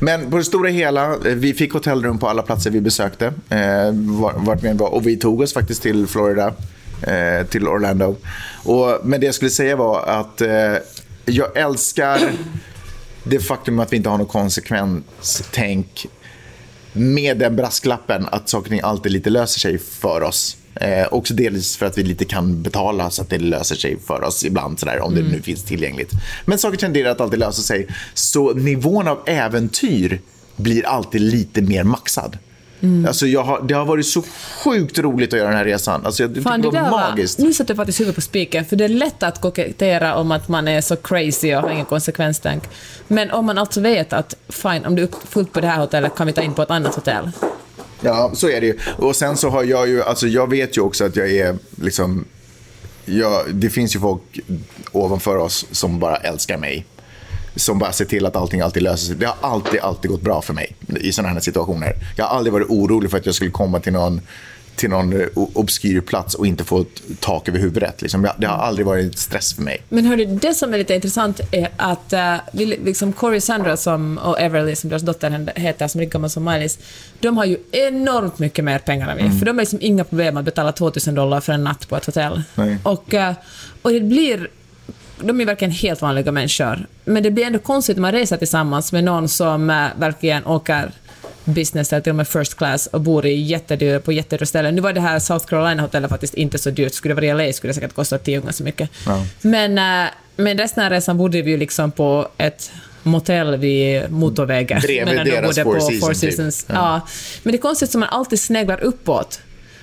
Men 0.00 0.30
på 0.30 0.36
det 0.36 0.44
stora 0.44 0.68
hela, 0.68 1.16
vi 1.24 1.54
fick 1.54 1.72
hotellrum 1.72 2.18
på 2.18 2.28
alla 2.28 2.42
platser 2.42 2.70
vi 2.70 2.80
besökte. 2.80 3.26
Eh, 3.26 3.58
var- 3.92 4.34
vart 4.36 4.62
vi 4.64 4.72
var. 4.72 4.94
Och 4.94 5.06
vi 5.06 5.16
tog 5.16 5.40
oss 5.40 5.54
faktiskt 5.54 5.82
till 5.82 6.06
Florida, 6.06 6.52
eh, 7.02 7.46
till 7.46 7.68
Orlando. 7.68 8.16
Och, 8.64 9.00
men 9.04 9.20
det 9.20 9.26
jag 9.26 9.34
skulle 9.34 9.50
säga 9.50 9.76
var 9.76 10.02
att 10.02 10.40
eh, 10.40 10.74
jag 11.24 11.56
älskar 11.56 12.20
det 13.24 13.40
faktum 13.40 13.78
att 13.78 13.92
vi 13.92 13.96
inte 13.96 14.08
har 14.08 14.18
någon 14.18 14.26
konsekvenstänk 14.26 16.06
med 16.92 17.38
den 17.38 17.56
brasklappen 17.56 18.26
att 18.32 18.48
saker 18.48 18.64
och 18.64 18.70
ting 18.70 18.80
alltid 18.82 19.12
lite 19.12 19.30
löser 19.30 19.60
sig 19.60 19.78
för 19.78 20.22
oss. 20.22 20.56
Eh, 20.74 21.06
också 21.10 21.34
delvis 21.34 21.76
för 21.76 21.86
att 21.86 21.98
vi 21.98 22.02
lite 22.02 22.24
kan 22.24 22.62
betala 22.62 23.10
så 23.10 23.22
att 23.22 23.30
det 23.30 23.38
löser 23.38 23.76
sig 23.76 23.98
för 24.06 24.24
oss 24.24 24.44
ibland, 24.44 24.78
sådär, 24.78 25.00
om 25.00 25.14
det 25.14 25.22
nu 25.22 25.42
finns 25.42 25.64
tillgängligt. 25.64 26.10
Men 26.44 26.58
saker 26.58 26.76
tenderar 26.76 27.10
att 27.10 27.20
alltid 27.20 27.38
lösa 27.38 27.62
sig. 27.62 27.86
Så 28.14 28.52
nivån 28.52 29.08
av 29.08 29.18
äventyr 29.26 30.20
blir 30.56 30.86
alltid 30.86 31.20
lite 31.20 31.62
mer 31.62 31.84
maxad. 31.84 32.38
Alltså 33.06 33.26
jag 33.26 33.42
har, 33.42 33.62
det 33.62 33.74
har 33.74 33.84
varit 33.84 34.06
så 34.06 34.22
sjukt 34.64 34.98
roligt 34.98 35.32
att 35.32 35.38
göra 35.38 35.48
den 35.48 35.58
här 35.58 35.64
resan. 35.64 36.06
Alltså 36.06 36.22
jag, 36.22 36.42
Fan, 36.42 36.60
det 36.60 36.68
var 36.68 36.90
magiskt. 36.90 37.38
Var, 37.38 37.46
nu 37.46 37.52
satte 37.52 37.70
jag 37.70 37.76
faktiskt 37.76 38.00
huvudet 38.00 38.14
på 38.14 38.20
spiken, 38.20 38.64
för 38.64 38.76
det 38.76 38.84
är 38.84 38.88
lätt 38.88 39.22
att 39.22 39.40
kokettera 39.40 40.14
om 40.16 40.32
att 40.32 40.48
man 40.48 40.68
är 40.68 40.80
så 40.80 40.96
crazy 40.96 41.54
och 41.54 41.62
har 41.62 41.70
ingen 41.70 41.84
konsekvenstänk. 41.86 42.62
Men 43.08 43.30
om 43.30 43.46
man 43.46 43.58
alltså 43.58 43.80
vet 43.80 44.12
att 44.12 44.34
fine, 44.48 44.86
om 44.86 44.96
det 44.96 45.02
är 45.02 45.08
fullt 45.26 45.52
på 45.52 45.60
det 45.60 45.66
här 45.66 45.78
hotellet 45.78 46.14
kan 46.16 46.26
vi 46.26 46.32
ta 46.32 46.42
in 46.42 46.54
på 46.54 46.62
ett 46.62 46.70
annat 46.70 46.94
hotell. 46.94 47.30
Ja, 48.00 48.30
så 48.34 48.48
är 48.48 48.60
det 48.60 48.66
ju. 48.66 48.78
Och 48.96 49.16
sen 49.16 49.36
så 49.36 49.48
har 49.48 49.64
jag 49.64 49.88
ju, 49.88 50.02
alltså 50.02 50.26
jag 50.26 50.50
vet 50.50 50.76
ju 50.76 50.80
också 50.80 51.04
att 51.04 51.16
jag 51.16 51.30
är 51.30 51.56
liksom, 51.82 52.24
jag, 53.04 53.54
det 53.54 53.70
finns 53.70 53.96
ju 53.96 54.00
folk 54.00 54.40
ovanför 54.92 55.36
oss 55.36 55.66
som 55.70 55.98
bara 55.98 56.16
älskar 56.16 56.58
mig. 56.58 56.86
Som 57.56 57.78
bara 57.78 57.92
ser 57.92 58.04
till 58.04 58.26
att 58.26 58.36
allting 58.36 58.60
alltid 58.60 58.82
löser 58.82 59.06
sig. 59.06 59.16
Det 59.16 59.26
har 59.26 59.36
alltid, 59.40 59.80
alltid 59.80 60.10
gått 60.10 60.22
bra 60.22 60.42
för 60.42 60.54
mig 60.54 60.76
i 61.00 61.12
sådana 61.12 61.34
här 61.34 61.40
situationer. 61.40 61.94
Jag 62.16 62.24
har 62.24 62.36
aldrig 62.36 62.52
varit 62.52 62.68
orolig 62.68 63.10
för 63.10 63.18
att 63.18 63.26
jag 63.26 63.34
skulle 63.34 63.50
komma 63.50 63.80
till 63.80 63.92
någon, 63.92 64.20
till 64.76 64.90
någon 64.90 65.20
eh, 65.20 65.26
obskyr 65.34 66.00
plats 66.00 66.34
och 66.34 66.46
inte 66.46 66.64
få 66.64 66.84
tak 67.20 67.48
över 67.48 67.58
huvudet. 67.58 68.02
Liksom. 68.02 68.28
Det 68.38 68.46
har 68.46 68.56
aldrig 68.56 68.86
varit 68.86 69.18
stress 69.18 69.54
för 69.54 69.62
mig. 69.62 69.82
Men 69.88 70.04
hörde, 70.04 70.24
det 70.24 70.54
som 70.54 70.74
är 70.74 70.78
lite 70.78 70.94
intressant 70.94 71.40
är 71.50 71.68
att 71.76 72.12
uh, 72.12 72.60
liksom 72.84 73.12
Corey 73.12 73.40
Sandra 73.40 73.76
som, 73.76 74.18
och 74.18 74.40
Everly, 74.40 74.76
som 74.76 74.90
deras 74.90 75.02
dotter 75.02 75.52
heter, 75.56 75.88
som 75.88 76.00
är 76.00 76.04
lika 76.04 76.12
gammal 76.12 76.30
som 76.30 76.48
Miley's, 76.48 76.78
de 77.20 77.36
har 77.36 77.44
ju 77.44 77.56
enormt 77.70 78.38
mycket 78.38 78.64
mer 78.64 78.78
pengar 78.78 79.08
än 79.08 79.16
vi. 79.16 79.38
För 79.38 79.46
de 79.46 79.50
har 79.50 79.62
liksom 79.62 79.78
inga 79.82 80.04
problem 80.04 80.36
att 80.36 80.44
betala 80.44 80.72
2000 80.72 81.14
dollar 81.14 81.40
för 81.40 81.52
en 81.52 81.64
natt 81.64 81.88
på 81.88 81.96
ett 81.96 82.06
hotell. 82.06 82.42
Nej. 82.54 82.78
Och, 82.82 83.14
eh, 83.14 83.34
och 83.82 83.92
det 83.92 84.00
blir... 84.00 84.50
De 85.22 85.40
är 85.40 85.44
verkligen 85.44 85.72
helt 85.72 86.02
vanliga 86.02 86.32
människor. 86.32 86.86
Men 87.04 87.22
det 87.22 87.30
blir 87.30 87.44
ändå 87.44 87.58
konstigt 87.58 87.96
när 87.96 88.02
man 88.02 88.12
reser 88.12 88.36
tillsammans 88.36 88.92
med 88.92 89.04
någon 89.04 89.28
som 89.28 89.70
eh, 89.70 89.86
verkligen 89.98 90.46
åker 90.46 90.92
business 91.44 91.92
eller 91.92 92.02
till 92.02 92.10
och 92.10 92.16
med 92.16 92.28
first 92.28 92.56
class 92.56 92.86
och 92.86 93.00
bor 93.00 93.26
i 93.26 93.34
jättedyra, 93.34 94.00
på 94.00 94.12
jättedyra 94.12 94.46
ställen. 94.46 94.74
Nu 94.74 94.80
var 94.80 94.92
det 94.92 95.00
här 95.00 95.18
South 95.18 95.46
Carolina-hotellet 95.46 96.10
faktiskt 96.10 96.34
inte 96.34 96.58
så 96.58 96.70
dyrt. 96.70 96.94
Skulle 96.94 97.14
det 97.14 97.20
vara 97.20 97.42
i 97.42 97.46
LA 97.46 97.52
skulle 97.52 97.70
det 97.70 97.74
säkert 97.74 97.94
kosta 97.94 98.18
tio 98.18 98.38
gånger 98.38 98.52
så 98.52 98.64
mycket. 98.64 98.90
Ja. 99.06 99.26
Men, 99.42 99.78
eh, 99.78 100.10
men 100.36 100.58
resten 100.58 100.84
av 100.84 100.90
resan 100.90 101.18
bodde 101.18 101.42
vi 101.42 101.50
ju 101.50 101.56
liksom 101.56 101.90
på 101.90 102.28
ett 102.36 102.72
motell 103.02 103.56
vid 103.56 104.10
motorvägen. 104.10 104.80
Bredvid 104.80 105.24
deras 105.24 105.56
bodde 105.56 105.62
Four 105.64 105.74
på 105.74 105.80
Seasons, 105.80 106.00
Four 106.00 106.08
typ. 106.12 106.20
Seasons. 106.20 106.66
Ja. 106.68 106.74
Ja. 106.74 107.00
Men 107.42 107.52
det 107.52 107.58
är 107.58 107.62
konstigt 107.62 107.90
som 107.90 108.00
man 108.00 108.08
alltid 108.08 108.40
sneglar 108.40 108.80
uppåt. 108.84 109.40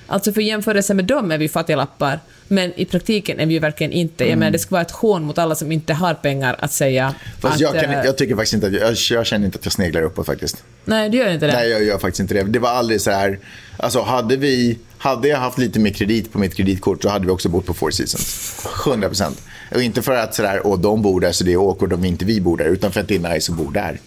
Alltså 0.08 0.34
för 0.34 0.42
jämförelse 0.42 0.94
med 0.94 1.06
dem 1.06 1.32
är 1.32 1.38
vi 1.38 1.50
fattiglappar, 1.50 2.20
men 2.48 2.80
i 2.80 2.86
praktiken 2.86 3.40
är 3.40 3.46
vi 3.46 3.54
ju 3.54 3.60
verkligen 3.60 3.92
inte. 3.92 4.30
Jag 4.30 4.40
menar, 4.40 4.52
det 4.52 4.60
skulle 4.60 4.76
vara 4.76 4.82
ett 4.82 4.92
hån 4.92 5.24
mot 5.24 5.38
alla 5.38 5.56
som 5.56 5.72
inte 5.72 5.94
har 5.94 6.14
pengar 6.14 6.56
att 6.60 6.72
säga 6.72 7.16
Fast 7.40 7.56
att... 7.56 7.62
jag, 7.62 7.74
kan, 7.74 7.94
eh, 7.94 8.06
jag 8.06 8.18
tycker 8.18 8.36
faktiskt 8.36 8.54
inte 8.54 8.68
att 8.68 8.74
jag, 8.74 9.18
jag 9.18 9.26
känner 9.26 9.46
inte 9.46 9.60
att 9.60 9.66
jag 9.66 9.74
sneglar 9.74 10.02
uppåt 10.02 10.26
faktiskt. 10.26 10.64
Nej, 10.86 11.10
du 11.10 11.18
gör 11.18 11.30
inte 11.30 11.48
det. 11.48 11.54
Nej, 11.54 11.70
jag 11.70 11.84
gör 11.84 11.98
faktiskt 11.98 12.20
inte 12.20 12.34
det. 12.34 12.44
Det 12.44 12.60
var 12.60 12.70
aldrig 12.70 13.02
så 13.02 13.12
här... 13.12 13.40
Alltså, 13.78 14.02
hade, 14.02 14.38
vi, 14.38 14.78
hade 14.98 15.28
jag 15.28 15.38
haft 15.38 15.58
lite 15.58 15.80
mer 15.80 15.92
kredit 15.92 16.34
på 16.34 16.40
mitt 16.40 16.56
kreditkort 16.56 17.02
så 17.02 17.10
hade 17.10 17.26
vi 17.26 17.32
också 17.32 17.50
bott 17.50 17.66
på 17.66 17.74
Four 17.74 17.92
Seasons. 17.92 18.66
100 18.86 19.08
procent. 19.08 19.42
Och 19.76 19.82
inte 19.82 20.02
för 20.02 20.16
att 20.16 20.36
så 20.36 20.42
där, 20.42 20.68
åh, 20.68 20.80
de 20.80 21.02
bor 21.02 21.22
där 21.22 21.32
så 21.32 21.44
det 21.44 21.54
är 21.54 21.70
awkward 21.70 21.94
om 21.94 22.06
inte 22.06 22.26
vi 22.26 22.42
bor 22.42 22.58
där, 22.58 22.66
utan 22.66 22.92
för 22.92 23.00
att 23.00 23.08
det 23.08 23.16
är 23.16 23.34
nice 23.34 23.52
att 23.52 23.58
bo 23.58 23.72
där. 23.72 24.00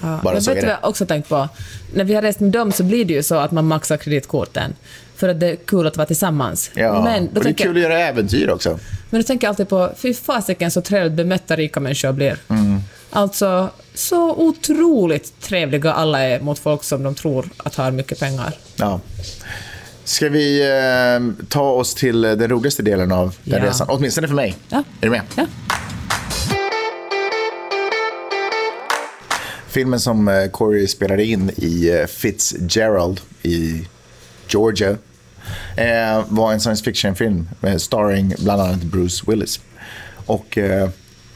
Ja, 0.00 0.20
Bara 0.22 0.32
men 0.32 0.42
så 0.42 0.50
vet 0.50 0.60
du 0.60 0.66
vad 0.66 0.76
jag 0.82 0.88
också 0.88 1.06
tänkt 1.06 1.28
på? 1.28 1.48
När 1.94 2.04
vi 2.04 2.14
har 2.14 2.22
rest 2.22 2.40
med 2.40 2.50
dem 2.50 2.72
så 2.72 2.84
blir 2.84 3.04
det 3.04 3.12
ju 3.12 3.22
så 3.22 3.34
att 3.34 3.52
man 3.52 3.66
maxar 3.66 3.96
kreditkorten. 3.96 4.74
För 5.18 5.28
att 5.28 5.40
det 5.40 5.46
är 5.50 5.56
kul 5.56 5.86
att 5.86 5.96
vara 5.96 6.06
tillsammans. 6.06 6.70
Ja, 6.74 7.02
men, 7.04 7.28
och 7.28 7.44
det 7.44 7.48
är 7.48 7.52
kul 7.52 7.76
att 7.76 7.82
göra 7.82 7.98
äventyr 7.98 8.50
också. 8.50 8.78
men 9.10 9.20
då 9.20 9.26
tänker 9.26 9.46
jag 9.46 9.50
alltid 9.50 9.68
på, 9.68 9.90
fy 9.96 10.14
fasiken 10.14 10.70
så 10.70 10.80
trevligt 10.80 11.12
bemötta 11.12 11.56
rika 11.56 11.80
människor 11.80 12.12
blir. 12.12 12.36
Mm. 12.48 12.80
Alltså, 13.10 13.70
så 13.94 14.34
otroligt 14.34 15.40
trevliga 15.40 15.92
alla 15.92 16.20
är 16.20 16.40
mot 16.40 16.58
folk 16.58 16.84
som 16.84 17.02
de 17.02 17.14
tror 17.14 17.48
att 17.56 17.74
har 17.74 17.90
mycket 17.90 18.20
pengar. 18.20 18.52
Ja. 18.76 19.00
Ska 20.04 20.28
vi 20.28 20.60
eh, 20.60 21.44
ta 21.48 21.70
oss 21.70 21.94
till 21.94 22.20
den 22.22 22.48
roligaste 22.48 22.82
delen 22.82 23.12
av 23.12 23.34
den 23.44 23.62
Ja. 23.62 23.68
resan? 23.68 23.86
Åtminstone 23.90 24.28
för 24.28 24.34
mig. 24.34 24.56
Ja. 24.68 24.78
Är 25.00 25.06
du 25.06 25.10
med? 25.10 25.22
Ja. 25.36 25.46
Filmen 29.68 30.00
som 30.00 30.28
eh, 30.28 30.46
Corey 30.50 30.86
spelade 30.86 31.24
in 31.24 31.50
i 31.56 31.88
eh, 31.90 32.06
Fitzgerald 32.06 33.20
i 33.42 33.86
Georgia 34.48 34.96
eh, 35.76 36.24
var 36.28 36.52
en 36.52 36.60
science 36.60 36.84
fiction-film 36.84 37.48
eh, 37.62 37.76
starring 37.76 38.34
bland 38.38 38.62
annat 38.62 38.82
Bruce 38.82 39.24
Willis. 39.26 39.60
Och 40.26 40.58
eh, 40.58 40.90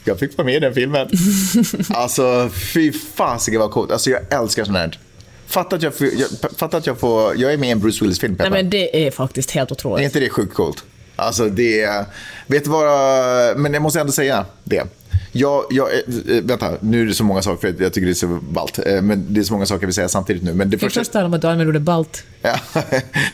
jag 0.04 0.19
fick 0.19 0.38
vara 0.38 0.47
med 0.47 0.54
i 0.54 0.61
den 0.61 0.75
filmen. 0.75 1.09
alltså, 1.88 2.50
fy 2.75 2.92
fasiken 2.92 3.61
vad 3.61 3.71
coolt. 3.71 3.90
Alltså, 3.90 4.11
jag 4.11 4.33
älskar 4.33 4.64
sånt 4.64 4.78
här. 4.78 4.99
Fatta 5.47 5.76
att 5.76 5.83
jag, 5.83 5.95
får, 5.95 6.07
jag, 6.07 6.50
fatta 6.57 6.76
att 6.76 6.87
jag 6.87 6.99
får... 6.99 7.37
Jag 7.37 7.52
är 7.52 7.57
med 7.57 7.69
i 7.69 7.73
en 7.73 7.81
Bruce 7.81 8.04
Willis-film, 8.04 8.37
Nej, 8.38 8.50
men 8.50 8.71
det 8.71 9.07
är 9.07 9.11
faktiskt 9.11 9.50
helt 9.50 9.71
Är 9.71 9.75
otroligt. 9.75 10.04
inte 10.04 10.21
det 10.21 10.31
sjukt 10.31 10.54
coolt? 10.54 10.85
Alltså 11.16 11.49
det 11.49 11.81
är... 11.83 12.04
Vet 12.47 12.64
du 12.64 12.71
vad... 12.71 13.59
Men 13.59 13.73
jag 13.75 13.83
måste 13.83 14.00
ändå 14.00 14.12
säga 14.12 14.47
det. 14.64 14.85
Jag, 15.33 15.65
jag, 15.71 15.89
eh, 15.95 16.43
vänta, 16.43 16.71
nu 16.81 17.03
är 17.03 17.07
det 17.07 17.15
så 17.15 17.25
många 17.25 17.43
saker 17.43 17.61
för 17.61 17.83
jag 17.83 17.93
tycker 17.93 18.07
det 18.07 18.12
är 18.12 18.15
så 18.15 18.27
ballt. 18.51 18.79
Eh, 18.87 19.03
Men 19.03 19.35
det 19.35 19.41
är 19.41 19.45
så 19.45 19.53
många 19.53 19.67
saker 19.67 19.87
vill 19.87 19.95
säga 19.95 20.09
samtidigt 20.09 20.43
nu. 20.43 20.55
Men 20.55 20.71
det 20.71 20.77
vi 20.77 20.81
första, 20.81 21.01
först 21.01 21.15
om 21.15 21.35
att 21.35 21.41
du 21.41 21.47
använder 21.47 21.69
ordet 21.69 21.83
balt? 21.83 22.23
ja, 22.43 22.57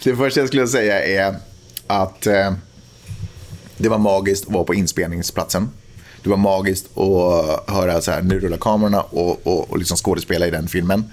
det 0.05 0.17
första 0.17 0.41
jag 0.41 0.49
skulle 0.49 0.67
säga 0.67 1.05
är 1.05 1.37
att 1.87 2.27
eh, 2.27 2.53
det 3.77 3.89
var 3.89 3.99
magiskt 3.99 4.47
att 4.47 4.53
vara 4.53 4.65
på 4.65 4.75
inspelningsplatsen. 4.75 5.71
Det 6.23 6.31
var 6.31 6.37
magiskt 6.37 6.99
att 6.99 7.71
höra 7.75 8.01
så 8.01 8.11
här, 8.11 8.23
nu 8.23 8.41
rullar 8.41 8.57
kamerorna 8.57 9.01
och, 9.01 9.47
och, 9.47 9.71
och 9.71 9.79
liksom 9.79 9.97
skådespela 9.97 10.47
i 10.47 10.51
den 10.51 10.69
filmen. 10.69 11.05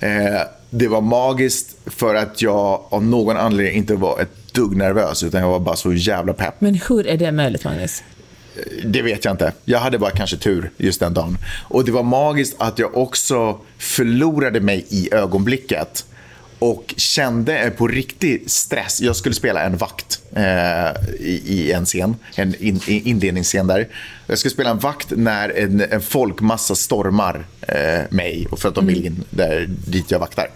Eh, 0.00 0.40
det 0.70 0.88
var 0.88 1.00
magiskt 1.00 1.76
för 1.86 2.14
att 2.14 2.42
jag 2.42 2.82
av 2.88 3.04
någon 3.04 3.36
anledning 3.36 3.76
inte 3.76 3.94
var 3.94 4.20
ett 4.20 4.54
dugg 4.54 4.76
nervös 4.76 5.22
utan 5.22 5.40
jag 5.40 5.48
var 5.48 5.60
bara 5.60 5.76
så 5.76 5.92
jävla 5.92 6.32
pepp. 6.32 6.54
Men 6.60 6.74
hur 6.88 7.06
är 7.06 7.16
det 7.16 7.32
möjligt, 7.32 7.64
Magnus? 7.64 8.02
Det 8.84 9.02
vet 9.02 9.24
jag 9.24 9.34
inte. 9.34 9.52
Jag 9.64 9.78
hade 9.78 9.98
bara 9.98 10.10
kanske 10.10 10.36
tur 10.36 10.70
just 10.76 11.00
den 11.00 11.14
dagen. 11.14 11.38
Och 11.68 11.84
det 11.84 11.92
var 11.92 12.02
magiskt 12.02 12.56
att 12.58 12.78
jag 12.78 12.96
också 12.96 13.58
förlorade 13.78 14.60
mig 14.60 14.86
i 14.88 15.14
ögonblicket 15.14 16.04
och 16.62 16.94
kände 16.96 17.58
eh, 17.58 17.70
på 17.70 17.88
riktig 17.88 18.50
stress. 18.50 19.00
Jag 19.00 19.16
skulle 19.16 19.34
spela 19.34 19.62
en 19.62 19.76
vakt 19.76 20.20
eh, 20.36 20.42
i, 21.20 21.42
i 21.46 21.72
en 21.72 21.84
scen, 21.84 22.16
en 22.34 22.54
in, 22.54 22.80
inledningsscen 22.86 23.66
där. 23.66 23.88
Jag 24.26 24.38
skulle 24.38 24.52
spela 24.52 24.70
en 24.70 24.78
vakt 24.78 25.06
när 25.10 25.48
en, 25.48 25.80
en 25.80 26.00
folkmassa 26.00 26.74
stormar 26.74 27.44
eh, 27.60 28.00
mig 28.10 28.46
och 28.50 28.58
för 28.58 28.68
att 28.68 28.74
de 28.74 28.86
vill 28.86 29.06
in 29.06 29.24
där, 29.30 29.66
dit 29.86 30.10
jag 30.10 30.18
vaktar. 30.18 30.48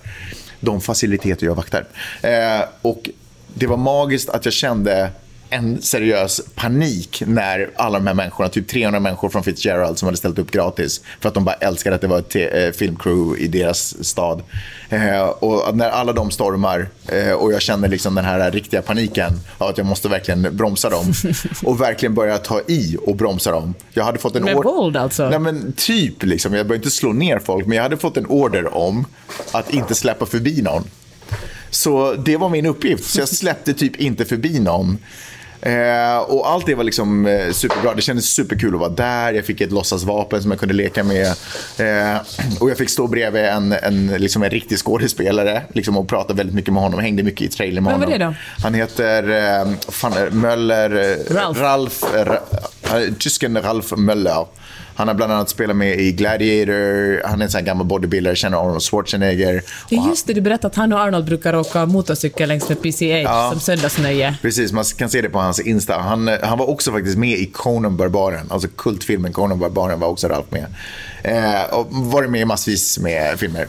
De 0.61 0.81
faciliteter 0.81 1.47
jag 1.47 1.55
vaktar. 1.55 1.87
Eh, 2.23 2.65
och 2.83 3.11
det 3.55 3.67
var 3.67 3.77
magiskt 3.77 4.29
att 4.29 4.45
jag 4.45 4.55
kände 4.55 5.11
en 5.51 5.83
seriös 5.83 6.41
panik 6.55 7.23
när 7.27 7.71
alla 7.77 7.99
de 7.99 8.07
här 8.07 8.15
människorna, 8.15 8.49
typ 8.49 8.69
300 8.69 9.01
människor 9.01 9.29
från 9.29 9.45
Fitzgerald 9.45 9.99
som 9.99 10.07
hade 10.07 10.19
ställt 10.19 10.39
upp 10.39 10.51
gratis 10.51 11.01
för 11.21 11.29
att 11.29 11.35
de 11.35 11.45
bara 11.45 11.55
älskade 11.55 11.97
att 11.97 12.03
det 12.03 12.07
var 12.07 12.19
ett 12.19 12.37
eh, 12.37 12.79
filmcrew 12.79 13.45
i 13.45 13.49
deras 13.49 14.05
stad. 14.05 14.43
Eh, 14.89 15.23
och 15.23 15.77
när 15.77 15.91
alla 15.91 16.13
de 16.13 16.31
stormar 16.31 16.89
eh, 17.09 17.33
och 17.33 17.53
jag 17.53 17.63
känner 17.63 17.89
liksom 17.89 18.15
den 18.15 18.25
här 18.25 18.51
riktiga 18.51 18.83
paniken 18.83 19.41
av 19.59 19.69
att 19.69 19.79
jag 19.79 19.87
måste 19.87 20.09
verkligen 20.09 20.57
bromsa 20.57 20.91
dem 20.91 21.13
och 21.65 21.81
verkligen 21.81 22.15
börja 22.15 22.39
ta 22.39 22.61
i 22.67 22.97
och 23.07 23.17
bromsa 23.17 23.51
dem. 23.51 23.75
Jag 23.93 24.05
hade 24.05 24.19
fått 24.19 24.37
en 24.37 24.45
Med 24.45 24.57
våld 24.57 24.97
alltså? 24.97 25.29
Nej, 25.29 25.39
men 25.39 25.73
typ. 25.77 26.23
Liksom. 26.23 26.55
Jag 26.55 26.67
behöver 26.67 26.85
inte 26.85 26.91
slå 26.91 27.13
ner 27.13 27.39
folk, 27.39 27.67
men 27.67 27.77
jag 27.77 27.83
hade 27.83 27.97
fått 27.97 28.17
en 28.17 28.27
order 28.27 28.77
om 28.77 29.07
att 29.53 29.75
inte 29.75 29.95
släppa 29.95 30.27
förbi 30.27 30.63
någon. 30.63 30.85
Så 31.71 32.15
det 32.15 32.37
var 32.37 32.49
min 32.49 32.67
uppgift. 32.67 33.05
Så 33.05 33.21
jag 33.21 33.29
släppte 33.29 33.73
typ 33.75 33.97
inte 33.97 34.25
förbi 34.25 34.61
någon. 34.61 34.99
Eh, 35.61 36.19
och 36.19 36.51
allt 36.51 36.67
det 36.67 36.75
var 36.75 36.85
liksom 36.85 37.27
eh, 37.27 37.53
superbra. 37.53 37.95
Det 37.95 38.03
kändes 38.03 38.25
superkul 38.35 38.75
att 38.75 38.81
vara 38.81 38.91
där. 38.91 39.33
Jag 39.33 39.45
fick 39.45 39.61
ett 39.61 39.73
låtsasvapen 39.73 40.43
som 40.43 40.51
jag 40.51 40.61
kunde 40.61 40.75
leka 40.75 41.05
med. 41.05 41.27
Eh, 41.79 42.21
och 42.61 42.71
jag 42.71 42.79
fick 42.79 42.91
stå 42.91 43.07
bredvid 43.07 43.45
en, 43.45 43.73
en, 43.73 44.07
liksom 44.07 44.43
en 44.43 44.51
riktig 44.51 44.79
skådespelare 44.79 45.63
liksom, 45.73 45.97
och 45.97 46.09
prata 46.09 46.35
väldigt 46.35 46.55
mycket 46.55 46.73
med 46.75 46.83
honom. 46.83 47.01
Hängde 47.01 47.23
mycket 47.23 47.43
i 47.43 47.49
trailern 47.49 47.85
med 47.85 47.93
Vem 47.93 48.01
var 48.01 48.19
honom. 48.19 48.33
det 48.33 48.63
Han 48.63 48.75
heter 48.75 49.31
eh, 49.63 49.73
fan, 49.89 50.13
Möller... 50.31 51.19
Ralf. 51.35 51.59
Ralf 51.61 52.03
eh, 52.15 52.25
Ra- 52.25 52.33
eh, 52.53 52.59
tysken 53.19 53.63
Ralf 53.63 53.93
Möller. 53.97 54.47
Han 54.95 55.09
har 55.09 55.15
bland 55.15 55.33
annat 55.33 55.49
spelat 55.49 55.77
med 55.77 56.01
i 56.01 56.13
Gladiator. 56.13 57.23
Han 57.29 57.41
är 57.41 57.45
en 57.45 57.51
sån 57.51 57.65
gammal 57.65 57.87
bodybuilder, 57.87 58.35
känner 58.35 58.59
Arnold 58.59 58.83
Schwarzenegger. 58.83 59.63
Ja, 59.89 60.01
han- 60.01 60.09
just 60.11 60.27
det, 60.27 60.33
du 60.33 60.41
berättade 60.41 60.67
att 60.67 60.75
han 60.77 60.93
och 60.93 61.01
Arnold 61.01 61.25
brukar 61.25 61.55
åka 61.57 61.87
motorcykel 61.87 62.49
längs 62.49 62.69
med 62.69 62.83
PCH 62.83 63.03
Ja. 63.23 63.49
som 63.53 63.61
söndagsnöje. 63.61 64.37
Precis, 64.43 64.73
man 64.73 64.85
kan 64.85 65.09
se 65.11 65.21
det 65.23 65.29
på 65.29 65.39
hans 65.39 65.61
Insta. 65.61 65.99
Han, 65.99 66.29
eh, 66.29 66.35
han 66.43 66.59
var 66.59 66.69
också 66.71 66.93
faktiskt 66.93 67.19
med 67.19 67.39
i 67.39 67.47
Conan 67.47 67.97
Barbaren. 67.97 68.47
Alltså 68.51 68.69
kultfilmen 68.77 69.33
Conan 69.33 69.59
Barbaren 69.59 70.01
var 70.01 70.09
också 70.09 70.29
Ralf 70.29 70.47
med. 70.51 70.67
Eh, 71.23 71.75
och 71.75 71.87
varit 71.91 72.31
med 72.31 72.41
i 72.41 72.45
massvis 72.45 72.99
med 72.99 73.39
filmer. 73.39 73.67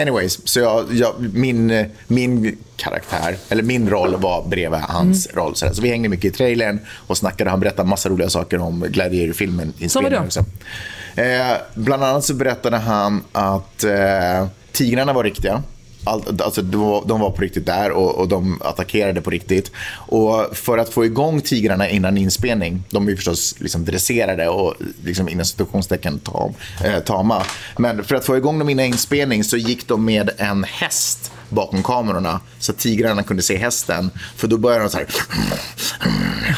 Anyways, 0.00 0.48
så 0.48 0.60
jag, 0.60 0.92
jag, 0.92 1.14
min, 1.34 1.86
min 2.06 2.58
karaktär, 2.76 3.36
eller 3.48 3.62
min 3.62 3.90
roll 3.90 4.16
var 4.16 4.48
bredvid 4.48 4.80
hans 4.80 5.28
roll. 5.34 5.56
Så, 5.56 5.74
så 5.74 5.82
vi 5.82 5.88
hängde 5.88 6.08
mycket 6.08 6.34
i 6.34 6.36
trailern 6.36 6.80
och 7.06 7.16
snackade. 7.16 7.50
Han 7.50 7.60
berättade 7.60 7.88
massa 7.88 8.08
roliga 8.08 8.30
saker 8.30 8.60
om 8.60 8.80
Gladiator-filmen. 8.88 9.72
inspelningen 9.78 10.30
vadå? 10.34 11.22
Eh, 11.22 11.56
bland 11.74 12.04
annat 12.04 12.24
så 12.24 12.34
berättade 12.34 12.76
han 12.76 13.22
att 13.32 13.84
eh, 13.84 14.46
tigrarna 14.72 15.12
var 15.12 15.24
riktiga. 15.24 15.62
All, 16.04 16.40
alltså, 16.42 16.62
de, 16.62 16.80
var, 16.80 17.04
de 17.06 17.20
var 17.20 17.30
på 17.30 17.42
riktigt 17.42 17.66
där 17.66 17.90
och, 17.90 18.14
och 18.14 18.28
de 18.28 18.62
attackerade 18.62 19.20
på 19.20 19.30
riktigt. 19.30 19.72
Och 19.92 20.56
för 20.56 20.78
att 20.78 20.88
få 20.88 21.04
igång 21.04 21.40
tigrarna 21.40 21.88
innan 21.88 22.18
inspelning, 22.18 22.82
de 22.90 23.06
är 23.06 23.10
ju 23.10 23.16
förstås 23.16 23.54
liksom 23.58 23.84
dresserade 23.84 24.48
och 24.48 24.74
liksom 25.04 25.28
inom 25.28 25.44
situationstecken 25.44 26.18
tam, 26.18 26.52
eh, 26.84 26.98
tama. 26.98 27.42
Men 27.78 28.04
för 28.04 28.14
att 28.14 28.24
få 28.24 28.36
igång 28.36 28.58
dem 28.58 28.68
innan 28.68 28.86
inspelning 28.86 29.44
så 29.44 29.56
gick 29.56 29.88
de 29.88 30.04
med 30.04 30.30
en 30.38 30.64
häst 30.64 31.29
bakom 31.50 31.82
kamerorna 31.82 32.40
så 32.58 32.72
att 32.72 32.78
tigrarna 32.78 33.22
kunde 33.22 33.42
se 33.42 33.56
hästen. 33.56 34.10
För 34.36 34.48
då 34.48 34.58
började 34.58 34.84
de 34.84 34.90
så 34.90 34.98
här... 34.98 35.06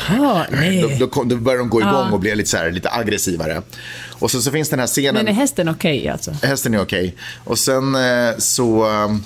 Jaha, 0.08 0.46
nej. 0.50 0.96
Då, 0.98 1.06
då, 1.06 1.22
då 1.24 1.36
började 1.36 1.62
de 1.62 1.68
gå 1.70 1.80
igång 1.80 1.92
Ja. 1.92 2.10
och 2.12 2.20
bli 2.20 2.34
lite, 2.36 2.50
så 2.50 2.56
här, 2.56 2.70
lite 2.70 2.90
aggressivare. 2.90 3.62
Och 4.10 4.30
så, 4.30 4.42
så 4.42 4.50
finns 4.50 4.68
den 4.68 4.78
här 4.78 4.86
scenen... 4.86 5.14
Men 5.14 5.28
är 5.28 5.32
hästen 5.32 5.68
okej 5.68 6.08
alltså? 6.08 6.30
Hästen 6.42 6.74
är 6.74 6.82
okej. 6.82 7.16
Och 7.44 7.58
sen 7.58 7.94
eh, 7.94 8.36
så... 8.38 8.86
eh, 9.04 9.16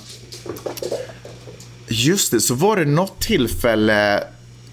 Just 1.89 2.31
det, 2.31 2.41
så 2.41 2.53
var 2.53 2.77
det 2.77 2.85
något 2.85 3.19
tillfälle 3.21 4.23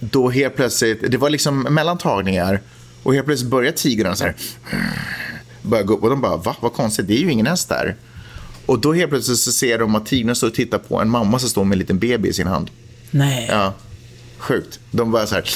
då 0.01 0.31
helt 0.31 0.57
plötsligt, 0.57 1.11
det 1.11 1.17
var 1.17 1.31
liksom 1.31 1.61
mellan 1.63 1.99
tagningar 1.99 2.61
och 3.03 3.15
helt 3.15 3.27
plötsligt 3.27 3.51
började 3.51 3.77
tigrarna 3.77 4.17
så 4.17 4.25
här. 4.25 4.35
Började 5.63 5.87
gå 5.87 5.95
upp 5.95 6.03
och 6.03 6.11
de 6.11 6.21
bara, 6.21 6.37
va? 6.37 6.57
Vad 6.61 6.73
konstigt, 6.73 7.07
det 7.09 7.15
är 7.15 7.19
ju 7.21 7.31
ingen 7.33 7.47
häst 7.47 7.69
där. 7.69 7.97
Och 8.67 8.79
då 8.79 8.93
helt 8.93 9.11
plötsligt 9.11 9.39
så 9.39 9.53
ser 9.53 9.79
de 9.79 9.95
att 9.95 10.07
tigrarna 10.07 10.35
står 10.35 10.47
och 10.47 10.55
tittar 10.55 10.79
på 10.79 11.01
en 11.01 11.11
mamma 11.11 11.39
som 11.39 11.49
står 11.49 11.65
med 11.65 11.73
en 11.73 11.79
liten 11.79 11.99
baby 11.99 12.29
i 12.29 12.33
sin 12.33 12.47
hand. 12.47 12.71
Nej. 13.11 13.47
Ja, 13.51 13.75
sjukt. 14.39 14.81
De 14.91 15.11
bara 15.11 15.27
så 15.27 15.35
här... 15.35 15.51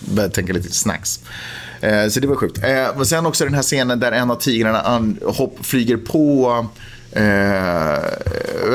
Började 0.00 0.34
tänka 0.34 0.52
lite 0.52 0.72
snacks. 0.72 1.20
Eh, 1.80 2.08
så 2.08 2.20
det 2.20 2.26
var 2.26 2.36
sjukt. 2.36 2.58
Eh, 2.58 2.96
men 2.96 3.06
sen 3.06 3.26
också 3.26 3.44
den 3.44 3.54
här 3.54 3.62
scenen 3.62 4.00
där 4.00 4.12
en 4.12 4.30
av 4.30 4.36
tigrarna 4.36 4.80
an, 4.80 5.18
hopp, 5.24 5.58
flyger 5.62 5.96
på... 5.96 6.66
Eh, 7.12 7.22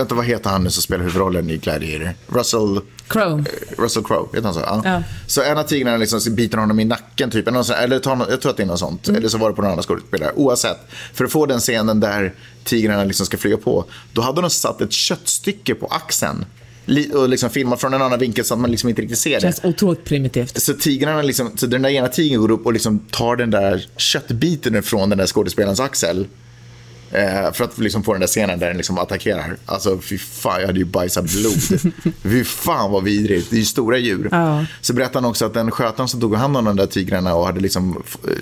vänta, 0.04 0.16
vad 0.16 0.26
heter 0.26 0.50
han 0.50 0.64
nu 0.64 0.70
som 0.70 0.84
spelar 0.84 1.04
huvudrollen 1.04 1.50
i 1.50 1.58
Gladiator? 1.58 2.14
Russell... 2.28 2.82
Crowe. 3.08 3.44
Russell 3.78 4.04
Crowe, 4.04 4.28
heter 4.34 4.44
han 4.44 4.54
så? 4.54 4.60
Ja. 4.60 4.82
Ja. 4.86 5.04
Så 5.28 5.42
en 5.42 5.58
av 5.58 5.64
tigrarna 5.64 5.98
liksom 5.98 6.36
biter 6.36 6.58
honom 6.58 6.80
i 6.80 6.86
nacken, 6.86 7.32
typ. 7.32 7.48
eller 7.48 7.74
eller 7.74 8.00
tar, 8.00 8.26
jag 8.30 8.42
tror 8.42 8.50
att 8.50 8.58
det 8.58 8.64
är 8.64 8.68
något 8.68 8.80
sånt. 8.80 9.10
Eller 9.10 9.30
så 9.30 9.38
var 9.38 9.50
det 9.50 9.56
på 9.56 9.62
någon 9.62 9.72
annan 9.72 9.84
skådespelare. 9.84 10.32
Oavsett, 10.36 10.78
för 11.14 11.26
att 11.26 11.32
få 11.32 11.46
den 11.46 11.60
scenen 11.60 12.00
där 12.00 12.34
tigrarna 12.64 13.04
liksom 13.04 13.26
ska 13.26 13.38
flyga 13.38 13.58
på, 13.58 13.86
då 14.14 14.22
hade 14.22 14.42
de 14.42 14.50
satt 14.50 14.82
ett 14.82 14.92
köttstycke 14.92 15.76
på 15.76 15.88
axeln 15.88 16.46
Och 17.14 17.30
liksom 17.30 17.50
filmar 17.50 17.78
från 17.78 17.94
en 17.94 18.02
annan 18.02 18.20
vinkel 18.20 18.46
så 18.46 18.54
att 18.54 18.60
man 18.60 18.72
liksom 18.72 18.90
inte 18.90 19.02
riktigt 19.02 19.20
ser 19.20 19.36
det. 19.36 19.42
känns 19.42 19.64
otroligt 19.64 20.04
primitivt. 20.04 20.62
Så 20.62 20.74
tigrarna 20.74 21.22
liksom, 21.22 21.58
så 21.58 21.66
den 21.66 21.82
där 21.82 21.90
ena 21.90 22.08
tigern 22.08 22.42
går 22.42 22.52
upp 22.52 22.66
och 22.66 22.74
liksom 22.74 23.00
tar 23.00 23.36
den 23.36 23.52
där 23.52 23.86
köttbiten 23.98 24.84
från 24.84 25.10
den 25.10 25.18
där 25.18 25.28
skådespelarens 25.28 25.80
axel. 25.80 26.28
Eh, 27.14 27.52
för 27.52 27.64
att 27.64 27.78
liksom 27.78 28.04
få 28.04 28.12
den 28.14 28.20
där 28.20 28.28
scenen 28.28 28.60
där 28.60 28.68
den 28.68 28.78
liksom 28.78 28.98
attackerar. 28.98 29.58
Alltså 29.66 30.00
fy 30.00 30.18
fan, 30.18 30.60
jag 30.60 30.68
hade 30.68 30.80
ju 30.80 30.86
bajsat 30.86 31.26
blod. 31.26 31.82
fy 32.22 32.44
fan 32.44 32.92
vad 32.92 33.04
vidrigt. 33.04 33.50
Det 33.50 33.56
är 33.56 33.60
ju 33.60 33.66
stora 33.66 33.98
djur. 33.98 34.28
Ja. 34.32 34.66
Så 34.82 34.94
berättade 34.94 35.18
han 35.18 35.30
också 35.30 35.46
att 35.46 35.54
den 35.54 35.72
skötaren 35.72 36.10
som 36.10 36.22
tog 36.22 36.36
hand 36.36 36.58
om 36.58 36.66
de 36.66 36.76
där 36.76 36.86
tigrarna 36.86 37.36
och 37.36 37.46
hade 37.46 37.60
liksom, 37.60 38.04
eh, 38.28 38.34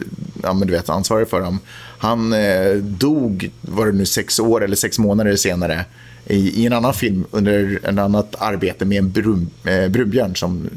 ja 0.44 0.54
men 0.54 0.68
du 0.68 0.74
vet, 0.74 0.90
ansvarig 0.90 1.30
för 1.30 1.42
dem. 1.42 1.60
Han 1.98 2.34
eh, 2.34 2.74
dog, 2.76 3.52
var 3.62 3.86
det 3.86 3.92
nu 3.92 4.06
sex 4.06 4.40
år 4.40 4.64
eller 4.64 4.76
sex 4.76 5.00
månader 5.00 5.36
senare. 5.36 5.86
I, 6.26 6.62
i 6.62 6.66
en 6.66 6.74
annan 6.74 6.94
film 6.94 7.26
under 7.32 7.80
en 7.84 8.00
annat 8.00 8.36
arbete 8.40 8.86
med 8.86 8.98
en 8.98 9.12
brun, 9.12 9.50
eh, 9.64 9.88
brunbjörn 9.88 10.36
som 10.36 10.70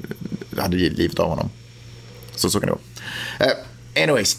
hade 0.59 0.77
livet 0.77 1.19
av 1.19 1.29
honom. 1.29 1.51
Så 2.35 2.51
så 2.51 2.61
kan 2.61 2.69
det 2.69 2.75
gå. 2.75 2.81
Eh, 3.45 4.03
anyways, 4.03 4.39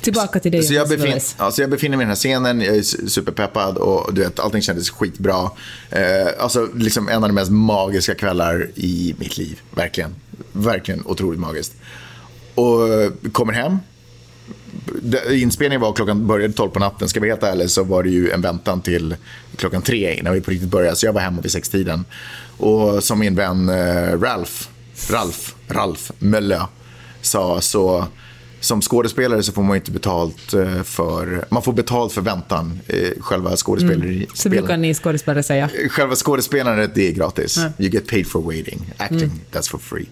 Tillbaka 0.00 0.40
till 0.40 0.52
dig, 0.52 0.62
så 0.62 0.74
jag, 0.74 0.88
befin, 0.88 1.20
alltså 1.36 1.60
jag 1.60 1.70
befinner 1.70 1.96
mig 1.96 2.04
i 2.04 2.06
den 2.06 2.10
här 2.10 2.16
scenen, 2.16 2.60
jag 2.60 2.76
är 2.76 2.80
su- 2.80 3.08
superpeppad 3.08 3.76
och 3.76 4.14
du 4.14 4.20
vet, 4.20 4.38
allting 4.40 4.62
kändes 4.62 4.90
skitbra. 4.90 5.50
Eh, 5.90 6.02
alltså 6.38 6.68
liksom 6.74 7.08
en 7.08 7.22
av 7.22 7.28
de 7.28 7.34
mest 7.34 7.50
magiska 7.50 8.14
kvällar 8.14 8.68
i 8.74 9.14
mitt 9.18 9.38
liv. 9.38 9.60
Verkligen. 9.70 10.14
Verkligen 10.52 11.02
otroligt 11.06 11.40
magiskt. 11.40 11.72
Och 12.54 12.78
kommer 13.32 13.52
hem. 13.52 13.78
Inspelningen 15.30 15.80
var 15.80 15.92
klockan 15.92 16.26
började 16.26 16.52
12 16.52 16.70
på 16.70 16.78
natten. 16.78 17.08
Ska 17.08 17.20
vi 17.20 17.28
vara 17.28 17.36
helt 17.36 17.54
ärlig 17.54 17.70
så 17.70 17.82
var 17.84 18.02
det 18.02 18.10
ju 18.10 18.30
en 18.30 18.40
väntan 18.40 18.80
till 18.80 19.16
klockan 19.56 19.82
tre 19.82 20.14
innan 20.18 20.32
vi 20.34 20.40
på 20.40 20.50
riktigt 20.50 20.68
började. 20.68 20.96
Så 20.96 21.06
jag 21.06 21.12
var 21.12 21.20
hemma 21.20 21.40
vid 21.42 21.50
sextiden. 21.52 22.04
Och 22.56 23.04
som 23.04 23.18
min 23.18 23.34
vän 23.34 23.68
eh, 23.68 24.20
Ralf, 24.20 24.68
Ralf, 25.10 25.54
Ralf 25.68 26.10
Mölle 26.18 26.62
sa 27.22 27.60
så 27.60 28.06
som 28.60 28.82
skådespelare 28.82 29.42
så 29.42 29.52
får 29.52 29.62
man 29.62 29.76
inte 29.76 29.90
betalt 29.90 30.54
eh, 30.54 30.82
för, 30.82 31.44
man 31.48 31.62
får 31.62 31.72
betalt 31.72 32.12
för 32.12 32.20
väntan, 32.20 32.80
eh, 32.86 33.10
själva 33.20 33.56
skådespelare, 33.56 34.26
Så 34.34 34.48
brukar 34.48 34.76
ni 34.76 34.94
skådespelare 34.94 35.42
säga. 35.42 35.70
Själva 35.90 36.14
skådespelandet 36.14 36.94
det 36.94 37.08
är 37.08 37.12
gratis. 37.12 37.58
You 37.78 37.90
get 37.90 38.06
paid 38.06 38.26
for 38.26 38.42
waiting. 38.42 38.92
Acting, 38.96 39.30
that's 39.52 39.70
for 39.70 39.78
free. 39.78 40.06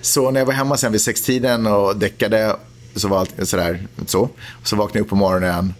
Så 0.00 0.30
när 0.30 0.40
jag 0.40 0.46
var 0.46 0.52
hemma 0.52 0.76
sen 0.76 0.92
vid 0.92 1.00
sextiden 1.00 1.66
och 1.66 1.96
däckade 1.96 2.56
så 2.94 3.08
var 3.08 3.18
allt 3.18 3.48
sådär. 3.48 3.86
Så, 4.06 4.28
så 4.64 4.76
vaknade 4.76 4.98
jag 4.98 5.04
upp 5.04 5.10
på 5.10 5.16
morgonen 5.16 5.74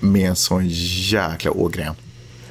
med 0.00 0.28
en 0.28 0.36
sån 0.36 0.68
jäkla 0.68 1.50
ågren. 1.50 1.94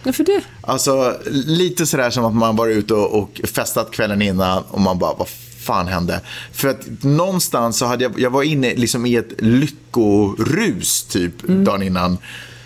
Varför 0.04 0.24
det? 0.24 0.42
Alltså 0.62 1.18
lite 1.32 1.86
sådär 1.86 2.10
som 2.10 2.26
att 2.26 2.36
man 2.36 2.56
var 2.56 2.68
ute 2.68 2.94
och, 2.94 3.24
och 3.24 3.42
festat 3.44 3.92
kvällen 3.92 4.22
innan 4.22 4.64
och 4.64 4.82
man 4.82 5.00
bara, 5.00 5.14
vad 5.14 5.28
fan 5.64 5.88
hände? 5.88 6.22
För 6.52 6.68
att 6.68 7.04
någonstans 7.04 7.78
så 7.78 7.86
hade 7.86 8.04
jag, 8.04 8.20
jag 8.20 8.30
var 8.30 8.44
inne 8.44 8.76
liksom 8.76 9.06
i 9.06 9.16
ett 9.16 9.42
lyckorus 9.42 11.04
typ 11.04 11.44
dagen 11.44 11.82
innan. 11.84 12.18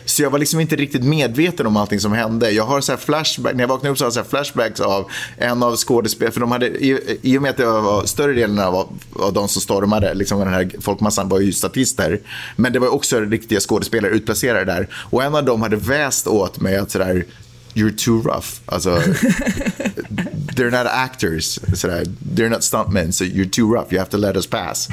Så 0.10 0.23
jag 0.23 0.29
var 0.29 0.39
liksom 0.39 0.60
inte 0.60 0.75
riktigt 0.75 1.03
medveten 1.03 1.67
om 1.67 1.77
allting 1.77 1.99
som 1.99 2.12
hände. 2.12 2.51
Jag 2.51 2.63
har 2.63 2.81
så 2.81 2.91
här 2.91 2.99
flashback, 2.99 3.53
när 3.53 3.63
jag 3.63 3.67
vaknade 3.67 3.91
upp 3.91 3.97
så 3.97 4.05
har 4.05 4.12
jag 4.15 4.27
flashbacks 4.27 4.79
av 4.79 5.12
en 5.38 5.63
av 5.63 5.75
skådespelarna, 5.75 6.31
för 6.31 6.39
de 6.39 6.51
hade, 6.51 6.67
i, 6.67 7.17
i 7.21 7.38
och 7.38 7.41
med 7.41 7.51
att 7.51 7.57
det 7.57 7.65
var 7.65 8.05
större 8.05 8.33
delen 8.33 8.60
av, 8.60 8.97
av 9.13 9.33
de 9.33 9.47
som 9.47 9.62
stormade, 9.62 10.13
liksom 10.13 10.39
den 10.39 10.47
här 10.47 10.71
folkmassan 10.79 11.29
var 11.29 11.39
ju 11.39 11.53
statister. 11.53 12.19
Men 12.55 12.73
det 12.73 12.79
var 12.79 12.88
också 12.88 13.19
riktiga 13.19 13.60
skådespelare 13.60 14.12
utplacerade 14.12 14.65
där. 14.65 14.88
Och 14.93 15.23
en 15.23 15.36
av 15.36 15.45
dem 15.45 15.62
hade 15.62 15.75
väst 15.75 16.27
åt 16.27 16.60
mig 16.60 16.77
att 16.77 16.91
sådär, 16.91 17.25
you're 17.77 17.95
too 18.05 18.21
rough. 18.21 18.47
Alltså, 18.65 18.89
they're 20.55 20.71
not 20.71 20.87
actors. 20.87 21.59
Sådär. 21.73 22.03
They're 22.35 22.49
not 22.49 22.63
stuntmen, 22.63 23.13
so 23.13 23.23
you're 23.23 23.49
too 23.49 23.73
rough. 23.73 23.93
You 23.93 23.99
have 23.99 24.09
to 24.09 24.17
let 24.17 24.35
us 24.35 24.47
pass. 24.47 24.87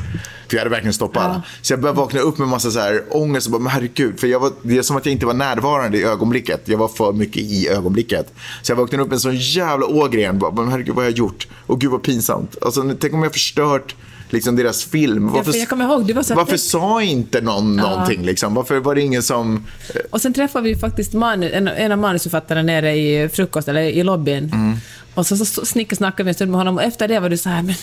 För 0.49 0.57
jag 0.57 0.59
hade 0.59 0.71
verkligen 0.71 0.95
stoppat 0.95 1.23
alla. 1.23 1.43
Så 1.63 1.73
jag 1.73 1.81
började 1.81 1.99
vakna 1.99 2.21
upp 2.21 2.39
med 2.39 2.49
massa 2.49 2.71
så 2.71 2.81
här 2.81 3.05
ångest. 3.11 3.47
Och 3.47 3.53
bara, 3.53 3.63
men 3.63 3.73
herregud, 3.73 4.21
för 4.21 4.27
jag 4.27 4.41
var, 4.41 4.53
det 4.63 4.79
är 4.79 4.83
som 4.83 4.97
att 4.97 5.07
jag 5.07 5.13
inte 5.13 5.27
var 5.27 5.35
närvarande 5.35 5.99
i 5.99 6.05
ögonblicket. 6.05 6.63
Jag 6.65 6.79
var 6.79 6.89
för 6.89 7.13
mycket 7.13 7.43
i 7.43 7.69
ögonblicket. 7.69 8.35
Så 8.63 8.73
jag 8.73 8.77
vaknade 8.77 9.03
upp 9.03 9.09
med 9.09 9.17
en 9.17 9.21
sån 9.21 9.37
jävla 9.37 9.87
ågren. 9.87 10.39
Bara, 10.39 10.51
men 10.51 10.69
herregud, 10.69 10.95
vad 10.95 11.05
har 11.05 11.11
jag 11.11 11.19
gjort? 11.19 11.49
Och 11.67 11.81
gud 11.81 11.91
vad 11.91 12.03
pinsamt. 12.03 12.57
Alltså, 12.63 12.95
tänk 13.01 13.15
om 13.15 13.23
jag 13.23 13.33
förstört 13.33 13.95
liksom, 14.31 14.57
deras 14.57 14.85
film. 14.85 15.33
Ja, 15.37 15.45
för 15.45 15.57
jag 15.57 15.69
kommer 15.69 15.85
ihåg, 15.85 16.07
du 16.07 16.13
var 16.13 16.23
så 16.23 16.35
varför 16.35 16.57
sa 16.57 17.03
inte 17.03 17.41
någon 17.41 17.77
någonting? 17.77 18.23
Liksom? 18.25 18.55
Varför 18.55 18.79
var 18.81 18.95
det 18.95 19.01
ingen 19.01 19.23
som... 19.23 19.67
Och 20.11 20.21
sen 20.21 20.33
träffade 20.33 20.65
vi 20.69 20.77
faktiskt 20.77 21.13
manu, 21.13 21.51
en, 21.51 21.69
en 21.69 21.93
av 21.93 21.99
manusförfattarna 21.99 22.63
nere 22.63 22.93
i 22.97 23.29
frukost, 23.29 23.69
eller 23.69 23.83
i 23.83 24.03
lobbyn. 24.03 24.51
Mm. 24.53 24.77
Och 25.15 25.27
så, 25.27 25.37
så, 25.37 25.45
så 25.45 25.67
snickesnackade 25.67 26.23
vi 26.25 26.29
en 26.29 26.35
stund 26.35 26.51
med 26.51 26.61
honom 26.61 26.77
och 26.77 26.83
efter 26.83 27.09
det 27.09 27.21
var 27.21 27.29
du 27.29 27.37
så 27.37 27.49
här, 27.49 27.63
men, 27.63 27.75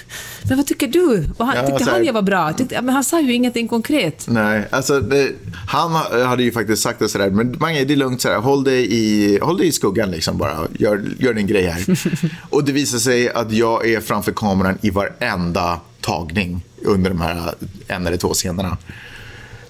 men 0.47 0.57
vad 0.57 0.67
tycker 0.67 0.87
du? 0.87 1.29
Och 1.37 1.45
han, 1.45 1.55
Ja, 1.55 1.67
tyckte 1.67 1.83
så 1.83 1.89
här- 1.89 1.97
han 1.97 2.05
jag 2.05 2.13
var 2.13 2.21
bra? 2.21 2.53
Tyckte, 2.53 2.81
men 2.81 2.95
han 2.95 3.03
sa 3.03 3.21
ju 3.21 3.33
ingenting 3.33 3.67
konkret. 3.67 4.25
Nej, 4.27 4.67
alltså 4.71 4.99
det, 4.99 5.31
han 5.67 5.91
ha- 5.91 6.23
hade 6.25 6.43
ju 6.43 6.51
faktiskt 6.51 6.83
sagt 6.83 6.99
det 6.99 7.09
sådär, 7.09 7.29
men 7.29 7.55
Mange, 7.59 7.83
det 7.83 7.93
är 7.93 7.97
lugnt, 7.97 8.21
sådär, 8.21 8.37
håll, 8.37 8.63
dig 8.63 8.93
i, 8.93 9.39
håll 9.41 9.57
dig 9.57 9.67
i 9.67 9.71
skuggan 9.71 10.11
liksom 10.11 10.37
bara, 10.37 10.57
gör, 10.79 11.03
gör 11.19 11.33
din 11.33 11.47
grej 11.47 11.65
här. 11.65 11.99
och 12.49 12.63
det 12.63 12.71
visar 12.71 12.97
sig 12.97 13.29
att 13.29 13.51
jag 13.51 13.87
är 13.89 14.01
framför 14.01 14.31
kameran 14.31 14.77
i 14.81 14.89
varenda 14.89 15.79
tagning 16.01 16.61
under 16.85 17.09
de 17.09 17.21
här 17.21 17.53
en 17.87 18.07
eller 18.07 18.17
två 18.17 18.33
scenerna. 18.33 18.77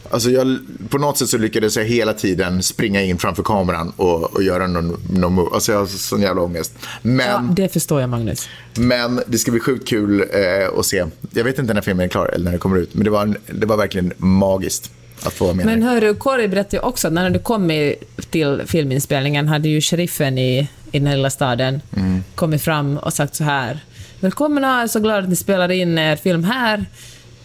Alltså 0.10 0.30
jag, 0.30 0.58
på 0.90 0.98
något 0.98 1.18
sätt 1.18 1.30
så 1.30 1.38
lyckades 1.38 1.78
jag 1.78 1.84
hela 1.86 2.14
tiden 2.14 2.64
springa 2.64 3.02
in 3.02 3.18
framför 3.18 3.44
kameran 3.44 3.94
och, 3.98 4.34
och 4.36 4.44
göra 4.44 4.68
någon, 4.68 5.02
någon 5.14 5.34
move. 5.34 5.50
Alltså 5.54 5.72
jag 5.72 5.80
har 5.80 5.86
sån 5.86 6.22
jävla 6.22 6.42
ångest. 6.42 6.74
Men, 7.02 7.28
Ja, 7.28 7.54
det 7.56 7.74
förstår 7.74 8.02
jag, 8.02 8.10
Magnus. 8.10 8.50
men 8.78 9.22
det 9.28 9.38
ska 9.38 9.52
bli 9.52 9.60
sjukt 9.60 9.88
kul 9.88 10.22
eh, 10.22 10.80
att 10.80 10.86
se. 10.86 11.06
Jag 11.34 11.44
vet 11.44 11.60
inte 11.60 11.74
när 11.74 11.82
filmen 11.82 12.04
är 12.06 12.10
klar 12.10 12.26
eller 12.26 12.44
när 12.46 12.52
den 12.52 12.60
kommer 12.60 12.78
ut, 12.78 12.94
men 12.94 13.04
det 13.04 13.10
var, 13.10 13.22
en- 13.22 13.38
det 13.54 13.66
var 13.66 13.78
verkligen 13.78 14.14
magiskt 14.18 14.92
att 15.24 15.34
få 15.34 15.46
vara 15.46 15.56
med 15.56 15.66
Men 15.66 15.84
hörru, 15.84 16.14
Corey 16.16 16.48
berättade 16.48 16.78
ju 16.78 16.82
också 16.84 17.08
att 17.08 17.14
när 17.14 17.30
du 17.30 17.40
kom 17.40 17.94
till 18.30 18.62
filminspelningen 18.66 19.48
hade 19.48 19.70
ju 19.70 19.82
sheriffen 19.82 20.38
i, 20.38 20.60
i 20.92 21.00
den 21.00 21.08
här 21.08 21.16
lilla 21.16 21.30
staden 21.30 21.82
Mm. 21.98 22.24
kommit 22.36 22.62
fram 22.62 22.98
och 22.98 23.14
sagt 23.14 23.36
så 23.36 23.44
här. 23.44 23.80
Välkomna, 24.22 24.68
jag 24.68 24.84
är 24.84 24.88
så 24.88 25.00
glad 25.00 25.24
att 25.24 25.30
ni 25.30 25.36
spelar 25.36 25.72
in 25.72 25.98
er 25.98 26.16
film 26.16 26.44
här. 26.44 26.86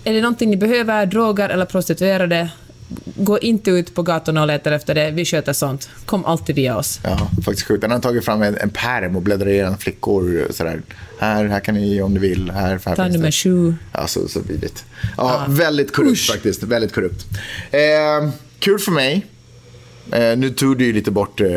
Är 0.04 0.12
det 0.12 0.20
någonting 0.20 0.50
ni 0.50 0.56
behöver, 0.56 1.06
droger 1.06 1.48
eller 1.48 1.64
prostituerade? 1.64 2.50
Gå 3.16 3.38
inte 3.38 3.70
ut 3.70 3.94
på 3.94 4.02
gatorna 4.02 4.40
och 4.40 4.46
leta 4.46 4.74
efter 4.74 4.94
det, 4.94 5.10
vi 5.10 5.24
sköter 5.24 5.52
sånt. 5.52 5.88
Kom 6.06 6.24
alltid 6.24 6.56
via 6.56 6.76
oss. 6.76 7.00
Ja, 7.04 7.30
faktiskt 7.44 7.66
sjukt. 7.66 7.82
Han 7.82 7.90
har 7.90 7.98
tagit 7.98 8.24
fram 8.24 8.42
en, 8.42 8.56
en 8.56 8.70
pärm 8.70 9.16
och 9.16 9.22
bläddrar 9.22 9.48
igenom 9.48 9.78
flickor. 9.78 10.46
Sådär. 10.50 10.82
Här, 11.18 11.44
här 11.44 11.60
kan 11.60 11.74
ni 11.74 12.02
om 12.02 12.14
ni 12.14 12.20
vill. 12.20 12.50
Här, 12.50 12.80
här 12.84 12.96
Ta 12.96 13.08
nummer 13.08 13.30
sju. 13.30 13.74
Ja, 13.92 14.06
så, 14.06 14.28
så 14.28 14.40
vidrigt. 14.40 14.84
Ja, 15.16 15.46
väldigt 15.48 15.92
korrupt 15.92 16.30
faktiskt. 16.30 16.62
Väldigt 16.62 16.94
korrupt. 16.94 17.26
Eh, 17.70 18.30
kul 18.58 18.78
för 18.78 18.92
mig. 18.92 19.26
Eh, 20.12 20.38
nu 20.38 20.50
tog 20.50 20.78
du 20.78 20.84
ju 20.84 20.92
lite 20.92 21.10
bort 21.10 21.40
eh, 21.40 21.48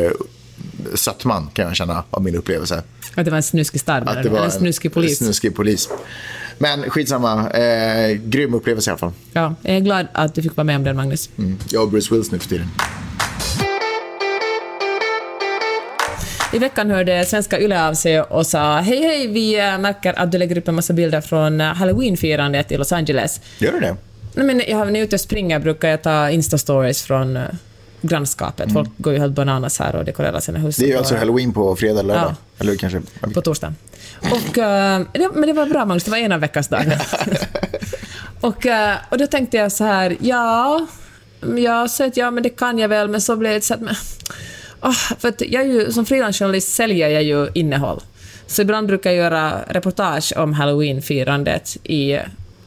sötman, 0.94 1.50
kan 1.52 1.66
jag 1.66 1.76
känna, 1.76 2.04
av 2.10 2.22
min 2.22 2.34
upplevelse. 2.36 2.82
Att 3.14 3.24
det 3.24 3.30
var 3.30 3.36
en 3.36 3.42
snuskig 3.42 3.80
stad, 3.80 4.02
Att 4.08 4.14
det 4.14 4.20
eller 4.20 4.30
var 4.30 4.44
en 4.44 4.50
snuskig 4.50 4.92
polis. 4.92 5.18
snuskig 5.18 5.54
polis. 5.54 5.88
Men 6.58 6.90
skitsamma. 6.90 7.50
Eh, 7.50 8.10
grym 8.12 8.54
upplevelse 8.54 8.90
i 8.90 8.92
alla 8.92 8.98
fall. 8.98 9.12
Ja, 9.32 9.54
jag 9.62 9.76
är 9.76 9.80
glad 9.80 10.06
att 10.12 10.34
du 10.34 10.42
fick 10.42 10.56
vara 10.56 10.64
med 10.64 10.76
om 10.76 10.84
den, 10.84 10.96
Magnus. 10.96 11.30
Mm. 11.38 11.58
Jag 11.70 11.82
och 11.82 11.90
Bruce 11.90 12.14
Willis 12.14 12.30
nu 12.32 12.38
för 12.38 12.48
tiden. 12.48 12.68
I 16.52 16.58
veckan 16.58 16.90
hörde 16.90 17.24
svenska 17.24 17.60
Yle 17.60 17.88
av 17.88 17.94
sig 17.94 18.20
och 18.20 18.46
sa 18.46 18.80
hej 18.80 19.02
hej, 19.02 19.26
vi 19.26 19.58
eh, 19.58 19.78
märker 19.78 20.18
att 20.18 20.32
du 20.32 20.38
lägger 20.38 20.58
upp 20.58 20.68
en 20.68 20.74
massa 20.74 20.92
bilder 20.92 21.20
från 21.20 21.60
eh, 21.60 21.66
halloween-firandet 21.74 22.72
i 22.72 22.76
Los 22.76 22.92
Angeles. 22.92 23.40
Gör 23.58 23.72
du 23.72 23.80
det? 23.80 23.96
Nej, 24.34 24.46
men 24.46 24.62
jag, 24.68 24.78
när 24.78 24.86
jag 24.86 24.96
är 24.96 25.02
ute 25.02 25.16
och 25.16 25.20
springer 25.20 25.58
brukar 25.58 25.88
jag 25.88 26.02
ta 26.02 26.30
Insta-stories 26.30 27.06
från 27.06 27.38
uh, 28.04 28.08
grannskapet. 28.08 28.72
Folk 28.72 28.88
går 28.96 29.12
ju 29.12 29.18
helt 29.18 29.34
bananas 29.34 29.78
här 29.78 29.96
och 29.96 30.04
dekorerar 30.04 30.40
sina 30.40 30.58
hus. 30.58 30.78
Mm. 30.78 30.86
Det 30.86 30.92
är 30.92 30.94
ju 30.94 30.98
alltså 30.98 31.16
halloween 31.16 31.52
på 31.52 31.76
fredag 31.76 32.00
eller 32.00 32.14
lördag. 32.14 32.34
Ja. 32.56 32.64
Eller 32.64 32.76
kanske... 32.76 33.00
på 33.34 33.42
torsdag. 33.42 33.74
Och, 34.20 34.54
det, 35.12 35.28
men 35.34 35.46
det 35.46 35.52
var 35.52 35.66
bra 35.66 35.84
Magnus, 35.84 36.04
det 36.04 36.10
var 36.10 36.18
en 36.18 36.32
av 36.32 36.40
veckans 36.40 36.68
dagar. 36.68 37.02
och, 38.40 38.66
eh, 38.66 38.96
och 39.08 39.18
då 39.18 39.26
tänkte 39.26 39.56
jag 39.56 39.72
så 39.72 39.84
här, 39.84 40.16
ja, 40.20 40.86
jag 41.56 41.90
sa 41.90 42.06
att 42.06 42.16
ja, 42.16 42.30
men 42.30 42.42
det 42.42 42.48
kan 42.48 42.78
jag 42.78 42.88
väl, 42.88 43.08
men 43.08 43.20
så 43.20 43.36
blev 43.36 43.52
det 43.52 43.60
så 43.60 43.74
att, 43.74 43.80
men, 43.80 43.94
åh, 44.82 44.92
för 45.18 45.28
att 45.28 45.40
jag 45.40 45.62
är 45.62 45.66
ju, 45.66 45.92
som 45.92 46.06
frilansjournalist 46.06 46.74
säljer 46.74 47.08
jag 47.08 47.22
ju 47.22 47.48
innehåll. 47.54 48.00
Så 48.46 48.62
ibland 48.62 48.86
brukar 48.86 49.10
jag 49.10 49.16
göra 49.16 49.62
reportage 49.68 50.32
om 50.36 50.52
halloween-firandet 50.52 51.76
i 51.84 52.18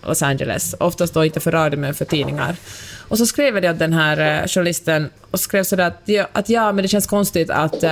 Los 0.08 0.22
Angeles. 0.22 0.76
Oftast 0.80 1.13
då 1.13 1.26
inte 1.26 1.39
för 1.39 1.52
radio, 1.52 1.80
men 1.80 1.93
för 1.93 2.06
tidningar. 2.06 2.56
Och 3.13 3.19
så 3.19 3.26
skrev 3.26 3.54
jag 3.54 3.63
det 3.63 3.69
åt 3.69 3.80
den 3.80 3.93
här 3.93 4.41
eh, 4.41 4.47
journalisten 4.47 5.10
och 5.32 5.39
skrev 5.39 5.63
sådär 5.63 5.88
att, 5.88 6.02
ja, 6.06 6.28
att 6.34 6.49
ja, 6.49 6.71
men 6.71 6.82
det 6.82 6.88
känns 6.88 7.08
konstigt 7.08 7.49
att 7.49 7.84
eh, 7.84 7.89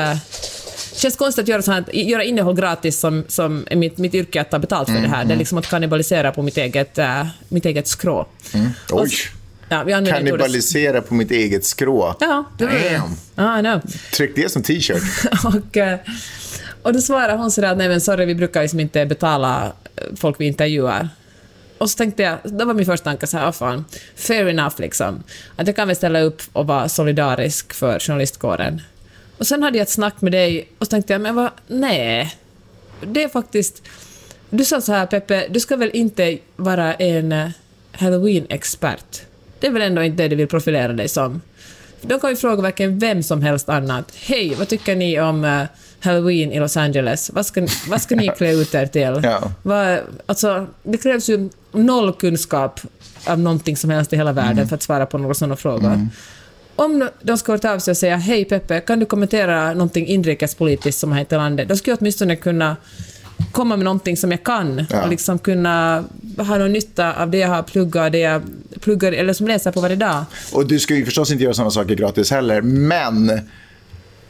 det 0.93 0.95
känns 0.99 1.15
konstigt 1.15 1.43
att 1.43 1.47
göra, 1.47 1.61
sånt, 1.61 1.87
här- 1.87 1.93
göra 1.95 2.23
innehåll 2.23 2.55
gratis 2.55 2.99
som, 2.99 3.23
som 3.27 3.65
är 3.69 3.75
mitt, 3.75 3.97
mitt 3.97 4.13
yrke 4.13 4.41
att 4.41 4.51
ta 4.51 4.59
betalt 4.59 4.89
för 4.89 4.99
det 4.99 5.07
här. 5.07 5.25
Det 5.25 5.33
är 5.33 5.37
liksom 5.37 5.57
att 5.57 5.67
kannibalisera 5.69 6.31
på 6.31 6.41
mitt 6.41 6.57
eget, 6.57 6.97
äh, 6.97 7.25
mitt 7.49 7.65
eget 7.65 7.87
skrå. 7.87 8.27
Och- 8.91 9.01
Oj. 9.01 9.09
Ja, 9.69 9.83
vi 9.83 9.91
Kannibalisera 9.91 11.01
på 11.01 11.13
mitt 11.13 11.31
eget 11.31 11.65
skrå. 11.65 12.15
Ja, 12.19 12.43
det 12.57 12.65
var 12.65 12.73
det. 12.73 12.97
Damn. 12.97 13.15
Ja, 13.35 13.59
I 13.59 13.61
know. 13.61 13.81
Tryck 14.13 14.35
det 14.35 14.51
som 14.51 14.63
t-shirt. 14.63 15.03
och, 15.45 15.77
Och 16.81 16.93
då 16.93 17.01
svarade 17.01 17.33
hon 17.37 17.51
sådär 17.51 17.71
att 17.71 17.77
nej 17.77 17.89
men 17.89 18.01
sorry, 18.01 18.25
vi 18.25 18.35
brukar 18.35 18.61
liksom 18.61 18.79
inte 18.79 19.05
betala 19.05 19.71
folk 20.15 20.39
vi 20.39 20.45
intervjuar. 20.45 21.09
Och 21.81 21.89
så 21.89 21.97
tänkte 21.97 22.23
jag, 22.23 22.37
då 22.43 22.65
var 22.65 22.73
min 22.73 22.85
första 22.85 23.03
tanke 23.03 23.27
så 23.27 23.37
här, 23.37 23.47
ah, 23.47 23.51
fan, 23.51 23.85
fair 24.15 24.47
enough 24.47 24.75
liksom. 24.77 25.23
Att 25.55 25.67
jag 25.67 25.75
kan 25.75 25.87
väl 25.87 25.95
ställa 25.95 26.21
upp 26.21 26.41
och 26.53 26.67
vara 26.67 26.89
solidarisk 26.89 27.73
för 27.73 27.99
journalistkåren. 27.99 28.81
Och 29.37 29.47
sen 29.47 29.63
hade 29.63 29.77
jag 29.77 29.83
ett 29.83 29.89
snack 29.89 30.21
med 30.21 30.31
dig 30.31 30.69
och 30.77 30.85
så 30.85 30.89
tänkte 30.89 31.13
jag, 31.13 31.21
men 31.21 31.35
vad, 31.35 31.49
nej. 31.67 32.35
Det 33.01 33.23
är 33.23 33.27
faktiskt... 33.27 33.83
Du 34.49 34.65
sa 34.65 34.81
så 34.81 34.91
här, 34.91 35.05
Peppe, 35.05 35.47
du 35.49 35.59
ska 35.59 35.75
väl 35.75 35.89
inte 35.93 36.37
vara 36.55 36.93
en 36.93 37.31
eh, 37.31 37.49
halloween-expert? 37.91 39.21
Det 39.59 39.67
är 39.67 39.71
väl 39.71 39.81
ändå 39.81 40.03
inte 40.03 40.23
det 40.23 40.29
du 40.29 40.35
vill 40.35 40.47
profilera 40.47 40.93
dig 40.93 41.07
som? 41.07 41.41
De 42.01 42.19
kan 42.19 42.29
ju 42.29 42.35
fråga 42.35 42.61
verkligen 42.61 42.99
vem 42.99 43.23
som 43.23 43.41
helst 43.41 43.69
annat. 43.69 44.13
Hej, 44.15 44.55
vad 44.59 44.67
tycker 44.67 44.95
ni 44.95 45.19
om 45.19 45.43
uh, 45.43 45.63
halloween 45.99 46.51
i 46.51 46.59
Los 46.59 46.77
Angeles? 46.77 47.31
Vad 47.33 47.45
ska, 47.45 47.67
vad 47.87 48.01
ska 48.01 48.15
ni 48.15 48.27
klä 48.37 48.51
ut 48.51 48.75
er 48.75 48.85
till? 48.85 49.21
Ja. 49.23 49.51
Vad, 49.63 49.99
alltså, 50.25 50.67
det 50.83 50.97
krävs 50.97 51.29
ju 51.29 51.49
noll 51.71 52.13
kunskap 52.13 52.79
av 53.27 53.39
någonting 53.39 53.77
som 53.77 53.89
helst 53.89 54.13
i 54.13 54.15
hela 54.17 54.31
världen 54.33 54.51
Mm. 54.57 54.67
för 54.67 54.75
att 54.75 54.83
svara 54.83 55.05
på 55.05 55.17
några 55.17 55.33
sådana 55.33 55.55
frågor. 55.55 56.07
Om 56.75 57.09
de 57.21 57.37
ska 57.37 57.57
ta 57.57 57.71
av 57.73 57.79
sig 57.79 57.91
och 57.91 57.97
säga 57.97 58.15
hej 58.17 58.45
Peppe, 58.45 58.79
kan 58.79 58.99
du 58.99 59.05
kommentera 59.05 59.73
någonting 59.73 60.07
inrikespolitiskt 60.07 60.99
som 61.01 61.09
har 61.11 61.17
hänt 61.17 61.31
i 61.31 61.35
landet? 61.35 61.67
Då 61.69 61.75
skulle 61.75 61.91
jag 61.91 61.97
åtminstone 62.01 62.35
kunna 62.35 62.75
komma 63.51 63.75
med 63.75 63.85
någonting 63.85 64.17
som 64.17 64.31
jag 64.31 64.43
kan 64.43 64.85
Ja. 64.89 65.03
och 65.03 65.09
liksom 65.09 65.39
kunna 65.39 66.03
ha 66.37 66.57
någon 66.57 66.73
nytta 66.73 67.13
av 67.13 67.29
det 67.29 67.37
jag 67.37 67.47
har 67.49 67.63
pluggat, 67.63 68.11
det 68.11 68.19
jag 68.19 68.41
pluggar 68.81 69.11
eller 69.11 69.33
som 69.33 69.47
läser 69.47 69.71
på 69.71 69.81
varje 69.81 69.95
dag. 69.95 70.25
Och 70.53 70.67
du 70.67 70.79
ska 70.79 70.95
ju 70.95 71.05
förstås 71.05 71.31
inte 71.31 71.43
göra 71.43 71.53
sådana 71.53 71.71
saker 71.71 71.95
gratis 71.95 72.31
heller, 72.31 72.61
men 72.61 73.41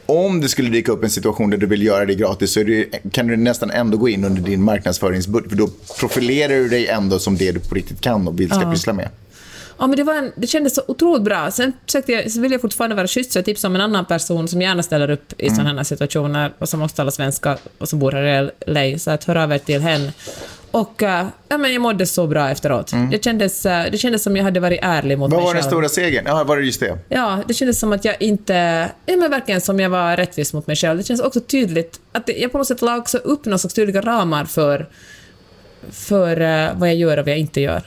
om 0.06 0.40
det 0.40 0.48
skulle 0.48 0.70
dyka 0.70 0.92
upp 0.92 1.04
en 1.04 1.10
situation 1.10 1.50
där 1.50 1.58
du 1.58 1.66
vill 1.66 1.82
göra 1.82 2.04
det 2.06 2.14
gratis 2.14 2.52
så 2.52 2.62
det, 2.62 2.86
kan 3.12 3.26
du 3.26 3.36
nästan 3.36 3.70
ändå 3.70 3.96
gå 3.96 4.08
in 4.08 4.24
under 4.24 4.42
din 4.42 4.62
marknadsföringsbudget, 4.62 5.50
för 5.50 5.58
då 5.58 5.68
profilerar 6.00 6.54
du 6.54 6.68
dig 6.68 6.86
ändå 6.86 7.18
som 7.18 7.36
det 7.36 7.52
du 7.52 7.60
på 7.60 7.74
riktigt 7.74 8.00
kan 8.00 8.28
och 8.28 8.40
vill 8.40 8.50
ska 8.50 8.70
pyssla 8.72 8.92
med. 8.92 9.08
Ja, 9.78 9.86
men 9.86 9.96
det, 9.96 10.04
var 10.04 10.14
en, 10.14 10.32
det 10.36 10.46
kändes 10.46 10.74
så 10.74 10.82
otroligt 10.88 11.22
bra. 11.22 11.50
Sen 11.50 11.72
försökte 11.86 12.12
jag, 12.12 12.30
så 12.30 12.40
vill 12.40 12.52
jag 12.52 12.60
fortfarande 12.60 12.96
vara 12.96 13.06
schysst, 13.06 13.32
så 13.32 13.38
jag 13.38 13.44
tipsade 13.44 13.70
om 13.70 13.74
en 13.74 13.80
annan 13.80 14.04
person 14.04 14.48
som 14.48 14.62
gärna 14.62 14.82
ställer 14.82 15.10
upp 15.10 15.32
i 15.38 15.50
sådana 15.50 15.74
här 15.74 15.84
situationer 15.84 16.52
och 16.58 16.68
som 16.68 16.82
också 16.82 16.96
talar 16.96 17.10
svenska 17.10 17.58
och 17.78 17.88
som 17.88 17.98
bor 17.98 18.12
här 18.12 18.42
i 18.42 18.50
LA, 18.66 18.98
så 18.98 19.10
att 19.10 19.24
hör 19.24 19.36
av 19.36 19.52
er 19.52 19.58
till 19.58 19.80
henne. 19.80 20.12
Och 20.72 21.02
eh, 21.02 21.26
ja, 21.48 21.58
men 21.58 21.72
jag 21.72 21.82
mådde 21.82 22.06
så 22.06 22.26
bra 22.26 22.50
efteråt. 22.50 22.92
Det, 23.10 23.24
kändes, 23.24 23.66
eh, 23.66 23.90
det 23.90 23.98
kändes 23.98 24.22
som 24.22 24.36
jag 24.36 24.44
hade 24.44 24.60
varit 24.60 24.78
ärlig 24.82 25.18
mot 25.18 25.30
Vad 25.30 25.40
mig 25.40 25.46
var 25.46 25.54
den 25.54 25.62
själv. 25.62 25.70
stora 25.70 25.88
segern? 25.88 26.24
Ja, 26.26 26.44
var 26.44 26.56
det 26.56 26.62
just 26.64 26.80
det? 26.80 26.98
Ja, 27.08 27.42
det 27.48 27.54
kändes 27.54 27.78
som 27.80 27.92
att 27.92 28.04
jag 28.04 28.16
inte... 28.22 28.88
Ja, 29.06 29.16
men 29.16 29.30
verkligen 29.30 29.60
som 29.60 29.80
jag 29.80 29.90
var 29.90 30.16
rättvis 30.16 30.52
mot 30.52 30.66
mig 30.66 30.76
själv. 30.76 30.98
Det 30.98 31.04
känns 31.04 31.20
också 31.20 31.40
tydligt 31.40 32.00
att 32.12 32.26
det- 32.26 32.32
jag 32.38 32.52
på 32.52 32.58
något 32.58 32.66
sätt 32.66 32.82
la 32.82 32.96
också 32.96 33.18
upp 33.18 33.44
några 33.44 33.58
slags 33.58 33.74
tydliga 33.74 34.00
ramar 34.00 34.44
för, 34.44 34.86
för 35.90 36.40
eh, 36.40 36.68
vad 36.74 36.88
jag 36.88 36.96
gör 36.96 37.16
och 37.16 37.24
vad 37.26 37.32
jag 37.32 37.38
inte 37.38 37.60
gör. 37.60 37.82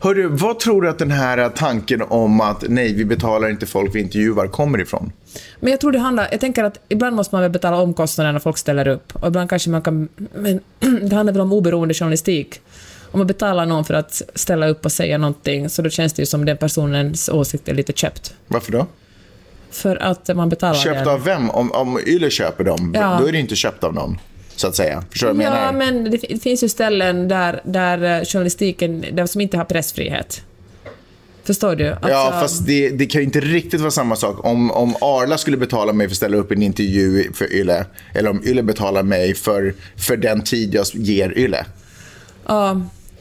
Hörru, 0.00 0.26
vad 0.28 0.60
tror 0.60 0.82
du 0.82 0.88
att 0.88 0.98
den 0.98 1.10
här 1.10 1.48
tanken 1.48 2.02
om 2.02 2.40
att 2.40 2.64
nej, 2.68 2.92
vi 2.94 3.04
betalar 3.04 3.48
inte 3.50 3.66
folk 3.66 3.94
vi 3.94 4.00
intervjuar 4.00 4.46
kommer 4.46 4.80
ifrån? 4.80 5.12
Men 5.60 5.70
jag 5.70 5.80
tror 5.80 5.92
det 5.92 5.98
handlar... 5.98 6.28
Jag 6.30 6.40
tänker 6.40 6.64
att 6.64 6.78
ibland 6.88 7.16
måste 7.16 7.34
man 7.34 7.42
väl 7.42 7.50
betala 7.50 7.76
omkostnaderna 7.76 8.32
när 8.32 8.40
folk 8.40 8.58
ställer 8.58 8.88
upp. 8.88 9.12
Och 9.16 9.28
ibland 9.28 9.50
kanske 9.50 9.70
man 9.70 9.82
kan... 9.82 10.08
Men 10.34 10.60
det 11.08 11.16
handlar 11.16 11.32
väl 11.32 11.40
om 11.40 11.52
oberoende 11.52 11.94
journalistik. 11.94 12.60
Om 13.12 13.18
man 13.20 13.26
betalar 13.26 13.66
någon 13.66 13.84
för 13.84 13.94
att 13.94 14.22
ställa 14.34 14.68
upp 14.68 14.84
och 14.84 14.92
säga 14.92 15.18
någonting, 15.18 15.68
så 15.68 15.82
då 15.82 15.90
känns 15.90 16.12
det 16.12 16.22
ju 16.22 16.26
som 16.26 16.44
den 16.44 16.56
personens 16.56 17.28
åsikt 17.28 17.68
är 17.68 17.74
lite 17.74 17.92
köpt. 17.92 18.34
Varför 18.48 18.72
då? 18.72 18.86
För 19.70 19.96
att 19.96 20.36
man 20.36 20.48
betalar 20.48 20.74
Köpt 20.74 20.98
den. 20.98 21.08
av 21.08 21.24
vem? 21.24 21.50
Om, 21.50 21.72
om 21.72 21.98
Yle 22.06 22.30
köper 22.30 22.64
dem, 22.64 22.92
Ja. 22.94 23.18
då 23.20 23.28
är 23.28 23.32
det 23.32 23.38
inte 23.38 23.56
köpt 23.56 23.84
av 23.84 23.94
någon. 23.94 24.18
Så 24.60 24.66
att 24.66 24.76
säga. 24.76 25.04
Förstår 25.10 25.28
du 25.28 25.34
vad 25.34 25.44
jag 25.44 25.52
Ja, 25.52 25.72
menar? 25.72 25.92
men 25.92 26.10
det, 26.10 26.16
det 26.28 26.42
finns 26.42 26.62
ju 26.64 26.68
ställen 26.68 27.28
där, 27.28 27.60
där 27.64 28.18
eh, 28.18 28.24
journalistiken, 28.24 29.04
där 29.12 29.26
som 29.26 29.40
inte 29.40 29.56
har 29.56 29.64
pressfrihet. 29.64 30.42
Förstår 31.44 31.76
du? 31.76 31.88
Alltså, 31.88 32.08
Ja, 32.08 32.36
fast 32.40 32.66
det, 32.66 32.90
det 32.90 33.06
kan 33.06 33.20
ju 33.20 33.24
inte 33.24 33.40
riktigt 33.40 33.80
vara 33.80 33.90
samma 33.90 34.16
sak. 34.16 34.44
Om, 34.44 34.70
om 34.70 34.94
Arla 35.00 35.38
skulle 35.38 35.56
betala 35.56 35.92
mig 35.92 36.06
för 36.06 36.12
att 36.12 36.16
ställa 36.16 36.36
upp 36.36 36.52
en 36.52 36.62
intervju 36.62 37.32
för 37.32 37.52
Yle, 37.52 37.84
eller 38.14 38.30
om 38.30 38.42
Yle 38.44 38.62
betalar 38.62 39.02
mig 39.02 39.34
för, 39.34 39.74
för 39.96 40.16
den 40.16 40.42
tid 40.42 40.74
jag 40.74 40.86
ger 40.92 41.38
Yle. 41.38 41.64
Ja, 42.46 42.80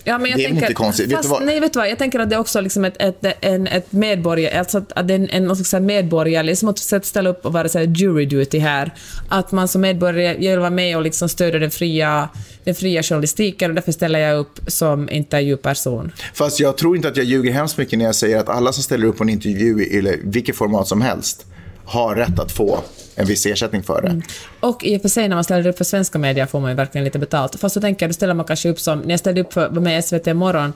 ja, 0.09 0.17
men 0.17 0.31
jag 0.31 0.39
Det 0.39 0.43
är 0.43 0.47
tänker, 0.47 0.61
inte 0.61 0.73
konstigt. 0.73 1.09
Vet 1.09 1.17
Fast, 1.17 1.29
vad? 1.29 1.45
Nej, 1.45 1.59
vet 1.59 1.73
du 1.73 1.79
vad? 1.79 1.89
Jag 1.89 1.97
tänker 1.97 2.19
att 2.19 2.29
det 2.29 2.35
är 2.35 2.39
också 2.39 2.61
liksom 2.61 2.85
ett, 2.85 2.95
ett, 2.99 3.25
en, 3.41 3.67
ett 3.67 3.91
medborgare, 3.91 4.59
alltså 4.59 4.77
att, 4.77 4.91
att 4.91 5.07
det 5.07 5.13
är 5.13 5.19
en, 5.19 5.29
en 5.29 5.45
någon 5.45 5.55
slags 5.55 5.83
medborgerlig, 5.83 6.57
som 6.57 6.69
att 6.69 7.05
ställa 7.05 7.29
upp 7.29 7.45
och 7.45 7.53
vara 7.53 7.69
så 7.69 7.79
här 7.79 7.85
jury 7.85 8.25
duty 8.25 8.59
här. 8.59 8.93
Att 9.29 9.51
man 9.51 9.67
som 9.67 9.81
medborgare 9.81 10.37
vill 10.37 10.59
vara 10.59 10.69
med 10.69 10.97
och 10.97 11.03
liksom 11.03 11.29
stödja 11.29 11.59
den 11.59 11.71
fria, 11.71 12.29
den 12.63 12.75
fria 12.75 13.03
journalistiken 13.03 13.71
och 13.71 13.75
därför 13.75 13.91
ställer 13.91 14.19
jag 14.19 14.39
upp 14.39 14.59
som 14.67 15.09
intervjuperson. 15.09 16.11
Fast 16.33 16.59
jag 16.59 16.77
tror 16.77 16.95
inte 16.95 17.07
att 17.07 17.17
jag 17.17 17.25
ljuger 17.25 17.51
hemskt 17.51 17.77
mycket 17.77 17.99
när 17.99 18.05
jag 18.05 18.15
säger 18.15 18.37
att 18.37 18.49
alla 18.49 18.73
som 18.73 18.83
ställer 18.83 19.07
upp 19.07 19.17
på 19.17 19.23
en 19.23 19.29
intervju 19.29 19.83
i 19.83 20.19
vilket 20.23 20.55
format 20.55 20.87
som 20.87 21.01
helst, 21.01 21.45
har 21.89 22.15
rätt 22.15 22.39
att 22.39 22.51
få 22.51 22.79
en 23.15 23.25
viss 23.25 23.45
ersättning 23.45 23.83
för 23.83 24.01
det. 24.01 24.07
Mm. 24.07 24.21
Och 24.59 24.83
i 24.83 24.97
och 24.97 25.01
för 25.01 25.09
sig 25.09 25.27
när 25.27 25.35
man 25.35 25.43
ställer 25.43 25.67
upp 25.69 25.77
för 25.77 25.83
svenska 25.85 26.19
medier 26.19 26.45
får 26.45 26.59
man 26.59 26.69
ju 26.71 26.75
verkligen 26.75 27.05
lite 27.05 27.19
betalt. 27.19 27.55
Fast 27.59 27.73
så 27.73 27.81
tänker 27.81 28.03
jag, 28.05 28.09
då 28.09 28.13
ställer 28.13 28.33
man 28.33 28.45
kanske 28.45 28.69
upp 28.69 28.79
som, 28.79 28.99
när 28.99 29.09
jag 29.09 29.19
ställde 29.19 29.41
upp 29.41 29.53
för, 29.53 29.69
var 29.69 29.81
med 29.81 29.99
i 29.99 30.01
SVT 30.01 30.35
morgon, 30.35 30.73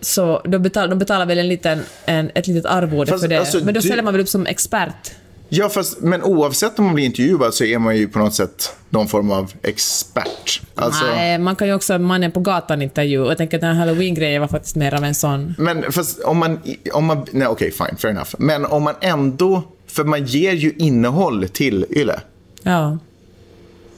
så 0.00 0.40
då 0.44 0.58
betal, 0.58 0.90
de 0.90 0.98
betalar 0.98 1.26
väl 1.26 1.38
en 1.38 1.48
liten, 1.48 1.80
en, 2.04 2.30
ett 2.34 2.46
litet 2.46 2.66
arvode 2.66 3.10
Fast, 3.10 3.22
för 3.22 3.28
det. 3.28 3.36
alltså, 3.36 3.56
men 3.58 3.66
då 3.66 3.72
du- 3.80 3.82
ställer 3.82 4.02
man 4.02 4.12
väl 4.14 4.20
upp 4.22 4.28
som 4.28 4.46
expert. 4.46 5.12
Ja, 5.48 5.68
fast, 5.68 6.00
men 6.00 6.22
oavsett 6.22 6.78
om 6.78 6.84
man 6.84 6.94
blir 6.94 7.04
intervjuad 7.04 7.54
så 7.54 7.64
är 7.64 7.78
man 7.78 7.96
ju 7.96 8.08
på 8.08 8.18
något 8.18 8.34
sätt 8.34 8.76
någon 8.90 9.08
form 9.08 9.30
av 9.30 9.52
expert. 9.62 10.62
Alltså, 10.74 11.04
Nej, 11.06 11.38
man 11.38 11.56
kan 11.56 11.68
ju 11.68 11.74
också 11.74 11.98
mannen 11.98 12.32
på 12.32 12.40
gatan 12.40 12.82
intervju. 12.82 13.26
Jag 13.26 13.36
tänker 13.38 13.56
att 13.56 13.60
den 13.60 13.76
här 13.76 13.86
halloween-grejen 13.86 14.40
var 14.40 14.48
faktiskt 14.48 14.76
mer 14.76 14.94
av 14.94 15.04
en 15.04 15.14
sån. 15.14 15.54
Men 15.58 15.92
fast 15.92 16.20
om 16.20 16.38
man, 16.38 16.60
om 16.92 17.04
man 17.04 17.26
nej 17.30 17.46
okej 17.46 17.70
fine, 17.70 17.96
fair 17.98 18.10
enough. 18.10 18.30
Men 18.38 18.64
om 18.66 18.82
man 18.82 18.94
ändå, 19.00 19.62
för 19.94 20.04
man 20.04 20.24
ger 20.26 20.52
ju 20.52 20.72
innehåll 20.78 21.48
till 21.48 21.86
Yle. 21.90 22.20
Ja. 22.62 22.98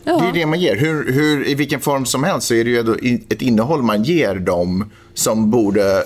Det 0.05 0.11
Ja. 0.11 0.23
är 0.23 0.27
ju 0.27 0.33
det 0.33 0.47
man 0.47 0.61
ger. 0.61 0.77
Hur, 0.77 1.13
hur, 1.13 1.49
I 1.49 1.55
vilken 1.55 1.81
form 1.81 2.07
som 2.07 2.25
helst 2.25 2.47
så 2.47 2.55
är 2.55 2.65
det 2.65 2.71
ju 2.71 3.19
ett 3.29 3.43
innehåll 3.43 3.83
man 3.83 4.03
ger 4.03 4.35
dem 4.35 4.91
som 5.15 5.51
borde 5.51 6.03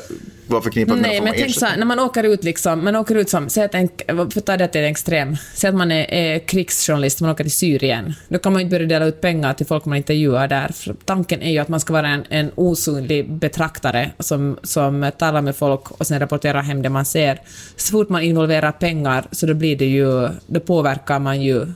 vara 0.51 0.63
förknippat 0.63 0.95
med 0.95 1.03
Nej, 1.03 1.21
men 1.21 1.33
tänk 1.37 1.55
så 1.55 1.67
här, 1.67 1.77
när 1.77 1.87
man 1.87 1.99
åker 1.99 2.25
ut 2.25 2.45
liksom, 2.45 2.85
man 2.85 2.97
åker 2.97 3.15
ut 3.15 3.31
som, 3.31 3.49
säg 3.49 3.65
att 3.65 3.75
en, 3.75 3.89
för 4.31 4.41
ta 4.41 4.57
det 4.57 4.69
till 4.69 4.81
en 4.81 4.91
extrem, 4.91 5.37
säg 5.55 5.69
att 5.69 5.77
man 5.77 5.93
är, 5.93 6.11
är 6.11 6.39
krigsjournalist, 6.39 7.21
man 7.21 7.31
åker 7.31 7.45
till 7.45 7.53
Syrien, 7.53 8.15
då 8.29 8.39
kan 8.39 8.53
man 8.53 8.61
ju 8.61 8.65
inte 8.65 8.75
börja 8.75 8.87
dela 8.87 9.05
ut 9.05 9.21
pengar 9.21 9.55
till 9.55 9.67
folk 9.67 9.85
man 9.85 9.97
intervjuar 9.97 10.49
där, 10.49 10.69
för 10.75 10.95
tanken 11.05 11.43
är 11.43 11.51
ju 11.51 11.59
att 11.59 11.69
man 11.69 11.81
ska 11.81 11.93
vara 11.93 12.09
en, 12.09 12.25
en 12.29 12.51
osynlig 12.55 13.33
betraktare 13.33 14.11
som, 14.19 14.59
som 14.63 15.11
talar 15.19 15.43
med 15.43 15.57
folk 15.57 15.91
och 15.91 16.07
sen 16.07 16.21
rapporterar 16.21 16.63
hem 16.63 16.83
det 16.83 16.89
man 16.89 17.05
ser. 17.05 17.41
Så 17.77 17.93
fort 17.93 18.09
man 18.09 18.23
involverar 18.23 18.73
pengar 18.73 19.25
så 19.33 19.47
då 19.47 19.55
blir 19.55 19.77
det 19.77 19.87
ju, 19.87 20.29
då 20.47 20.61
påverkar 20.61 21.19
man 21.19 21.43
ju 21.43 21.67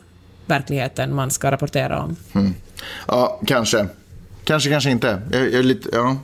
verkligheten 0.46 1.14
man 1.14 1.30
ska 1.30 1.50
rapportera 1.50 2.02
om. 2.02 2.16
Ja, 3.06 3.40
kanske. 3.46 3.86
Kanske, 4.44 4.70
kanske 4.70 4.90
inte. 4.90 5.22
Jag, 5.32 5.42
jag 5.42 5.54
är 5.54 5.62
lite, 5.62 5.88
ja. 5.92 6.16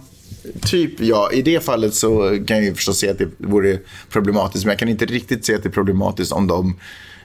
Typ 0.63 1.01
ja, 1.01 1.31
i 1.33 1.43
det 1.43 1.65
fallet 1.65 1.95
så 1.95 2.39
kan 2.47 2.57
jag 2.57 2.65
ju 2.67 2.75
förstås 2.75 2.99
se 2.99 3.11
att 3.11 3.19
det 3.19 3.29
vore 3.39 3.79
problematiskt. 4.11 4.65
Men 4.65 4.73
jag 4.73 4.79
kan 4.79 4.89
inte 4.89 5.05
riktigt 5.07 5.45
se 5.45 5.55
att 5.55 5.63
det 5.63 5.69
är 5.69 5.71
problematiskt 5.71 6.33
om 6.33 6.47
de 6.47 6.77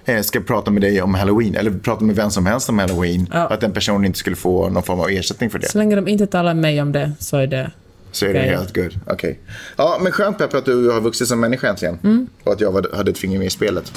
eh, 0.06 0.22
ska 0.22 0.40
prata 0.40 0.72
med 0.72 0.82
dig 0.82 1.02
om 1.02 1.14
halloween. 1.14 1.56
Eller 1.56 1.72
prata 1.72 2.04
med 2.04 2.16
vem 2.16 2.32
som 2.32 2.46
helst 2.46 2.70
om 2.70 2.80
halloween. 2.80 3.30
Ja. 3.34 3.48
Att 3.48 3.62
den 3.62 3.74
personen 3.74 4.06
inte 4.06 4.20
skulle 4.20 4.36
få 4.36 4.70
någon 4.70 4.84
form 4.84 5.00
av 5.00 5.10
ersättning 5.10 5.50
för 5.50 5.60
det. 5.60 5.70
Så 5.70 5.78
länge 5.78 5.96
de 5.96 6.08
inte 6.08 6.28
talar 6.28 6.54
med 6.54 6.62
mig 6.62 6.82
om 6.82 6.92
det 6.92 7.12
så 7.20 7.38
är 7.38 7.48
det 7.48 7.72
Så 8.12 8.26
är 8.26 8.34
det 8.34 8.40
helt 8.40 8.76
good. 8.76 9.00
Okej. 9.08 9.40
Ja, 9.78 10.00
men 10.02 10.12
skönt 10.12 10.38
Peppe 10.38 10.58
att 10.58 10.66
du 10.66 10.90
har 10.90 11.02
vuxit 11.02 11.28
som 11.28 11.40
människa 11.40 11.68
äntligen. 11.70 12.30
Och 12.44 12.54
att 12.54 12.62
jag 12.62 12.72
var, 12.72 12.96
hade 12.96 13.12
ett 13.12 13.18
finger 13.18 13.38
med 13.38 13.48
i 13.48 13.50
spelet. 13.50 13.94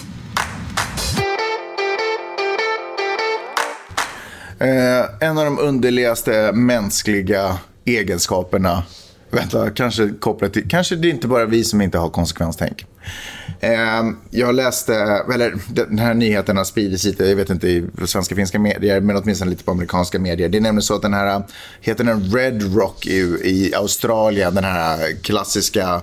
Eh, 4.60 5.28
en 5.28 5.38
av 5.38 5.44
de 5.44 5.58
underligaste 5.58 6.52
mänskliga 6.52 7.58
egenskaperna. 7.84 8.82
Vänta, 9.30 9.70
kanske 9.70 10.08
kopplat 10.08 10.52
till... 10.52 10.68
Kanske 10.68 10.96
det 10.96 11.08
är 11.08 11.10
inte 11.10 11.28
bara 11.28 11.46
vi 11.46 11.64
som 11.64 11.80
inte 11.80 11.98
har 11.98 12.10
konsekvenstänk. 12.10 12.86
Eh, 13.60 14.02
jag 14.30 14.54
läste, 14.54 14.94
eller 15.34 15.54
den 15.74 15.98
här 15.98 16.14
nyheten 16.14 16.56
har 16.56 16.64
spridits 16.64 17.04
lite, 17.04 17.24
jag 17.24 17.36
vet 17.36 17.50
inte 17.50 17.68
i 17.68 17.86
svenska 18.06 18.34
finska 18.34 18.58
medier, 18.58 19.00
men 19.00 19.16
åtminstone 19.16 19.50
lite 19.50 19.64
på 19.64 19.70
amerikanska 19.70 20.18
medier. 20.18 20.48
Det 20.48 20.58
är 20.58 20.62
nämligen 20.62 20.82
så 20.82 20.94
att 20.94 21.02
den 21.02 21.14
här, 21.14 21.42
heter 21.80 22.04
den 22.04 22.32
Red 22.32 22.76
Rock 22.76 23.06
i, 23.06 23.18
i 23.44 23.74
Australien, 23.74 24.54
den 24.54 24.64
här 24.64 25.22
klassiska 25.22 26.02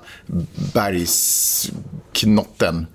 bergsknotten 0.73 2.88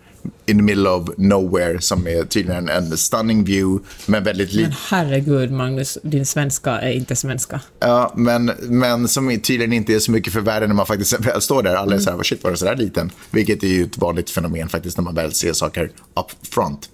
in 0.51 0.57
the 0.57 0.63
middle 0.63 0.89
of 0.89 1.09
nowhere 1.17 1.81
som 1.81 2.07
är 2.07 2.25
tydligen 2.25 2.69
en 2.69 2.97
stunning 2.97 3.45
view, 3.45 3.85
men 4.07 4.25
väldigt 4.25 4.49
Men 4.49 4.57
liten. 4.57 4.75
herregud, 4.89 5.51
Magnus, 5.51 5.99
din 6.03 6.27
svenska 6.27 6.71
är 6.71 6.93
inte 6.93 7.17
svenska. 7.17 7.61
Ja, 7.81 8.13
men, 8.17 8.53
men 8.61 9.09
som 9.09 9.41
tydligen 9.41 9.73
inte 9.73 9.95
är 9.95 9.99
så 9.99 10.11
mycket 10.11 10.33
för 10.33 10.41
världen 10.41 10.69
när 10.69 10.77
man 10.77 10.87
faktiskt 10.87 11.21
väl 11.27 11.41
står 11.41 11.63
där. 11.63 11.75
Alla 11.75 11.95
är 11.95 11.99
så 11.99 12.11
här, 12.11 12.23
shit 12.23 12.45
var 12.45 12.51
det 12.51 12.57
så 12.57 12.65
där 12.65 12.77
liten? 12.77 13.11
Vilket 13.31 13.63
är 13.63 13.69
ju 13.69 13.83
ett 13.85 13.99
vanligt 13.99 14.31
fenomen 14.31 14.69
faktiskt 14.69 14.97
när 14.97 15.05
man 15.05 15.15
väl 15.15 15.33
ser 15.33 15.53
saker 15.53 15.85
up 15.85 16.47
front. 16.55 16.91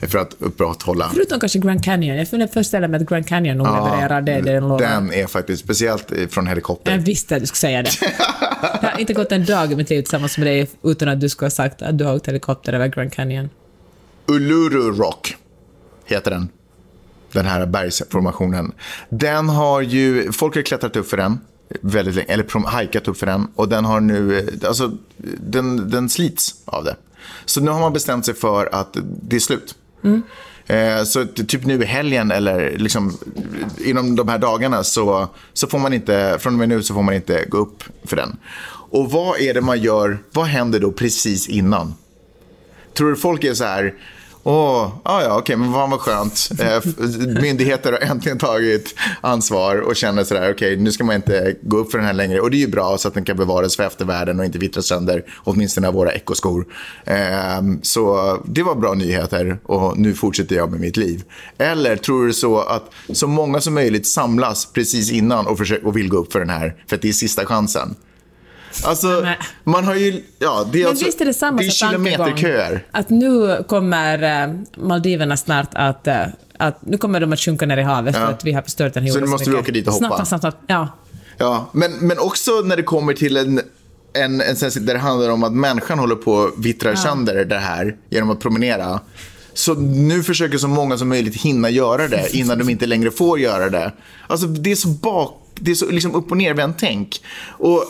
För 0.00 0.18
att 0.18 0.34
upprätthålla. 0.38 1.10
Förutom 1.14 1.40
kanske 1.40 1.58
Grand 1.58 1.84
Canyon. 1.84 2.16
Jag 2.16 2.28
funderar 2.28 2.48
föreställa 2.48 2.88
mig 2.88 3.00
att 3.00 3.08
Grand 3.08 3.26
Canyon 3.26 3.56
nog 3.58 3.66
levererar 3.66 4.22
det 4.22 4.40
den 4.40 4.62
lovar. 4.62 4.78
Den 4.78 5.12
är 5.12 5.26
faktiskt, 5.26 5.64
speciellt 5.64 6.12
från 6.30 6.46
helikopter. 6.46 6.92
Jag 6.92 6.98
visste 6.98 7.36
att 7.36 7.40
du 7.40 7.46
skulle 7.46 7.56
säga 7.58 7.82
det. 7.82 7.90
Jag 8.82 8.88
har 8.90 9.00
inte 9.00 9.12
gått 9.12 9.32
en 9.32 9.44
dag 9.44 9.72
i 9.72 9.76
mitt 9.76 9.90
liv 9.90 10.02
tillsammans 10.02 10.38
med 10.38 10.46
dig 10.46 10.68
utan 10.82 11.08
att 11.08 11.20
du 11.20 11.28
skulle 11.28 11.46
ha 11.46 11.50
sagt 11.50 11.82
att 11.82 11.98
du 11.98 12.04
har 12.04 12.14
åkt 12.14 12.28
helikopter 12.28 12.72
över 12.72 12.88
Grand 12.98 13.12
Canyon. 13.12 13.50
Uluru 14.26 14.92
Rock 14.92 15.36
heter 16.04 16.30
den. 16.30 16.48
Den 17.32 17.44
här 17.46 17.66
bergsformationen. 17.66 18.72
Den 19.08 19.48
har 19.48 19.80
ju, 19.80 20.32
folk 20.32 20.54
har 20.54 20.62
klättrat 20.62 20.96
upp 20.96 21.08
för 21.08 21.16
den 21.16 21.38
väldigt 21.80 22.14
länge, 22.14 22.32
eller 22.32 22.66
hajkat 22.66 23.08
upp 23.08 23.16
för 23.16 23.26
den. 23.26 23.46
Och 23.54 23.68
den 23.68 23.84
har 23.84 24.00
nu, 24.00 24.48
alltså 24.66 24.92
den, 25.40 25.90
den 25.90 26.08
slits 26.08 26.54
av 26.64 26.84
det. 26.84 26.96
Så 27.44 27.60
nu 27.60 27.70
har 27.70 27.80
man 27.80 27.92
bestämt 27.92 28.24
sig 28.26 28.34
för 28.34 28.74
att 28.74 28.96
det 29.22 29.36
är 29.36 29.40
slut. 29.40 29.74
Eh, 30.66 31.02
Så 31.04 31.26
typ 31.26 31.64
nu 31.66 31.82
i 31.82 31.86
helgen 31.86 32.30
eller 32.30 32.78
liksom 32.78 33.18
inom 33.84 34.16
de 34.16 34.28
här 34.28 34.38
dagarna 34.38 34.84
så, 34.84 35.28
så 35.52 35.66
får 35.66 35.78
man 35.78 35.92
inte, 35.92 36.36
från 36.40 36.52
och 36.52 36.58
med 36.58 36.68
nu 36.68 36.82
så 36.82 36.94
får 36.94 37.02
man 37.02 37.14
inte 37.14 37.44
gå 37.48 37.58
upp 37.58 37.84
för 38.04 38.16
den. 38.16 38.36
Och 38.90 39.10
vad 39.10 39.40
är 39.40 39.54
det 39.54 39.60
man 39.60 39.80
gör, 39.80 40.18
vad 40.32 40.46
händer 40.46 40.80
då 40.80 40.92
precis 40.92 41.48
innan? 41.48 41.94
Tror 42.94 43.10
du 43.10 43.16
folk 43.16 43.44
är 43.44 43.54
så 43.54 43.64
här, 43.64 43.94
åh, 44.42 44.92
ah, 45.02 45.22
ja, 45.22 45.38
okej, 45.38 45.56
men 45.56 45.72
vad 45.72 45.90
var 45.90 45.98
skönt. 45.98 46.48
Eh, 46.60 46.82
myndigheter 47.42 47.92
har 47.92 47.98
äntligen 47.98 48.38
tagit 48.38 48.94
ansvar 49.20 49.76
och 49.76 49.96
känner 49.96 50.24
så 50.24 50.34
där, 50.34 50.52
okej, 50.52 50.76
nu 50.76 50.92
ska 50.92 51.04
man 51.04 51.16
inte 51.16 51.56
gå 51.62 51.76
upp 51.76 51.90
för 51.90 51.98
den 51.98 52.06
här 52.06 52.14
längre. 52.14 52.40
Och 52.40 52.50
det 52.50 52.56
är 52.56 52.58
ju 52.58 52.66
bra 52.66 52.98
så 52.98 53.08
att 53.08 53.14
den 53.14 53.24
kan 53.24 53.36
bevaras 53.36 53.76
för 53.76 53.82
eftervärlden 53.82 54.40
och 54.40 54.44
inte 54.44 54.58
vittras 54.58 54.86
sönder, 54.86 55.24
åtminstone 55.44 55.88
av 55.88 55.94
våra 55.94 56.12
ekoskor. 56.12 56.66
Eh, 57.04 57.62
så 57.82 58.36
det 58.44 58.62
var 58.62 58.74
bra 58.74 58.94
nyheter 58.94 59.58
och 59.64 59.98
nu 59.98 60.14
fortsätter 60.14 60.56
jag 60.56 60.70
med 60.70 60.80
mitt 60.80 60.96
liv. 60.96 61.24
Eller 61.58 61.96
tror 61.96 62.26
du 62.26 62.32
så 62.32 62.60
att 62.60 62.90
så 63.12 63.26
många 63.26 63.60
som 63.60 63.74
möjligt 63.74 64.06
samlas 64.06 64.66
precis 64.66 65.12
innan 65.12 65.46
och, 65.46 65.58
försöker, 65.58 65.86
och 65.86 65.96
vill 65.96 66.08
gå 66.08 66.16
upp 66.16 66.32
för 66.32 66.40
den 66.40 66.50
här, 66.50 66.74
för 66.86 66.96
att 66.96 67.02
det 67.02 67.08
är 67.08 67.12
sista 67.12 67.46
chansen? 67.46 67.94
Alltså, 68.84 69.06
Men- 69.06 69.36
man 69.64 69.84
har 69.84 69.94
ju... 69.94 70.22
Ja, 70.38 70.68
det 70.72 70.78
är, 70.78 70.82
Men 70.82 70.90
alltså, 70.90 71.04
visst 71.04 71.20
är 71.20 71.24
det 71.24 71.34
samma 71.34 71.58
det 71.58 71.66
är 71.66 71.70
kilometerköer. 71.70 72.86
Att 72.92 73.10
nu 73.10 73.64
kommer 73.68 74.42
eh, 74.42 74.54
Maldiverna 74.76 75.36
snart 75.36 75.68
att, 75.72 76.06
eh, 76.06 76.22
att... 76.58 76.86
Nu 76.86 76.98
kommer 76.98 77.20
de 77.20 77.32
att 77.32 77.40
sjunka 77.40 77.66
ner 77.66 77.76
i 77.76 77.82
havet 77.82 78.14
för 78.14 78.24
att 78.24 78.44
vi 78.44 78.52
har 78.52 78.62
förstört 78.62 78.94
den 78.94 79.02
här 79.02 79.10
Så 79.10 79.20
nu 79.20 79.26
måste 79.26 79.50
vi 79.50 79.56
åka 79.56 79.72
dit 79.72 79.86
och 79.86 79.92
hoppa. 79.92 80.06
Snabbt, 80.06 80.28
snabbt, 80.28 80.42
snabbt. 80.42 80.58
Ja. 80.66 80.88
Ja, 81.38 81.70
men, 81.72 81.92
men 81.92 82.18
också 82.18 82.50
när 82.64 82.76
det 82.76 82.82
kommer 82.82 83.14
till 83.14 83.36
en, 83.36 83.60
en, 84.12 84.40
en 84.40 84.56
sens 84.56 84.74
där 84.74 84.94
det 84.94 85.00
handlar 85.00 85.30
om 85.30 85.44
att 85.44 85.52
människan 85.52 85.98
håller 85.98 86.14
på 86.14 86.44
att 86.44 86.58
vittra 86.58 86.96
sönder 86.96 87.44
det 87.44 87.58
här 87.58 87.96
genom 88.10 88.30
att 88.30 88.40
promenera. 88.40 89.00
Så 89.54 89.74
nu 89.74 90.22
försöker 90.22 90.58
så 90.58 90.68
många 90.68 90.98
som 90.98 91.08
möjligt 91.08 91.42
hinna 91.42 91.70
göra 91.70 92.08
det 92.08 92.28
innan 92.36 92.58
de 92.58 92.68
inte 92.68 92.86
längre 92.86 93.10
får 93.10 93.38
göra 93.38 93.70
det. 93.70 93.92
Alltså 94.26 94.46
det 94.46 94.70
är 94.70 94.76
så 94.76 94.88
bak, 94.88 95.42
det 95.54 95.70
är 95.70 95.74
så 95.74 95.90
liksom 95.90 96.14
upp 96.14 96.30
och 96.30 96.36
nervänt 96.36 96.78
tänk. 96.78 97.22
Och 97.48 97.84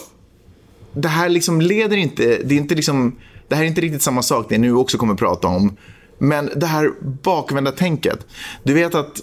det 1.03 1.09
här 1.09 1.29
liksom 1.29 1.61
leder 1.61 1.97
inte, 1.97 2.39
det 2.45 2.55
är 2.55 2.59
inte 2.59 2.75
liksom, 2.75 3.17
det 3.49 3.55
här 3.55 3.63
är 3.63 3.67
inte 3.67 3.81
riktigt 3.81 4.03
samma 4.03 4.23
sak 4.23 4.47
det 4.49 4.55
jag 4.55 4.61
nu 4.61 4.75
också 4.75 4.99
kommer 4.99 5.13
att 5.13 5.19
prata 5.19 5.49
om. 5.49 5.77
Men 6.19 6.51
det 6.57 6.67
här 6.67 6.91
bakvända 7.23 7.73
tänket. 7.73 8.27
Du 8.63 8.75
vet 8.75 8.95
att 8.95 9.21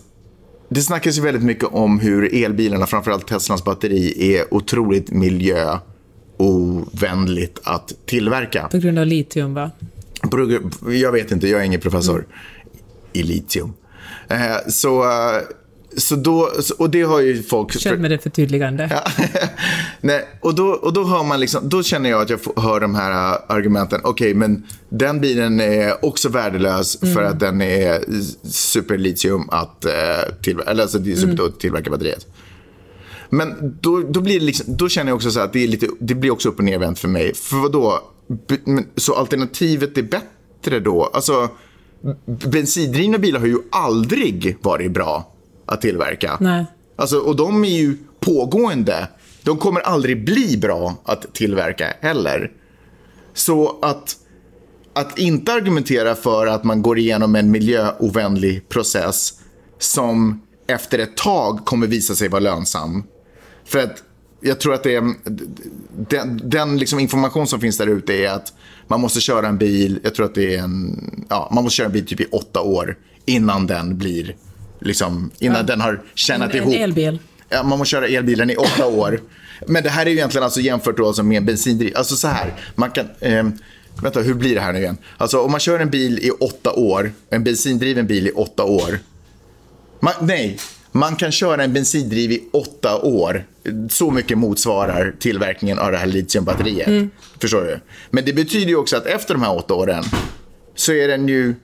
det 0.70 0.82
snackas 0.82 1.18
ju 1.18 1.22
väldigt 1.22 1.44
mycket 1.44 1.70
om 1.72 2.00
hur 2.00 2.44
elbilarna, 2.44 2.88
framförallt 2.88 3.28
Teslas 3.28 3.64
batteri, 3.64 4.36
är 4.36 4.54
otroligt 4.54 5.12
miljöovänligt 5.12 7.60
att 7.64 7.94
tillverka. 8.06 8.68
På 8.72 8.78
grund 8.78 9.00
av 9.00 9.06
litium, 9.06 9.54
va? 9.54 9.72
Jag 10.88 11.12
vet 11.12 11.32
inte, 11.32 11.48
jag 11.48 11.62
är 11.62 11.66
ingen 11.66 11.82
professor 11.82 12.26
i 13.14 13.24
litium. 13.24 13.74
Eh, 14.28 14.38
Så, 14.68 15.04
eh, 15.04 15.42
så 15.98 16.16
då, 16.16 16.50
och 16.78 16.90
det 16.90 17.02
har 17.02 17.22
ju 17.22 17.44
folk... 17.44 17.80
Kör 17.80 17.98
med 17.98 18.12
det 18.12 18.18
förtydligande. 18.18 19.04
Nej, 20.02 20.28
och, 20.42 20.56
då, 20.56 20.68
och 20.68 20.94
då 20.94 21.04
hör 21.04 21.24
man 21.24 21.40
liksom, 21.40 21.70
då 21.70 21.84
känner 21.84 22.10
jag 22.10 22.22
att 22.22 22.30
jag 22.30 22.40
hör 22.56 22.80
de 22.80 22.96
här 22.96 23.12
äh, 23.12 23.40
argumenten. 23.48 24.02
Okej, 24.04 24.34
men 24.34 24.64
den 24.90 25.22
bilen 25.22 25.60
är 25.60 26.06
också 26.06 26.30
värdelös 26.30 27.00
för 27.00 27.24
att 27.24 27.40
den 27.40 27.62
är 27.62 28.00
superlitium 28.50 29.50
att 29.50 29.86
äh, 29.86 29.92
tillverka, 30.42 30.72
eller 30.72 30.84
alltså 30.84 31.00
det 31.00 31.12
är 31.12 31.46
att 31.46 31.60
tillverka 31.60 31.90
batteriet. 31.90 32.28
Men 33.30 33.78
då, 33.82 34.02
då, 34.02 34.22
blir 34.22 34.40
det 34.40 34.46
liksom, 34.46 34.78
då 34.78 34.90
känner 34.90 35.12
jag 35.12 35.16
också 35.16 35.32
så 35.32 35.40
att 35.40 35.54
det, 35.54 35.64
är 35.64 35.68
lite, 35.68 35.88
det 36.00 36.16
blir 36.16 36.32
också 36.32 36.50
upp 36.50 36.60
och 36.60 36.66
nervänt 36.66 37.00
för 37.00 37.08
mig. 37.08 37.34
För 37.34 37.58
vad 37.58 37.72
då? 37.72 38.02
Så 38.96 39.16
alternativet 39.16 39.98
är 39.98 40.04
bättre 40.04 40.80
då? 40.80 41.04
Alltså, 41.14 41.50
bensindrivna 42.26 43.18
bilar 43.18 43.40
har 43.40 43.48
ju 43.48 43.58
aldrig 43.72 44.58
varit 44.62 44.92
bra 44.92 45.35
att 45.66 45.82
tillverka. 45.82 46.38
Nej. 46.40 46.66
Alltså, 46.96 47.18
och 47.18 47.36
de 47.36 47.64
är 47.64 47.78
ju 47.78 47.98
pågående. 48.20 49.08
De 49.44 49.58
kommer 49.58 49.82
aldrig 49.82 50.26
bli 50.26 50.58
bra 50.58 50.96
att 51.06 51.34
tillverka 51.34 51.94
heller. 52.02 52.52
Så 53.34 53.80
att, 53.82 54.16
att 54.94 55.20
inte 55.20 55.54
argumentera 55.54 56.16
för 56.16 56.48
att 56.48 56.64
man 56.64 56.82
går 56.82 57.00
igenom 57.00 57.36
en 57.36 57.52
miljöovänlig 57.52 58.70
process 58.70 59.34
som 59.80 60.42
efter 60.68 61.00
ett 61.00 61.18
tag 61.18 61.66
kommer 61.66 61.88
visa 61.88 62.16
sig 62.16 62.30
vara 62.30 62.40
lönsam. 62.40 63.04
För 63.66 63.84
att 63.84 64.04
jag 64.42 64.60
tror 64.60 64.74
att 64.74 64.84
det 64.84 64.96
är, 64.96 65.14
den, 66.10 66.42
den 66.44 66.78
liksom 66.78 67.00
information 67.00 67.48
som 67.48 67.60
finns 67.60 67.78
där 67.78 67.88
ute 67.88 68.14
är 68.14 68.30
att 68.30 68.54
man 68.88 69.02
måste 69.02 69.20
köra 69.20 69.48
en 69.48 69.58
bil, 69.58 70.00
jag 70.04 70.16
tror 70.16 70.26
att 70.26 70.36
det 70.36 70.56
är 70.56 70.60
en, 70.60 71.26
ja, 71.30 71.50
man 71.54 71.64
måste 71.64 71.78
köra 71.78 71.88
en 71.88 71.94
bil 71.94 72.06
typ 72.06 72.22
i 72.22 72.26
åtta 72.26 72.62
år 72.62 72.98
innan 73.26 73.68
den 73.68 73.98
blir, 73.98 74.36
liksom, 74.86 75.32
innan 75.40 75.66
den 75.66 75.82
har 75.82 76.02
tjänat 76.16 76.52
En- 76.54 76.58
en 76.58 76.64
ihop. 76.64 76.76
elbil. 76.84 77.20
Ja, 77.50 77.64
man 77.64 77.80
måste 77.80 77.92
köra 77.92 78.08
elbilen 78.08 78.50
i 78.50 78.56
åtta 78.56 78.88
år. 78.88 79.20
Men 79.68 79.84
det 79.84 79.90
här 79.90 80.06
är 80.06 80.10
ju 80.10 80.16
egentligen 80.16 80.44
alltså 80.44 80.60
jämfört 80.60 80.98
då 80.98 81.08
alltså 81.08 81.24
med 81.24 81.38
en 81.38 81.46
bensindriv. 81.46 81.94
Alltså 81.98 82.16
så 82.16 82.28
här, 82.28 82.54
man 82.76 82.92
kan... 82.92 83.06
Eh, 83.20 83.46
vänta, 84.04 84.20
hur 84.22 84.34
blir 84.34 84.56
det 84.56 84.62
här 84.62 84.74
nu 84.74 84.80
igen? 84.80 84.98
Alltså 85.18 85.42
om 85.42 85.52
man 85.52 85.60
kör 85.60 85.80
en 85.80 85.90
bil 85.90 86.20
i 86.20 86.30
åtta 86.32 86.72
år, 86.74 87.12
en 87.30 87.44
bensindriven 87.44 88.08
bil 88.08 88.28
i 88.28 88.32
åtta 88.32 88.64
år. 88.64 89.00
Man, 90.00 90.14
nej, 90.22 90.58
man 90.92 91.16
kan 91.16 91.32
köra 91.32 91.64
en 91.64 91.74
bensindriv 91.74 92.32
i 92.32 92.44
åtta 92.54 92.98
år. 93.02 93.46
Så 93.90 94.12
mycket 94.12 94.38
motsvarar 94.38 95.16
tillverkningen 95.20 95.80
av 95.80 95.92
det 95.92 95.98
här 95.98 96.08
litiumbatteriet. 96.08 97.10
Förstår 97.42 97.62
du? 97.62 97.80
Men 98.10 98.26
det 98.26 98.34
betyder 98.34 98.68
ju 98.68 98.76
också 98.76 98.98
att 98.98 99.06
efter 99.06 99.34
de 99.34 99.44
här 99.44 99.58
åtta 99.58 99.74
åren 99.74 100.04
så 100.76 100.92
är 100.94 101.08
den 101.08 101.28
ju... 101.28 101.56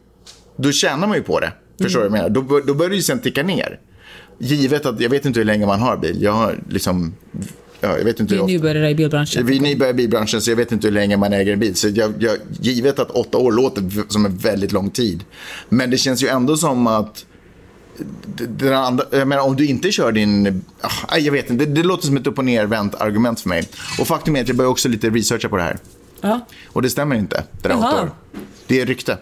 Då 0.57 0.71
tjänar 0.71 1.07
man 1.07 1.17
ju 1.17 1.23
på 1.23 1.39
det. 1.39 1.51
Förstår 1.81 2.03
du 2.03 2.09
vad 2.09 2.19
jag 2.19 2.23
menar? 2.23 2.29
Då, 2.29 2.59
då 2.67 2.73
börjar 2.73 2.89
det 2.89 2.95
ju 2.95 3.01
sen 3.01 3.19
ticka 3.19 3.43
ner. 3.43 3.79
Givet 4.37 4.85
att 4.85 4.99
jag 4.99 5.09
vet 5.09 5.25
inte 5.25 5.39
hur 5.39 5.45
länge 5.45 5.65
man 5.65 5.79
har 5.79 5.97
bil. 5.97 6.21
Jag 6.21 6.31
har 6.31 6.59
liksom... 6.69 7.13
Ja, 7.83 7.97
jag 7.97 8.05
vet 8.05 8.19
inte 8.19 8.35
Vi 8.35 8.41
är 8.41 8.45
nybörjare 8.45 8.89
i 8.89 8.95
bilbranschen. 8.95 9.45
Vi 9.45 9.57
är 9.57 9.61
nybörjare 9.61 9.93
i 9.93 9.97
bilbranschen 9.97 10.41
så 10.41 10.51
jag 10.51 10.55
vet 10.55 10.71
inte 10.71 10.87
hur 10.87 10.93
länge 10.93 11.17
man 11.17 11.33
äger 11.33 11.53
en 11.53 11.59
bil. 11.59 11.75
Så 11.75 11.87
jag, 11.87 12.13
jag, 12.19 12.37
givet 12.59 12.99
att 12.99 13.11
åtta 13.11 13.37
år 13.37 13.51
låter 13.51 14.11
som 14.11 14.25
en 14.25 14.37
väldigt 14.37 14.71
lång 14.71 14.89
tid. 14.89 15.23
Men 15.69 15.89
det 15.89 15.97
känns 15.97 16.23
ju 16.23 16.27
ändå 16.27 16.57
som 16.57 16.87
att 16.87 17.25
den 18.37 18.73
andra, 18.73 19.05
jag 19.11 19.27
menar, 19.27 19.43
om 19.43 19.55
du 19.55 19.65
inte 19.65 19.91
kör 19.91 20.11
din... 20.11 20.63
ah, 20.81 21.17
jag 21.17 21.31
vet 21.31 21.49
inte, 21.49 21.65
det, 21.65 21.71
det 21.71 21.83
låter 21.83 22.05
som 22.05 22.17
ett 22.17 22.27
upp 22.27 22.37
och 22.37 22.45
nervänt 22.45 22.95
argument 22.95 23.39
för 23.39 23.49
mig. 23.49 23.67
Och 23.99 24.07
faktum 24.07 24.35
är 24.35 24.41
att 24.41 24.47
jag 24.47 24.57
börjar 24.57 24.71
också 24.71 24.89
lite 24.89 25.09
researcha 25.09 25.49
på 25.49 25.57
det 25.57 25.63
här. 25.63 25.77
Ja. 26.21 26.39
Och 26.67 26.81
det 26.81 26.89
stämmer 26.89 27.15
inte, 27.15 27.43
det 27.61 27.69
där 27.69 27.75
Jaha. 27.75 27.93
åtta 27.93 28.03
år. 28.03 28.11
Det 28.67 28.81
är 28.81 28.85
rykte. 28.85 29.17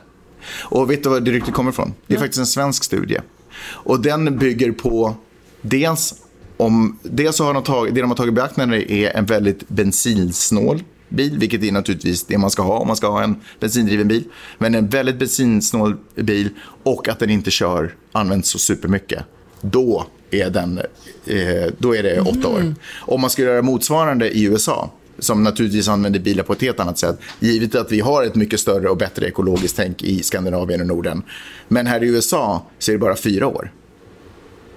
Och 0.57 0.91
vet 0.91 1.03
du 1.03 1.09
vad 1.09 1.25
det 1.25 1.31
ryktet 1.31 1.53
kommer 1.53 1.71
ifrån? 1.71 1.93
Det 2.07 2.15
är 2.15 2.19
faktiskt 2.19 2.39
en 2.39 2.45
svensk 2.45 2.83
studie. 2.83 3.17
Och 3.61 4.01
den 4.01 4.37
bygger 4.37 4.71
på 4.71 5.15
dels 5.61 6.13
om... 6.57 6.99
Dels 7.03 7.35
så 7.35 7.43
har 7.43 7.53
de 7.53 7.63
tagit, 7.63 7.95
det 7.95 8.01
de 8.01 8.09
har 8.09 8.17
tagit 8.17 8.31
i 8.31 8.35
beaktande 8.35 8.93
är 8.93 9.17
en 9.17 9.25
väldigt 9.25 9.69
bensinsnål 9.69 10.83
bil, 11.09 11.37
vilket 11.39 11.63
är 11.63 11.71
naturligtvis 11.71 12.23
det 12.23 12.37
man 12.37 12.51
ska 12.51 12.61
ha 12.61 12.77
om 12.77 12.87
man 12.87 12.95
ska 12.95 13.07
ha 13.07 13.23
en 13.23 13.35
bensindriven 13.59 14.07
bil. 14.07 14.23
Men 14.57 14.75
en 14.75 14.87
väldigt 14.87 15.19
bensinsnål 15.19 15.97
bil 16.15 16.49
och 16.83 17.07
att 17.07 17.19
den 17.19 17.29
inte 17.29 17.51
kör, 17.51 17.95
används 18.11 18.49
så 18.49 18.59
supermycket. 18.59 19.23
Då 19.61 20.05
är, 20.31 20.49
den, 20.49 20.77
eh, 21.25 21.73
då 21.77 21.95
är 21.95 22.03
det 22.03 22.21
åtta 22.21 22.47
år. 22.47 22.75
Om 22.95 23.21
man 23.21 23.29
ska 23.29 23.41
göra 23.41 23.61
motsvarande 23.61 24.29
i 24.37 24.43
USA, 24.43 24.91
som 25.19 25.43
naturligtvis 25.43 25.87
använder 25.87 26.19
bilar 26.19 26.43
på 26.43 26.53
ett 26.53 26.61
helt 26.61 26.79
annat 26.79 26.97
sätt. 26.97 27.19
Givet 27.39 27.75
att 27.75 27.91
vi 27.91 27.99
har 27.99 28.23
ett 28.23 28.35
mycket 28.35 28.59
större 28.59 28.89
och 28.89 28.97
bättre 28.97 29.27
ekologiskt 29.27 29.75
tänk 29.77 30.03
i 30.03 30.23
Skandinavien 30.23 30.81
och 30.81 30.87
Norden. 30.87 31.23
Men 31.67 31.87
här 31.87 32.03
i 32.03 32.07
USA 32.07 32.65
så 32.79 32.91
är 32.91 32.93
det 32.93 32.99
bara 32.99 33.15
fyra 33.15 33.47
år 33.47 33.71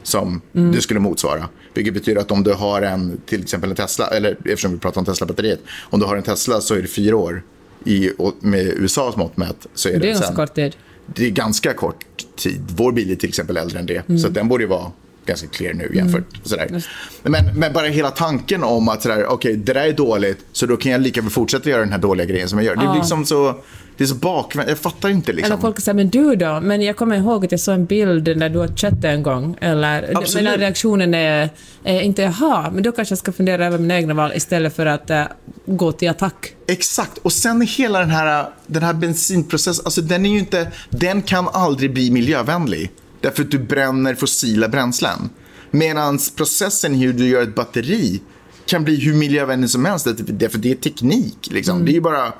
som 0.03 0.41
det 0.53 0.81
skulle 0.81 1.01
motsvara. 1.01 1.49
Vilket 1.75 1.95
betyder 1.95 2.21
att 2.21 2.31
om 2.31 2.43
du 2.43 2.53
har 2.53 2.83
en, 2.83 3.21
till 3.27 3.43
exempel 3.43 3.71
en 3.71 3.77
Tesla, 3.77 4.07
eller 4.07 4.37
eftersom 4.45 4.73
vi 4.73 4.79
pratar 4.79 5.01
om 5.01 5.05
Tesla-batteriet, 5.05 5.61
om 5.83 6.01
du 6.01 6.07
har 6.07 6.17
en 6.17 6.23
Tesla 6.23 6.61
så 6.61 6.75
är 6.75 6.83
det 6.83 6.89
fyra 6.89 7.17
år 7.17 7.43
i, 7.85 8.11
med 8.41 8.67
USAs 8.67 9.17
mått 9.17 9.37
mätt 9.37 9.67
så 9.75 9.89
är 9.89 9.99
Det 9.99 10.11
är 10.11 10.15
sen, 10.15 10.37
kort 10.37 10.55
tid. 10.55 10.77
det 11.07 11.27
är 11.27 11.31
ganska 11.31 11.75
kort 11.75 12.05
tid. 12.37 12.61
Vår 12.77 12.93
bil 12.93 13.11
är 13.11 13.15
till 13.15 13.29
exempel 13.29 13.57
äldre 13.57 13.79
än 13.79 13.87
det. 13.87 14.09
Mm. 14.09 14.19
Så 14.19 14.29
den 14.29 14.49
borde 14.49 14.65
ju 14.65 14.69
vara 14.69 14.93
ganska 15.27 15.47
clear 15.49 15.75
nu 15.75 15.91
jämfört. 15.95 16.25
Sådär. 16.45 16.83
Men, 17.23 17.45
men 17.55 17.73
bara 17.73 17.87
hela 17.87 18.11
tanken 18.11 18.65
om 18.65 18.89
att 18.89 19.03
sådär, 19.03 19.27
okej, 19.27 19.57
det 19.57 19.73
där 19.73 19.87
är 19.89 19.93
dåligt, 19.93 20.39
så 20.53 20.67
då 20.67 20.77
kan 20.77 20.93
jag 20.93 21.01
lika 21.01 21.21
väl 21.21 21.31
fortsätta 21.31 21.71
göra 21.71 21.81
den 21.81 21.93
här 21.93 21.99
dåliga 21.99 22.27
grejen 22.27 22.49
som 22.49 22.59
jag 22.59 22.67
gör. 22.67 22.77
Det 22.77 22.83
är 22.83 22.87
Ja. 22.87 22.95
liksom 22.95 23.25
så, 23.25 23.55
det 23.97 24.05
är 24.05 24.09
så 24.09 24.15
bakvänt. 24.15 24.69
Jag 24.69 24.79
fattar 24.79 25.09
inte 25.09 25.33
liksom. 25.33 25.53
Eller 25.53 25.61
folk 25.61 25.81
säger 25.81 25.95
men 25.97 26.09
du 26.09 26.37
då? 26.37 26.61
Men 26.61 26.83
jag 26.83 26.97
kommer 26.97 27.17
ihåg 27.17 27.45
att 27.45 27.53
jag 27.53 27.61
såg 27.61 27.75
en 27.75 27.85
bild 27.85 28.37
när 28.37 28.49
du 28.49 28.59
åt 28.59 28.79
kött 28.79 29.05
en 29.05 29.23
gång. 29.23 29.57
Eller, 29.61 30.03
Absolut. 30.17 30.35
men 30.35 30.45
den 30.45 30.61
reaktionen 30.61 31.15
är, 31.15 31.51
är 31.85 32.01
inte 32.01 32.23
jaha, 32.23 32.71
men 32.75 32.83
då 32.83 32.93
kanske 32.93 33.13
jag 33.13 33.19
ska 33.19 33.33
fundera 33.33 33.67
över 33.67 33.79
mina 33.79 33.95
egna 33.95 34.15
val 34.15 34.33
istället 34.35 34.77
för 34.77 34.87
att 34.87 35.11
eh, 35.11 35.23
gå 35.67 35.93
till 35.93 36.11
attack. 36.11 36.55
Exakt. 36.69 37.19
Och 37.19 37.33
sen 37.33 37.61
hela 37.61 37.99
den 37.99 38.11
här, 38.11 38.47
den 38.67 38.83
här 38.83 38.93
bensinprocessen, 38.95 39.85
alltså 39.85 40.01
den 40.01 40.27
är 40.27 40.31
ju 40.31 40.39
inte, 40.39 40.69
den 40.91 41.23
kan 41.23 41.49
aldrig 41.49 41.93
bli 41.93 42.11
miljövänlig. 42.11 42.91
Därför 43.23 43.43
att 43.43 43.51
du 43.51 43.59
bränner 43.59 44.15
fossila 44.15 44.69
bränslen. 44.69 45.31
Medan 45.71 46.19
processen 46.37 46.95
hur 46.95 47.13
du 47.13 47.29
gör 47.29 47.43
ett 47.43 47.55
batteri 47.55 48.21
kan 48.67 48.85
bli 48.85 48.97
hur 48.97 49.15
miljövänlig 49.15 49.71
som 49.71 49.85
helst. 49.85 50.09
Därför 50.17 50.59
det 50.59 50.71
är 50.71 50.75
teknik. 50.75 51.49
Liksom. 51.51 51.85
Det 51.85 51.97
är 51.97 52.01
bara, 52.01 52.33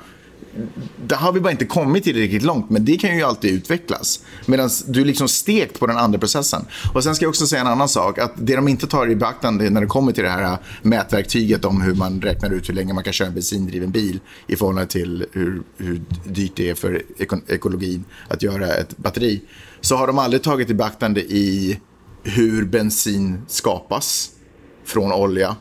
där 1.05 1.15
har 1.15 1.31
vi 1.31 1.39
bara 1.39 1.51
inte 1.51 1.65
kommit 1.65 2.03
tillräckligt 2.03 2.43
långt, 2.43 2.69
men 2.69 2.85
det 2.85 2.97
kan 2.97 3.17
ju 3.17 3.23
alltid 3.23 3.51
utvecklas. 3.51 4.23
Medan 4.45 4.69
du 4.87 5.01
är 5.01 5.05
liksom 5.05 5.27
stekt 5.27 5.79
på 5.79 5.87
den 5.87 5.97
andra 5.97 6.19
processen. 6.19 6.65
Och 6.93 7.03
sen 7.03 7.15
ska 7.15 7.25
jag 7.25 7.29
också 7.29 7.47
säga 7.47 7.61
en 7.61 7.67
annan 7.67 7.89
sak, 7.89 8.19
att 8.19 8.31
det 8.35 8.55
de 8.55 8.67
inte 8.67 8.87
tar 8.87 9.09
i 9.09 9.15
beaktande 9.15 9.69
när 9.69 9.81
det 9.81 9.87
kommer 9.87 10.11
till 10.11 10.23
det 10.23 10.29
här 10.29 10.43
äh, 10.43 10.57
mätverktyget 10.81 11.65
om 11.65 11.81
hur 11.81 11.95
man 11.95 12.21
räknar 12.21 12.49
ut 12.49 12.69
hur 12.69 12.73
länge 12.73 12.93
man 12.93 13.03
kan 13.03 13.13
köra 13.13 13.27
en 13.27 13.33
bensindriven 13.33 13.91
bil 13.91 14.19
i 14.47 14.55
förhållande 14.55 14.91
till 14.91 15.25
hur, 15.31 15.61
hur 15.77 16.01
dyrt 16.25 16.55
det 16.55 16.69
är 16.69 16.75
för 16.75 17.03
eko- 17.17 17.41
ekologin 17.47 18.03
att 18.27 18.43
göra 18.43 18.73
ett 18.73 18.97
batteri, 18.97 19.41
så 19.81 19.95
har 19.95 20.07
de 20.07 20.19
aldrig 20.19 20.43
tagit 20.43 20.69
i 20.69 20.73
beaktande 20.73 21.21
i 21.21 21.79
hur 22.23 22.65
bensin 22.65 23.41
skapas 23.47 24.29
från 24.85 25.13
olja, 25.13 25.55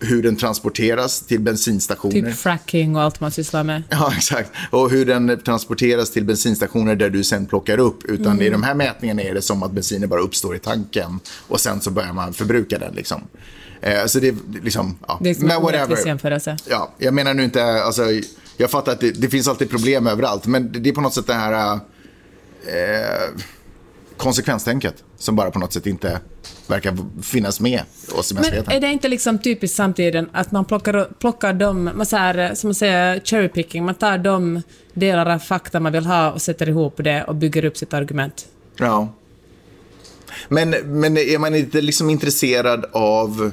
hur 0.00 0.22
den 0.22 0.36
transporteras 0.36 1.20
till 1.20 1.40
bensinstationer. 1.40 2.30
Typ 2.30 2.38
fracking 2.38 2.96
och 2.96 3.02
allt 3.02 3.20
man 3.20 3.30
sysslar 3.30 3.64
med. 3.64 3.82
Ja, 3.90 4.12
exakt. 4.16 4.50
Och 4.70 4.90
hur 4.90 5.06
den 5.06 5.40
transporteras 5.44 6.10
till 6.10 6.24
bensinstationer 6.24 6.96
där 6.96 7.10
du 7.10 7.24
sen 7.24 7.46
plockar 7.46 7.78
upp. 7.78 8.04
Utan 8.04 8.32
Mm. 8.32 8.42
i 8.42 8.50
de 8.50 8.62
här 8.62 8.74
mätningarna 8.74 9.22
är 9.22 9.34
det 9.34 9.42
som 9.42 9.62
att 9.62 9.72
bensinen 9.72 10.08
bara 10.08 10.20
uppstår 10.20 10.56
i 10.56 10.58
tanken 10.58 11.20
och 11.48 11.60
sen 11.60 11.80
så 11.80 11.90
börjar 11.90 12.12
man 12.12 12.32
förbruka 12.32 12.78
den. 12.78 12.94
Liksom. 12.94 13.22
Eh, 13.80 14.06
så 14.06 14.20
det 14.20 14.28
är 14.28 14.34
liksom, 14.62 14.98
ja. 15.08 15.18
Det 15.22 15.30
är 15.30 15.34
som 15.34 15.46
men 15.46 15.62
whatever. 15.62 16.06
jämförelse. 16.06 16.56
Ja, 16.70 16.92
jag 16.98 17.14
menar 17.14 17.34
nu 17.34 17.44
inte, 17.44 17.64
alltså, 17.82 18.02
jag 18.56 18.70
fattar 18.70 18.92
att 18.92 19.00
det, 19.00 19.10
det 19.10 19.28
finns 19.28 19.48
alltid 19.48 19.70
problem 19.70 20.06
överallt. 20.06 20.46
Men 20.46 20.82
det 20.82 20.88
är 20.90 20.92
på 20.94 21.00
något 21.00 21.14
sätt 21.14 21.26
det 21.26 21.34
här 21.34 21.74
eh, 22.66 23.30
konsekvenstänket 24.16 25.04
som 25.18 25.36
bara 25.36 25.50
på 25.50 25.58
något 25.58 25.72
sätt 25.72 25.86
inte 25.86 26.20
verkar 26.66 26.96
finnas 27.22 27.60
med 27.60 27.80
hos 28.12 28.32
Men 28.32 28.40
mänskligheten. 28.42 28.72
är 28.72 28.80
det 28.80 28.92
inte 28.92 29.08
liksom 29.08 29.38
typiskt 29.38 29.76
samtiden 29.76 30.30
att 30.32 30.52
man 30.52 30.64
plockar, 30.64 31.08
plockar 31.18 31.52
de, 31.52 31.84
man 31.84 32.06
så 32.06 32.16
här, 32.16 32.54
som 32.54 32.68
man 32.68 32.74
säger, 32.74 33.20
cherry 33.24 33.48
picking, 33.48 33.84
man 33.84 33.94
tar 33.94 34.18
de 34.18 34.62
delar 34.94 35.26
av 35.26 35.38
fakta 35.38 35.80
man 35.80 35.92
vill 35.92 36.06
ha 36.06 36.32
och 36.32 36.42
sätter 36.42 36.68
ihop 36.68 36.94
det 36.96 37.24
och 37.24 37.34
bygger 37.34 37.64
upp 37.64 37.76
sitt 37.76 37.94
argument? 37.94 38.46
Ja. 38.76 39.08
Men, 40.48 40.70
men 40.70 41.16
är 41.16 41.38
man 41.38 41.54
inte 41.54 41.80
liksom 41.80 42.10
intresserad 42.10 42.84
av... 42.92 43.50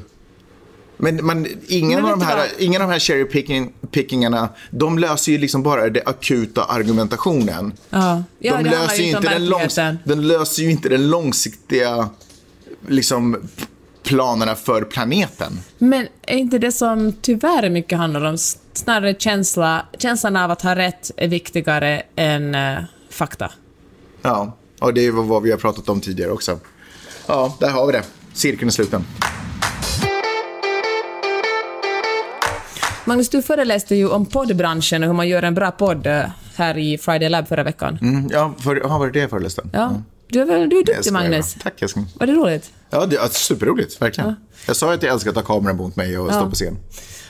Men 0.97 1.25
man, 1.25 1.47
ingen, 1.67 2.01
Men 2.01 2.11
av 2.11 2.19
de 2.19 2.25
här, 2.25 2.37
vad? 2.37 2.47
ingen 2.59 2.81
av 2.81 2.87
de 2.87 2.93
här 2.93 2.99
cherry 2.99 3.25
picking, 3.25 3.73
pickingarna, 3.91 4.49
de 4.71 4.99
löser 4.99 5.31
ju 5.31 5.37
liksom 5.37 5.63
bara 5.63 5.89
den 5.89 6.03
akuta 6.05 6.63
argumentationen. 6.63 7.73
Ja, 7.89 8.23
ja 8.39 8.57
de, 8.57 8.63
löser 8.63 9.03
ju 9.03 9.09
inte 9.09 9.29
den 9.29 9.45
långs, 9.49 9.77
verkligheten. 9.77 9.99
de 10.03 10.15
löser 10.15 10.63
ju 10.63 10.71
inte 10.71 10.89
den 10.89 11.09
långsiktiga 11.09 12.09
liksom, 12.87 13.49
planerna 14.03 14.55
för 14.55 14.81
planeten. 14.81 15.59
Men 15.77 16.07
är 16.21 16.37
inte 16.37 16.57
det 16.59 16.71
som 16.71 17.13
tyvärr 17.21 17.69
mycket 17.69 17.97
handlar 17.97 18.23
om, 18.23 18.37
snarare 18.73 19.15
känsla, 19.19 19.85
känslan 19.97 20.35
av 20.35 20.51
att 20.51 20.61
ha 20.61 20.75
rätt 20.75 21.11
är 21.17 21.27
viktigare 21.27 22.03
än 22.15 22.55
eh, 22.55 22.77
fakta? 23.09 23.51
Ja, 24.21 24.57
och 24.79 24.93
det 24.93 25.05
är 25.05 25.11
vad 25.11 25.43
vi 25.43 25.51
har 25.51 25.57
pratat 25.57 25.89
om 25.89 26.01
tidigare 26.01 26.31
också. 26.31 26.59
Ja, 27.27 27.57
där 27.59 27.69
har 27.69 27.87
vi 27.87 27.93
det. 27.93 28.03
Cirkeln 28.33 28.67
är 28.67 28.71
sluten. 28.71 29.05
Magnus, 33.05 33.29
du 33.29 33.41
föreläste 33.41 33.95
ju 33.95 34.09
om 34.09 34.25
poddbranschen 34.25 35.03
och 35.03 35.07
hur 35.07 35.13
man 35.13 35.27
gör 35.27 35.43
en 35.43 35.53
bra 35.55 35.71
podd 35.71 36.07
eh, 36.07 36.23
här 36.55 36.77
i 36.77 36.97
Friday 36.97 37.29
Lab 37.29 37.47
förra 37.47 37.63
veckan. 37.63 37.99
Mm, 38.01 38.29
ja, 38.31 38.53
för, 38.59 38.75
ja, 38.75 38.97
var 38.97 39.09
det 39.09 39.19
jag 39.19 39.29
föreläste? 39.29 39.61
Ja, 39.73 40.01
du 40.27 40.41
är, 40.41 40.45
väl, 40.45 40.69
du 40.69 40.79
är 40.79 40.83
duktig 40.83 41.13
Magnus. 41.13 41.55
Tack 41.63 41.81
älskling. 41.81 42.05
Var 42.19 42.27
det 42.27 42.33
roligt? 42.33 42.71
Ja, 42.89 43.05
det 43.05 43.15
är 43.15 43.27
superroligt, 43.27 44.01
verkligen. 44.01 44.35
Jag 44.67 44.75
sa 44.75 44.93
att 44.93 45.03
jag 45.03 45.13
älskar 45.13 45.29
att 45.29 45.35
ha 45.35 45.43
kameran 45.43 45.77
mot 45.77 45.95
mig 45.95 46.17
och 46.17 46.33
stå 46.33 46.49
på 46.49 46.55
scen. 46.55 46.77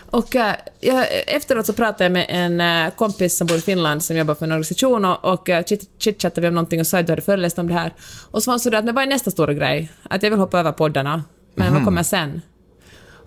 Och 0.10 0.36
äh, 0.36 0.54
jag, 0.80 1.06
efteråt 1.28 1.66
så 1.66 1.74
pratade 1.74 2.04
jag 2.04 2.12
med 2.12 2.26
en 2.30 2.62
äh, 2.86 2.94
kompis 2.94 3.38
som 3.38 3.48
bor 3.48 3.58
i 3.58 3.62
Finland 3.62 4.04
som 4.04 4.18
jobbar 4.18 4.36
för 4.36 4.46
en 4.46 4.52
organisation 4.52 5.06
och, 5.06 5.26
och 5.26 5.50
äh, 5.50 5.64
chit- 5.64 5.90
chitchattade 6.00 6.42
vi 6.42 6.48
om 6.48 6.54
någonting 6.54 6.80
och 6.80 6.88
sa 6.88 7.00
att 7.00 7.06
du 7.08 7.12
hade 7.12 7.22
föreläst 7.22 7.60
om 7.60 7.68
det 7.68 7.74
här. 7.74 7.94
Och 8.32 8.44
så 8.44 8.52
var 8.52 8.58
sådär 8.58 8.78
att 8.78 8.86
men 8.86 8.96
vad 8.96 9.04
är 9.04 9.08
nästa 9.08 9.32
stora 9.32 9.54
grej? 9.54 9.92
Att 10.10 10.24
jag 10.24 10.30
vill 10.30 10.40
hoppa 10.40 10.60
över 10.60 10.72
poddarna. 10.72 11.24
Men 11.56 11.68
Mhm. 11.68 11.76
vad 11.76 11.86
kommer 11.86 12.04
sen? 12.04 12.42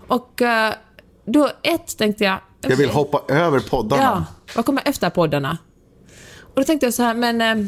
Och 0.07 0.41
då 1.27 1.49
ett 1.63 1.97
tänkte 1.97 2.23
jag... 2.23 2.39
Jag 2.61 2.77
vill 2.77 2.89
hoppa 2.89 3.33
över 3.33 3.59
poddarna. 3.59 4.03
Ja, 4.03 4.25
vad 4.55 4.65
kommer 4.65 4.81
efter 4.85 5.09
poddarna? 5.09 5.57
Och 6.41 6.55
då 6.55 6.63
tänkte 6.63 6.85
jag 6.85 6.93
så 6.93 7.03
här, 7.03 7.13
men 7.13 7.41
äh, 7.41 7.67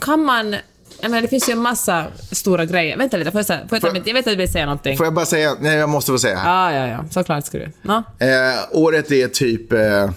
kan 0.00 0.24
man... 0.24 0.56
Jag 1.02 1.10
menar, 1.10 1.22
det 1.22 1.28
finns 1.28 1.48
ju 1.48 1.52
en 1.52 1.58
massa 1.58 2.06
stora 2.32 2.64
grejer. 2.64 2.96
Vänta 2.96 3.16
lite, 3.16 3.30
får 3.30 3.38
jag, 3.38 3.46
säga, 3.46 3.68
får 3.68 3.76
jag, 3.76 3.82
Får- 3.82 4.02
jag 4.08 4.14
vet 4.14 4.26
att 4.26 4.32
du 4.32 4.36
vill 4.36 4.52
säga 4.52 4.64
någonting. 4.66 4.96
Får 4.96 5.06
jag 5.06 5.14
bara 5.14 5.26
säga, 5.26 5.56
nej 5.60 5.76
jag 5.76 5.88
måste 5.88 6.12
få 6.12 6.18
säga 6.18 6.36
här. 6.36 6.72
Ja, 6.72 6.86
ja, 6.86 6.86
ja. 6.92 7.04
Såklart 7.10 7.46
ska 7.46 7.58
du. 7.58 7.72
Ja. 7.82 8.02
Eh, 8.18 8.58
året 8.72 9.12
är 9.12 9.28
typ 9.28 9.72
eh, 9.72 10.10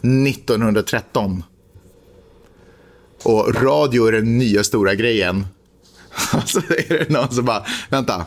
1913. 0.00 1.44
Och 3.22 3.62
radio 3.62 4.06
är 4.06 4.12
den 4.12 4.38
nya 4.38 4.64
stora 4.64 4.94
grejen. 4.94 5.46
så 6.46 6.58
är 6.58 6.98
det 6.98 7.10
någon 7.10 7.30
som 7.34 7.44
bara, 7.44 7.66
vänta. 7.88 8.26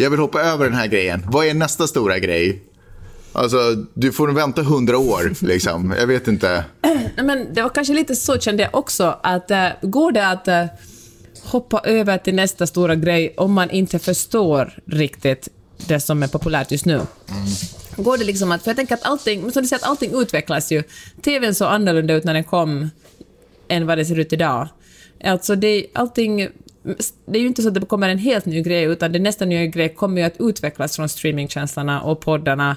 Jag 0.00 0.10
vill 0.10 0.20
hoppa 0.20 0.42
över 0.42 0.64
den 0.64 0.74
här 0.74 0.86
grejen. 0.86 1.26
Vad 1.28 1.46
är 1.46 1.54
nästa 1.54 1.86
stora 1.86 2.18
grej? 2.18 2.62
Alltså, 3.32 3.58
du 3.94 4.12
får 4.12 4.28
vänta 4.28 4.62
hundra 4.62 4.98
år, 4.98 5.32
liksom. 5.40 5.94
Jag 5.98 6.06
vet 6.06 6.28
inte. 6.28 6.64
Nej, 6.82 7.12
Men 7.16 7.54
det 7.54 7.62
var 7.62 7.68
kanske 7.68 7.94
lite 7.94 8.16
så 8.16 8.38
kände 8.38 8.62
jag 8.62 8.74
också, 8.74 9.18
att 9.22 9.50
äh, 9.50 9.68
går 9.82 10.12
det 10.12 10.26
att 10.26 10.48
äh, 10.48 10.64
hoppa 11.42 11.80
över 11.84 12.18
till 12.18 12.34
nästa 12.34 12.66
stora 12.66 12.94
grej 12.94 13.34
om 13.36 13.52
man 13.52 13.70
inte 13.70 13.98
förstår 13.98 14.78
riktigt 14.86 15.48
det 15.88 16.00
som 16.00 16.22
är 16.22 16.28
populärt 16.28 16.70
just 16.70 16.86
nu? 16.86 17.00
Går 17.96 18.18
det 18.18 18.24
liksom 18.24 18.52
att, 18.52 18.62
för 18.62 18.70
jag 18.70 18.76
tänker 18.76 18.94
att 18.94 19.06
allting, 19.06 19.52
som 19.52 19.62
du 19.62 19.68
säger, 19.68 19.82
att 19.82 19.88
allting 19.88 20.20
utvecklas 20.20 20.72
ju. 20.72 20.82
TVn 21.22 21.54
såg 21.54 21.68
annorlunda 21.68 22.14
ut 22.14 22.24
när 22.24 22.34
den 22.34 22.44
kom 22.44 22.90
än 23.68 23.86
vad 23.86 23.98
det 23.98 24.04
ser 24.04 24.18
ut 24.18 24.32
idag. 24.32 24.68
Alltså 25.24 25.56
det, 25.56 25.86
allting, 25.92 26.48
det 27.26 27.38
är 27.38 27.40
ju 27.40 27.46
inte 27.46 27.62
så 27.62 27.68
att 27.68 27.74
det 27.74 27.80
kommer 27.80 28.08
en 28.08 28.18
helt 28.18 28.46
ny 28.46 28.62
grej, 28.62 28.84
utan 28.84 29.12
det 29.12 29.18
nästa 29.18 29.44
nya 29.44 29.66
grej 29.66 29.94
kommer 29.94 30.20
ju 30.20 30.26
att 30.26 30.40
utvecklas 30.40 30.96
från 30.96 31.08
streamingtjänsterna 31.08 32.02
och 32.02 32.20
poddarna 32.20 32.76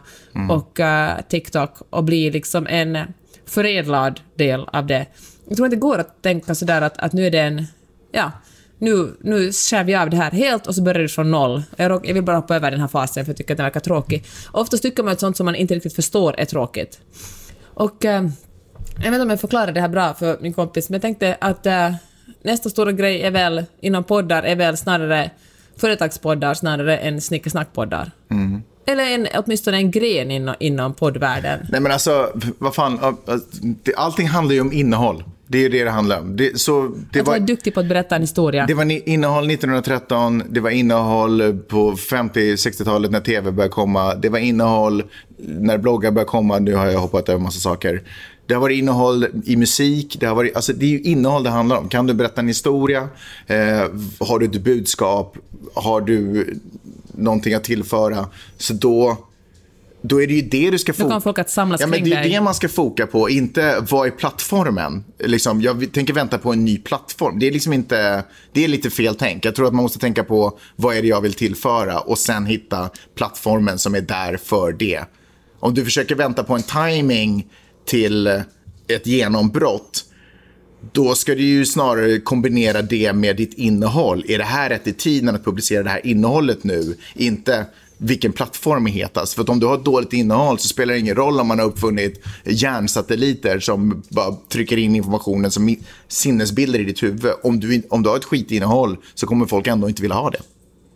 och 0.50 0.80
eh, 0.80 1.22
TikTok 1.30 1.72
och 1.90 2.04
bli 2.04 2.32
liksom 2.32 2.68
en 2.68 2.98
förädlad 3.46 4.20
del 4.36 4.66
av 4.74 4.88
det. 4.88 5.06
Jag 5.48 5.58
tror 5.58 5.66
inte 5.66 5.76
det 5.76 5.80
går 5.80 6.00
att 6.00 6.22
tänka 6.22 6.56
sådär 6.56 6.82
att, 6.82 6.98
att 6.98 7.14
nu 7.14 7.28
är 7.28 7.32
det 7.32 7.40
en, 7.40 7.66
ja, 8.12 8.32
nu, 8.80 9.18
nu 9.22 9.52
skär 9.52 9.84
vi 9.84 9.96
av 9.96 10.10
det 10.10 10.18
här 10.18 10.32
helt 10.32 10.68
och 10.68 10.76
så 10.76 10.82
börjar 10.82 11.02
det 11.02 11.10
från 11.10 11.32
noll. 11.32 11.64
Jag, 11.76 12.14
vill 12.14 12.24
bara 12.24 12.38
hoppa 12.38 12.56
över 12.56 12.72
den 12.72 12.80
här 12.80 12.88
fasen 12.88 13.26
för 13.26 13.30
jag 13.30 13.38
tycker 13.38 13.54
att 13.54 13.58
den 13.58 13.64
verkar 13.66 13.80
tråkig. 13.80 14.26
Oftast 14.52 14.84
tycker 14.84 15.04
man 15.04 15.14
att 15.14 15.20
sånt 15.20 15.38
som 15.38 15.46
man 15.46 15.56
inte 15.56 15.76
riktigt 15.76 15.96
förstår 15.96 16.40
är 16.40 16.46
tråkigt. 16.46 17.00
Och 17.64 18.06
eh, 18.06 18.24
jag 18.96 19.04
vet 19.04 19.06
inte 19.06 19.22
om 19.22 19.30
jag 19.30 19.42
förklarade 19.42 19.72
det 19.72 19.82
här 19.82 19.90
bra 19.90 20.14
för 20.14 20.38
min 20.42 20.54
kompis, 20.54 20.90
men 20.90 20.96
jag 20.96 21.02
tänkte 21.02 21.38
att 21.42 21.66
eh, 21.66 21.94
nästa 22.44 22.70
stora 22.70 22.92
grej 22.92 23.22
är 23.22 23.32
väl, 23.32 23.64
inom 23.82 24.04
poddar, 24.04 24.44
är 24.44 24.56
väl 24.56 24.78
snarare 24.78 25.32
företagspoddar 25.78 26.54
snarare 26.54 26.98
än 26.98 27.22
snickersnackpoddar. 27.22 28.12
Eller 28.86 29.04
en, 29.04 29.28
åtminstone 29.36 29.78
en 29.78 29.92
gren 29.92 30.32
inom, 30.32 30.56
inom 30.60 30.94
poddvärlden. 30.94 31.60
Nej 31.70 31.82
men 31.82 31.92
alltså, 31.92 32.32
vad 32.58 32.76
fan. 32.76 33.18
Allting 33.96 34.28
handlar 34.28 34.54
ju 34.54 34.62
om 34.62 34.74
innehåll. 34.74 35.24
Det 35.48 35.58
är 35.58 35.62
ju 35.62 35.70
det 35.70 35.84
det 35.84 35.92
handlar 35.92 36.20
om. 36.20 36.36
Det, 36.36 36.60
så, 36.60 36.96
det 37.12 37.20
Att 37.20 37.28
vara 37.28 37.40
duktig 37.40 37.74
på 37.74 37.80
att 37.80 37.86
berätta 37.86 38.16
en 38.16 38.22
historia. 38.22 38.66
Det 38.66 38.74
var 38.74 39.10
innehåll 39.10 39.50
1913, 39.50 40.44
det 40.50 40.60
var 40.60 40.70
innehåll 40.70 41.60
på 41.68 41.92
50-60-talet 41.92 43.12
när 43.12 43.20
tv 43.20 43.52
började 43.52 43.74
komma. 43.74 44.16
Det 44.16 44.30
var 44.30 44.40
innehåll 44.40 45.04
när 45.38 45.78
bloggar 45.78 46.12
började 46.12 46.30
komma. 46.30 46.60
Nu 46.60 46.76
har 46.76 46.86
jag 46.86 47.00
hoppat 47.00 47.30
över 47.30 47.40
massa 47.40 47.60
saker. 47.60 48.02
Det 48.46 48.54
har 48.54 48.62
varit 48.62 48.78
innehåll 48.78 49.28
i 49.46 49.56
musik. 49.56 50.18
Det, 50.20 50.26
har 50.26 50.36
varit, 50.36 50.56
alltså 50.56 50.74
det 50.74 50.86
är 50.86 50.90
ju 50.90 51.02
innehåll 51.02 51.44
det 51.44 51.50
handlar 51.50 51.78
om. 51.78 51.90
Kan 51.90 52.08
du 52.08 52.14
berätta 52.14 52.42
en 52.42 52.48
historia? 52.48 53.10
Eh, 53.48 53.58
har 54.20 54.40
du 54.40 54.46
ett 54.46 54.64
budskap? 54.64 55.38
Har 55.74 56.02
du 56.02 56.48
någonting 57.12 57.54
att 57.54 57.64
tillföra? 57.64 58.28
Så 58.58 58.74
då 58.74 59.18
då 60.06 60.22
är 60.22 60.28
det 60.28 60.34
ju 60.34 60.42
det 60.42 60.72
du 60.72 60.78
ska 60.78 60.92
Då 60.92 60.94
fokusera 60.94 61.10
kommer 61.10 61.20
folk 61.20 61.40
att 61.40 61.50
samlas 61.50 61.82
ja, 61.82 61.88
men 61.88 62.04
Det 62.04 62.14
är 62.14 62.24
det 62.24 62.42
man 62.42 62.54
ska 62.54 62.70
foka 62.70 63.08
på, 63.08 63.30
inte 63.30 63.86
vad 63.90 64.08
är 64.08 64.12
plattformen. 64.12 65.04
Liksom, 65.20 65.62
jag 65.62 65.94
tänker 65.94 66.14
vänta 66.14 66.38
på 66.38 66.54
en 66.54 66.66
ny 66.66 66.78
plattform. 66.78 67.40
Det 67.40 67.48
är 67.48 67.52
liksom 67.52 67.74
inte, 67.74 68.24
det 68.52 68.64
är 68.64 68.68
lite 68.68 68.90
fel 68.90 69.16
tänk. 69.16 69.46
Jag 69.46 69.56
tror 69.56 69.68
att 69.68 69.74
man 69.74 69.84
måste 69.84 70.00
tänka 70.00 70.24
på 70.24 70.58
vad 70.76 70.96
är 70.96 71.02
det 71.02 71.08
jag 71.08 71.22
vill 71.22 71.34
tillföra 71.34 72.00
och 72.00 72.18
sen 72.18 72.46
hitta 72.46 72.90
plattformen 73.16 73.80
som 73.80 73.96
är 73.96 74.02
där 74.02 74.38
för 74.38 74.72
det. 74.72 75.04
Om 75.60 75.74
du 75.74 75.86
försöker 75.86 76.16
vänta 76.16 76.44
på 76.44 76.54
en 76.54 76.64
timing 76.64 77.48
till 77.86 78.28
ett 78.88 79.08
genombrott, 79.08 80.06
då 80.92 81.16
ska 81.16 81.36
du 81.36 81.44
ju 81.44 81.66
snarare 81.66 82.20
kombinera 82.20 82.82
det 82.82 83.14
med 83.14 83.38
ditt 83.38 83.54
innehåll. 83.54 84.26
Är 84.28 84.38
det 84.38 84.44
här 84.44 84.70
rätt 84.70 84.88
i 84.88 84.94
tiden 84.94 85.36
att 85.36 85.46
publicera 85.46 85.84
det 85.84 85.90
här 85.90 86.08
innehållet 86.08 86.64
nu? 86.64 86.98
Inte 87.16 87.66
vilken 87.98 88.34
plattform 88.34 88.88
är 88.88 88.92
hetast. 88.92 89.34
För 89.34 89.42
att 89.42 89.50
om 89.50 89.60
du 89.60 89.66
har 89.66 89.76
ett 89.76 89.86
dåligt 89.86 90.14
innehåll 90.14 90.60
så 90.60 90.68
spelar 90.68 90.94
det 90.94 91.00
ingen 91.00 91.16
roll 91.16 91.40
om 91.40 91.48
man 91.48 91.60
har 91.60 91.66
uppfunnit 91.66 92.24
hjärnsatelliter 92.44 93.60
som 93.60 94.04
bara 94.10 94.36
trycker 94.50 94.78
in 94.78 94.96
informationen 94.96 95.52
som 95.52 95.76
sinnesbilder 96.08 96.80
i 96.80 96.84
ditt 96.84 97.04
huvud. 97.04 97.32
Om 97.44 97.60
du, 97.60 97.84
om 97.90 98.04
du 98.04 98.10
har 98.10 98.18
ett 98.18 98.26
skitinnehåll 98.26 98.98
så 99.14 99.28
kommer 99.28 99.46
folk 99.46 99.68
ändå 99.68 99.90
inte 99.90 100.02
vilja 100.02 100.16
ha 100.16 100.30
det. 100.30 100.42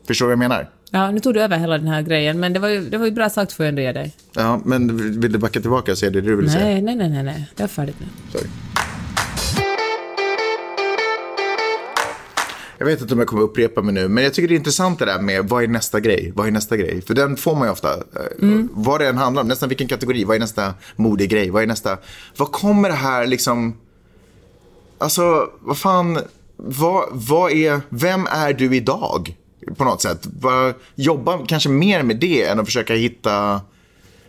Förstår 0.08 0.26
du 0.26 0.28
vad 0.28 0.44
jag 0.44 0.50
menar? 0.50 0.70
Ja, 0.92 1.12
nu 1.12 1.20
tog 1.20 1.34
du 1.34 1.42
över 1.42 1.58
hela 1.58 1.78
den 1.78 1.88
här 1.88 2.02
grejen, 2.02 2.40
men 2.40 2.54
det 2.54 2.60
var 2.60 2.68
ju, 2.70 2.90
det 2.90 2.98
var 2.98 3.06
ju 3.06 3.12
bra 3.12 3.30
sagt 3.30 3.52
får 3.54 3.66
jag 3.66 3.70
ändå 3.70 3.82
ge 3.82 3.92
dig. 3.92 4.16
Ja, 4.34 4.62
men 4.66 4.98
vill 5.22 5.32
du 5.32 5.38
backa 5.40 5.60
tillbaka 5.62 5.92
och 5.92 5.98
säga 5.98 6.12
det 6.12 6.22
du 6.22 6.36
vill 6.36 6.52
säga? 6.52 6.66
Nej, 6.66 6.82
nej, 6.82 6.96
nej, 7.10 7.24
nej. 7.24 7.48
Det 7.56 7.64
är 7.64 7.68
färdigt 7.68 7.96
nu. 8.00 8.06
Sorry. 8.32 8.48
Jag 12.80 12.86
vet 12.86 13.02
inte 13.02 13.14
om 13.14 13.20
jag 13.20 13.28
kommer 13.28 13.44
upprepa 13.44 13.82
mig 13.82 13.94
nu, 13.94 14.08
men 14.08 14.24
jag 14.24 14.34
tycker 14.34 14.48
det 14.48 14.54
är 14.54 14.58
intressant 14.58 15.00
det 15.00 15.06
där 15.06 15.20
med 15.22 15.50
vad 15.50 15.64
är 15.64 15.68
nästa 15.68 16.00
grej? 16.00 16.32
Vad 16.36 16.48
är 16.48 16.52
nästa 16.52 16.78
grej? 16.78 17.02
För 17.02 17.14
den 17.14 17.38
får 17.38 17.56
man 17.56 17.68
ju 17.68 17.72
ofta. 17.72 17.94
eh, 17.94 18.60
Vad 18.72 19.02
det 19.02 19.08
än 19.08 19.18
handlar 19.18 19.42
om, 19.42 19.48
nästan 19.48 19.70
vilken 19.70 19.88
kategori. 19.88 20.24
Vad 20.24 20.36
är 20.36 20.40
nästa 20.40 20.74
modegrej? 20.96 21.50
Vad 21.50 21.64
är 21.64 21.68
nästa... 21.68 21.98
Vad 22.38 22.52
kommer 22.52 22.90
det 22.90 22.96
här 22.96 23.28
liksom... 23.28 23.78
Alltså, 24.98 25.50
vad 25.60 25.78
fan... 25.78 26.20
Vad, 26.56 27.04
vad 27.12 27.52
är... 27.52 27.82
Vem 27.90 28.28
är 28.32 28.54
du 28.54 28.76
idag? 28.76 29.36
På 29.76 29.84
något 29.84 30.02
sätt. 30.02 30.28
Jobba 30.96 31.46
kanske 31.48 31.70
mer 31.70 32.04
med 32.04 32.18
det 32.20 32.44
än 32.44 32.60
att 32.60 32.66
försöka 32.66 32.94
hitta 32.94 33.62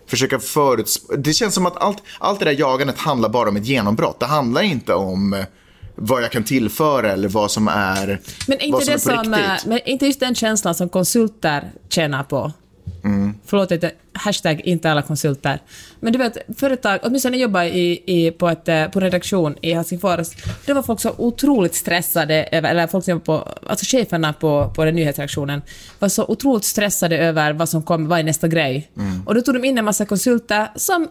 försöka 0.09 0.39
förutspå. 0.39 1.17
Det 1.17 1.33
känns 1.33 1.55
som 1.55 1.67
att 1.67 1.77
allt, 1.77 2.03
allt 2.19 2.39
det 2.39 2.45
där 2.45 2.61
jagandet 2.61 2.99
handlar 2.99 3.29
bara 3.29 3.49
om 3.49 3.57
ett 3.57 3.67
genombrott. 3.67 4.21
Det 4.21 4.27
handlar 4.27 4.63
inte 4.63 4.95
om 4.95 5.35
eh, 5.35 5.45
vad 5.95 6.23
jag 6.23 6.33
kan 6.33 6.45
tillföra 6.45 7.13
eller 7.13 7.29
vad 7.29 7.51
som 7.51 7.69
är, 7.69 8.21
Men 8.47 8.61
är 8.61 8.73
vad 8.73 8.83
inte, 8.83 8.99
som 8.99 9.13
det 9.13 9.13
är 9.13 9.19
på 9.19 9.25
som, 9.25 9.35
eh, 9.35 9.53
riktigt. 9.53 9.67
men 9.67 9.81
inte 9.85 10.07
just 10.07 10.21
den 10.21 10.35
känslan 10.35 10.75
som 10.75 10.89
konsulter 10.89 11.71
tjänar 11.89 12.25
på? 12.25 12.53
Förlåt, 13.49 13.71
inte, 13.71 13.91
hashtag 14.13 14.61
inte 14.61 14.91
alla 14.91 15.03
konsulter. 15.03 15.59
Men 16.01 16.13
du 16.13 16.19
vet, 16.19 16.37
företag, 16.57 17.01
åtminstone 17.03 17.31
när 17.31 17.39
jag 17.39 17.43
jobbade 17.43 17.69
i, 17.69 18.03
i, 18.07 18.31
på, 18.31 18.49
ett, 18.49 18.69
eh, 18.69 18.89
på 18.89 19.01
redaktion 19.01 19.57
i 19.63 19.73
Helsingfors, 19.73 20.29
det 20.67 20.73
var 20.73 20.83
folk 20.83 21.01
så 21.01 21.15
otroligt 21.19 21.75
stressade 21.75 22.49
över, 22.53 22.71
eller 22.71 22.87
folk 22.87 23.05
som 23.05 23.11
jobbade 23.11 23.25
på, 23.25 23.69
alltså 23.69 23.97
cheferna 23.97 24.33
på, 24.33 24.73
på 24.77 24.85
den 24.85 24.95
nyhetsredaktionen, 24.95 25.63
var 25.99 26.09
så 26.09 26.25
otroligt 26.25 26.65
stressade 26.65 27.19
över 27.19 27.53
vad 27.53 27.69
som 27.69 27.83
kommer, 27.83 28.09
vad 28.09 28.19
är 28.19 28.25
nästa 28.25 28.49
grej? 28.49 28.91
Mm. 28.97 29.27
Och 29.27 29.35
då 29.35 29.41
tog 29.41 29.55
de 29.55 29.65
in 29.65 29.79
en 29.79 29.85
massa 29.85 30.07
konsulter 30.07 30.69
som 30.77 31.09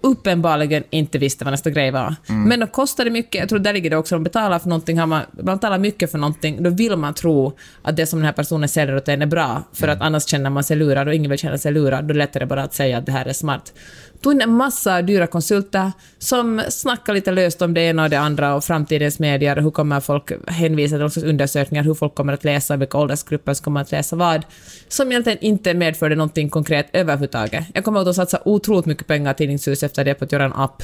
uppenbarligen 0.00 0.84
inte 0.90 1.18
visste 1.18 1.44
vad 1.44 1.52
nästa 1.52 1.70
grej 1.70 1.90
var. 1.90 2.14
Mm. 2.28 2.42
Men 2.48 2.60
de 2.60 2.66
kostade 2.66 3.10
mycket, 3.10 3.40
jag 3.40 3.48
tror 3.48 3.58
där 3.58 3.72
ligger 3.72 3.90
det 3.90 3.96
också, 3.96 4.14
de 4.14 4.24
betalar 4.24 4.58
för 4.58 4.68
någonting, 4.68 4.98
har 4.98 5.06
man, 5.06 5.22
man 5.42 5.56
betalar 5.56 5.78
mycket 5.78 6.10
för 6.10 6.18
någonting, 6.18 6.62
då 6.62 6.70
vill 6.70 6.96
man 6.96 7.14
tro 7.14 7.52
att 7.82 7.96
det 7.96 8.06
som 8.06 8.18
den 8.18 8.26
här 8.26 8.32
personen 8.32 8.68
säljer 8.68 8.96
åt 8.96 9.08
en 9.08 9.22
är 9.22 9.26
bra, 9.26 9.62
för 9.72 9.84
Mm. 9.84 9.96
att 9.96 10.02
annars 10.02 10.26
känner 10.26 10.50
man 10.50 10.64
sig 10.64 10.76
lurad 10.76 11.08
och 11.08 11.14
ingen 11.14 11.30
vill 11.30 11.38
känna 11.38 11.58
sig 11.58 11.72
lurad, 11.72 12.04
då 12.04 12.10
är 12.10 12.14
det 12.14 12.18
lättare 12.18 12.46
bara 12.46 12.62
att 12.62 12.74
säga 12.74 12.98
att 12.98 13.06
det 13.06 13.12
här 13.12 13.26
är 13.26 13.32
smart. 13.32 13.72
Tog 14.26 14.32
in 14.32 14.40
en 14.40 14.50
massa 14.50 15.02
dyra 15.02 15.26
konsulter 15.26 15.92
som 16.18 16.62
snackar 16.68 17.14
lite 17.14 17.32
löst 17.32 17.62
om 17.62 17.74
det 17.74 17.80
ena 17.80 18.02
och 18.02 18.10
det 18.10 18.18
andra 18.18 18.54
och 18.54 18.64
framtidens 18.64 19.18
medier, 19.18 19.56
hur 19.56 19.70
kommer 19.70 20.00
folk 20.00 20.32
hänvisa 20.46 21.08
till 21.08 21.24
undersökningar, 21.24 21.84
hur 21.84 21.94
folk 21.94 22.14
kommer 22.14 22.32
att 22.32 22.44
läsa, 22.44 22.76
vilka 22.76 22.98
åldersgrupper 22.98 23.54
som 23.54 23.64
kommer 23.64 23.80
att 23.80 23.92
läsa 23.92 24.16
vad, 24.16 24.44
som 24.88 25.10
egentligen 25.12 25.38
inte 25.40 25.74
medförde 25.74 26.14
någonting 26.14 26.50
konkret 26.50 26.86
överhuvudtaget. 26.92 27.64
Jag 27.74 27.84
kommer 27.84 28.10
att 28.10 28.16
satsa 28.16 28.40
otroligt 28.44 28.86
mycket 28.86 29.06
pengar 29.06 29.32
i 29.32 29.34
Tidningshus 29.34 29.82
efter 29.82 30.04
det 30.04 30.14
på 30.14 30.24
att 30.24 30.32
göra 30.32 30.44
en 30.44 30.52
app 30.52 30.82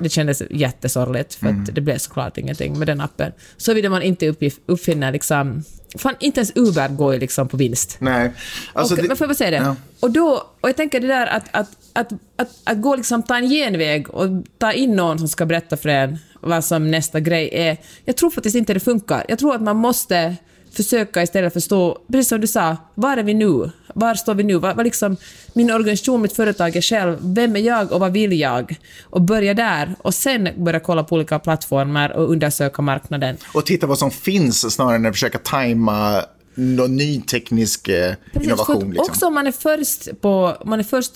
det 0.00 0.08
kändes 0.08 0.42
jättesorgligt, 0.50 1.34
för 1.34 1.46
Mm. 1.46 1.62
att 1.62 1.74
det 1.74 1.80
blev 1.80 1.98
såklart 1.98 2.38
ingenting 2.38 2.78
med 2.78 2.88
den 2.88 3.00
appen. 3.00 3.32
Såvida 3.56 3.90
man 3.90 4.02
inte 4.02 4.34
uppfinner 4.66 5.12
liksom... 5.12 5.64
Fan, 5.98 6.14
inte 6.20 6.40
ens 6.40 6.52
Uber 6.54 6.88
går 6.88 7.14
ju 7.14 7.20
liksom 7.20 7.48
på 7.48 7.56
vinst. 7.56 7.96
Nej. 8.00 8.32
Alltså, 8.72 8.94
och, 8.94 9.02
det- 9.02 9.08
men 9.08 9.16
får 9.16 9.24
jag 9.24 9.28
bara 9.30 9.34
säga 9.34 9.50
det? 9.50 9.56
Ja. 9.56 9.76
Och, 10.00 10.10
då, 10.10 10.46
och 10.60 10.68
jag 10.68 10.76
tänker 10.76 11.00
det 11.00 11.06
där 11.06 11.26
att, 11.26 11.44
att, 11.50 11.68
att, 11.92 12.12
att, 12.36 12.48
att 12.64 12.80
gå 12.82 12.96
liksom 12.96 13.22
ta 13.22 13.36
en 13.36 13.48
genväg 13.50 14.10
och 14.10 14.28
ta 14.58 14.72
in 14.72 14.96
någon 14.96 15.18
som 15.18 15.28
ska 15.28 15.46
berätta 15.46 15.76
för 15.76 15.88
en 15.88 16.18
vad 16.40 16.64
som 16.64 16.90
nästa 16.90 17.20
grej 17.20 17.50
är. 17.52 17.76
Jag 18.04 18.16
tror 18.16 18.30
faktiskt 18.30 18.56
inte 18.56 18.74
det 18.74 18.80
funkar. 18.80 19.24
Jag 19.28 19.38
tror 19.38 19.54
att 19.54 19.62
man 19.62 19.76
måste 19.76 20.36
försöka 20.72 21.22
istället 21.22 21.52
förstå, 21.52 21.98
precis 22.12 22.28
som 22.28 22.40
du 22.40 22.46
sa, 22.46 22.76
var 22.94 23.16
är 23.16 23.22
vi 23.22 23.34
nu? 23.34 23.70
Var 23.94 24.14
står 24.14 24.34
vi 24.34 24.42
nu? 24.42 24.58
Var, 24.58 24.74
var 24.74 24.84
liksom, 24.84 25.16
min 25.52 25.70
organisation, 25.70 26.22
mitt 26.22 26.36
företag 26.36 26.76
är 26.76 26.80
själv, 26.80 27.18
vem 27.20 27.56
är 27.56 27.60
jag 27.60 27.92
och 27.92 28.00
vad 28.00 28.12
vill 28.12 28.40
jag? 28.40 28.76
Och 29.02 29.22
börja 29.22 29.54
där 29.54 29.94
och 29.98 30.14
sen 30.14 30.48
börja 30.56 30.80
kolla 30.80 31.04
på 31.04 31.14
olika 31.14 31.38
plattformar 31.38 32.10
och 32.10 32.30
undersöka 32.30 32.82
marknaden. 32.82 33.36
Och 33.54 33.66
titta 33.66 33.86
vad 33.86 33.98
som 33.98 34.10
finns 34.10 34.74
snarare 34.74 34.96
än 34.96 35.06
att 35.06 35.12
försöka 35.12 35.38
tajma 35.38 36.24
någon 36.60 36.96
ny 36.96 37.20
teknisk 37.20 37.88
eh, 37.88 38.14
Precis, 38.32 38.46
innovation. 38.46 38.90
Liksom. 38.90 39.06
Också 39.10 39.26
om 39.26 39.34
man 39.34 39.46
är 39.46 39.52
först, 39.52 40.20
på, 40.20 40.56
man 40.64 40.78
är 40.78 40.84
först, 40.84 41.12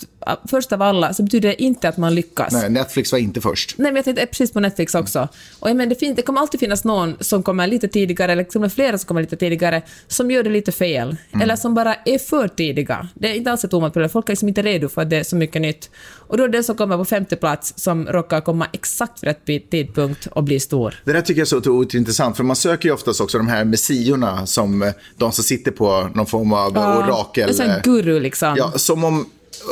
först 0.49 0.73
av 0.73 0.81
alla 0.81 1.13
så 1.13 1.23
betyder 1.23 1.49
det 1.49 1.63
inte 1.63 1.89
att 1.89 1.97
man 1.97 2.15
lyckas. 2.15 2.53
Nej, 2.53 2.69
Netflix 2.69 3.11
var 3.11 3.19
inte 3.19 3.41
först. 3.41 3.77
Nej, 3.77 3.91
men 3.91 3.95
jag 3.95 4.05
tänkte 4.05 4.25
precis 4.25 4.51
på 4.51 4.59
Netflix 4.59 4.95
också. 4.95 5.27
Och 5.59 5.69
jag 5.69 5.77
menar, 5.77 5.89
det, 5.89 5.95
finns, 5.95 6.15
det 6.15 6.21
kommer 6.21 6.41
alltid 6.41 6.59
finnas 6.59 6.83
någon 6.83 7.15
som 7.19 7.43
kommer 7.43 7.67
lite 7.67 7.87
tidigare, 7.87 8.31
eller 8.31 8.43
till 8.43 8.57
och 8.57 8.61
med 8.61 8.73
flera 8.73 8.97
som 8.97 9.07
kommer 9.07 9.21
lite 9.21 9.35
tidigare, 9.35 9.81
som 10.07 10.31
gör 10.31 10.43
det 10.43 10.49
lite 10.49 10.71
fel. 10.71 11.17
Eller 11.41 11.55
som 11.55 11.73
bara 11.75 11.95
är 11.95 12.17
för 12.17 12.47
tidiga. 12.47 13.07
Det 13.13 13.31
är 13.31 13.33
inte 13.33 13.51
alls 13.51 13.65
ett 13.65 13.73
omöjligt 13.73 13.93
problem. 13.93 14.09
Folk 14.09 14.29
är 14.29 14.31
liksom 14.31 14.47
inte 14.47 14.61
redo 14.61 14.89
för 14.89 15.01
att 15.01 15.09
det 15.09 15.17
är 15.17 15.23
så 15.23 15.35
mycket 15.35 15.61
nytt. 15.61 15.89
Och 16.27 16.37
då 16.37 16.43
är 16.43 16.47
det 16.47 16.63
som 16.63 16.75
kommer 16.75 16.97
på 16.97 17.05
femte 17.05 17.35
plats 17.35 17.73
som 17.75 18.07
råkar 18.07 18.41
komma 18.41 18.67
exakt 18.73 19.23
vid 19.23 19.27
rätt 19.27 19.71
tidpunkt 19.71 20.27
och 20.27 20.43
bli 20.43 20.59
stor. 20.59 21.01
Det 21.05 21.13
där 21.13 21.21
tycker 21.21 21.39
jag 21.39 21.45
är 21.45 21.49
så 21.49 21.57
otroligt 21.57 21.93
intressant, 21.93 22.37
för 22.37 22.43
man 22.43 22.55
söker 22.55 22.89
ju 22.89 22.93
oftast 22.93 23.21
också 23.21 23.37
de 23.37 23.47
här 23.47 23.65
messiorna 23.65 24.45
som 24.45 24.83
eh, 24.83 24.91
de 25.17 25.31
som 25.35 25.43
sitter 25.43 25.71
på 25.71 26.09
någon 26.13 26.25
form 26.25 26.53
av 26.53 26.77
orakel. 26.77 27.49
En 27.49 27.55
sån 27.55 27.65
här 27.65 27.81
guru 27.83 28.19
liksom. 28.19 28.55
Ja, 28.57 28.71
som 28.75 29.03
om... 29.03 29.25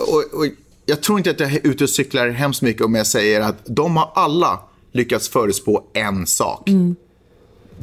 Och, 0.07 0.39
och, 0.39 0.47
jag 0.85 1.01
tror 1.01 1.17
inte 1.17 1.29
att 1.29 1.39
jag 1.39 1.53
är 1.53 1.59
ute 1.63 1.83
och 1.83 1.89
cyklar 1.89 2.29
hemskt 2.29 2.61
mycket 2.61 2.81
om 2.81 2.95
jag 2.95 3.07
säger 3.07 3.41
att 3.41 3.57
de 3.65 3.97
har 3.97 4.11
alla 4.15 4.59
lyckats 4.91 5.29
förutspå 5.29 5.83
en 5.93 6.27
sak. 6.27 6.69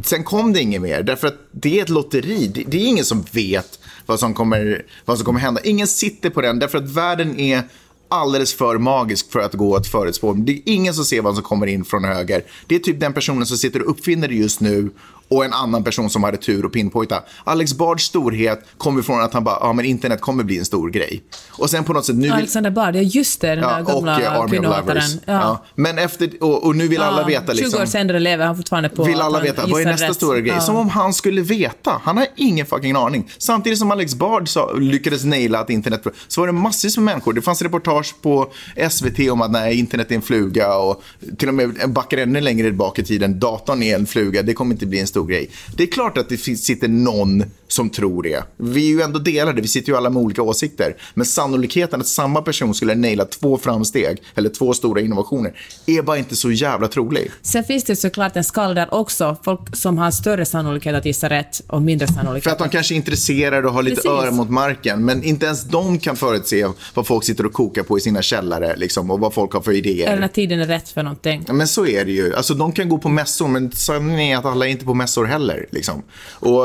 Sen 0.05 0.25
kom 0.25 0.53
det 0.53 0.61
inget 0.61 0.83
mer, 0.83 1.03
därför 1.03 1.29
att 1.29 1.39
det 1.53 1.79
är 1.79 1.83
ett 1.83 1.89
lotteri. 1.89 2.47
Det, 2.47 2.65
det 2.67 2.77
är 2.77 2.87
ingen 2.87 3.05
som 3.05 3.25
vet 3.33 3.79
vad 4.07 4.21
som, 4.21 4.35
kommer, 4.35 4.85
vad 5.05 5.17
som 5.17 5.27
kommer 5.27 5.41
hända. 5.41 5.61
Ingen 5.65 5.87
sitter 5.87 6.31
på 6.31 6.41
den, 6.41 6.59
därför 6.59 6.79
att 6.79 6.91
världen 6.91 7.41
är 7.41 7.63
alldeles 8.09 8.55
för 8.55 8.79
magisk 8.79 9.33
för 9.33 9.41
att 9.41 9.55
gå 9.55 9.77
att 9.77 9.87
förutspå. 9.87 10.33
Det 10.33 10.53
är 10.53 10.61
ingen 10.65 10.95
som 10.95 11.05
ser 11.05 11.23
vad 11.23 11.35
som 11.35 11.45
kommer 11.45 11.67
in 11.67 11.85
från 11.85 12.05
höger. 12.05 12.45
Det 12.67 12.75
är 12.75 12.79
typ 12.79 13.01
den 13.01 13.13
personen 13.13 13.47
som 13.47 13.57
sitter 13.57 13.83
och 13.83 13.91
uppfinner 13.91 14.29
det 14.29 14.35
just 14.35 14.61
nu 14.61 14.91
och 15.31 15.45
en 15.45 15.53
annan 15.53 15.85
person 15.85 16.11
som 16.11 16.25
hade 16.25 16.37
tur 16.37 16.65
och 16.65 16.73
pinpointa. 16.73 17.23
Alex 17.45 17.75
Bards 17.75 18.05
storhet 18.05 18.65
kommer 18.79 19.03
från 19.03 19.21
att 19.21 19.33
han 19.33 19.45
bara, 19.45 19.59
ja 19.61 19.73
men 19.73 19.85
internet 19.85 20.21
kommer 20.21 20.45
bli 20.45 20.59
en 20.59 20.65
stor 20.65 20.91
grej. 20.91 21.23
Och 21.51 21.71
sen 21.71 21.85
på 21.85 21.93
något 21.93 22.05
sätt, 22.05 22.17
nu 22.17 22.23
vill... 22.23 22.33
Alexander 22.33 22.71
Bard, 22.71 22.97
ja 22.97 23.01
just 23.01 23.41
det, 23.41 23.49
den 23.49 23.59
där 23.59 23.85
Ja, 23.89 23.95
och 23.95 24.05
gamla 24.05 24.37
eh, 24.37 24.47
kvinnohataren. 24.47 24.87
Lovers. 24.87 25.17
Ja. 25.25 25.65
Men 25.75 25.99
efter, 25.99 26.31
och, 26.41 26.67
och 26.67 26.77
nu 26.77 26.89
vill 26.89 27.03
alla 27.03 27.27
veta 27.27 27.55
20 27.55 27.63
liksom... 27.63 27.83
år 27.83 27.87
senare 27.87 28.19
lever 28.19 28.47
han 28.47 28.57
fortfarande 28.57 28.89
på 28.89 29.05
Vill 29.05 29.21
alla 29.21 29.41
veta, 29.41 29.67
vad 29.67 29.81
är 29.81 29.87
nästa 29.87 30.09
rätt. 30.09 30.17
stora 30.17 30.41
grej? 30.41 30.55
Ja. 30.55 30.61
Som 30.61 30.77
om 30.77 30.89
han 30.89 31.15
skulle 31.15 31.43
veta. 31.43 32.01
Han 32.05 32.17
har 32.17 32.27
ingen 32.37 32.67
fucking 32.67 32.97
aning. 32.97 33.31
Samtidigt 33.39 33.79
som 33.79 33.91
Alex 33.91 34.15
Bard 34.15 34.49
sa, 34.49 34.73
lyckades 34.73 35.25
naila 35.25 35.59
att 35.59 35.71
internet... 35.71 36.07
Så 36.29 36.41
var 36.41 36.47
det 36.47 36.53
massvis 36.53 36.97
med 36.97 37.05
människor. 37.05 37.33
Det 37.33 37.43
fanns 37.43 37.63
reportage 37.63 38.15
på 38.23 38.53
SVT 38.91 39.31
om 39.31 39.43
att 39.43 39.51
nej, 39.51 39.79
internet 39.79 40.11
är 40.11 40.15
en 40.15 40.23
fluga 40.23 40.77
och 40.77 41.03
till 41.39 41.49
och 41.49 41.55
med 41.55 41.71
backar 41.87 42.19
ännu 42.19 42.41
längre 42.41 42.73
bak 42.73 42.99
i 42.99 43.05
tiden. 43.05 43.41
Datorn 43.41 43.83
är 43.83 43.95
en 43.95 44.07
fluga, 44.07 44.43
det 44.43 44.55
kommer 44.55 44.73
inte 44.75 44.87
bli 44.87 45.01
en 45.01 45.07
stor 45.07 45.20
grej. 45.25 45.51
Det 45.77 45.83
är 45.83 45.87
klart 45.87 46.19
att 46.19 46.29
det 46.29 46.39
sitter 46.39 46.89
någon 46.89 47.45
som 47.69 47.91
tror 47.91 48.23
det. 48.23 48.45
Vi 48.57 48.85
är 48.85 48.95
ju 48.95 49.03
ändå 49.03 49.19
delade, 49.19 49.61
vi 49.61 49.69
sitter 49.69 49.93
ju 49.93 49.97
alla 49.97 50.11
med 50.11 50.23
olika 50.23 50.43
åsikter. 50.43 50.97
Men 51.15 51.27
sannolikheten 51.27 52.01
att 52.01 52.07
samma 52.07 52.43
person 52.43 52.75
skulle 52.75 52.95
naila 52.95 53.25
två 53.25 53.59
framsteg 53.59 54.23
eller 54.35 54.49
två 54.49 54.75
stora 54.75 55.01
innovationer 55.01 55.53
är 55.87 56.03
bara 56.03 56.19
inte 56.19 56.37
så 56.37 56.51
jävla 56.51 56.89
trolig. 56.89 57.31
Sen 57.43 57.65
finns 57.65 57.85
det 57.85 57.97
såklart 57.97 58.37
en 58.37 58.45
skala 58.45 58.75
där 58.75 58.95
också, 58.95 59.37
folk 59.45 59.77
som 59.77 59.99
har 59.99 60.11
större 60.11 60.47
sannolikhet 60.47 60.95
att 60.95 61.07
gissa 61.07 61.29
rätt 61.31 61.61
och 61.67 61.83
mindre 61.83 62.09
sannolikhet 62.09 62.45
För 62.45 62.51
att 62.51 62.59
de 62.59 62.69
kanske 62.69 62.95
är 62.95 62.97
intresserade 62.97 63.69
och 63.69 63.75
har 63.75 63.83
lite 63.83 63.97
Precis. 63.97 64.11
öra 64.11 64.31
mot 64.31 64.51
marken. 64.51 65.05
Men 65.05 65.25
inte 65.25 65.47
ens 65.47 65.65
de 65.65 65.99
kan 65.99 66.17
förutse 66.17 66.67
vad 66.95 67.07
folk 67.07 67.25
sitter 67.25 67.47
och 67.47 67.53
kokar 67.53 67.83
på 67.83 67.99
i 67.99 68.01
sina 68.01 68.23
källare 68.23 68.77
liksom, 68.77 69.11
och 69.11 69.21
vad 69.21 69.35
folk 69.35 69.53
har 69.53 69.61
för 69.61 69.73
idéer. 69.73 70.09
Eller 70.09 70.21
när 70.21 70.29
tiden 70.29 70.61
är 70.61 70.67
rätt 70.67 70.89
för 70.89 71.03
någonting. 71.03 71.45
Men 71.49 71.69
så 71.69 71.87
är 71.87 72.05
det 72.05 72.13
ju. 72.13 72.35
Alltså, 72.35 72.55
de 72.55 72.73
kan 72.73 72.89
gå 72.89 72.99
på 72.99 73.09
mässor, 73.09 73.49
men 73.49 73.73
sanningen 73.73 74.21
är 74.21 74.37
att 74.37 74.45
alla 74.45 74.67
är 74.67 74.71
inte 74.71 74.85
på 74.85 74.95
mässor 74.95 75.10
heller. 75.25 75.67
Liksom. 75.71 76.03
Och 76.33 76.65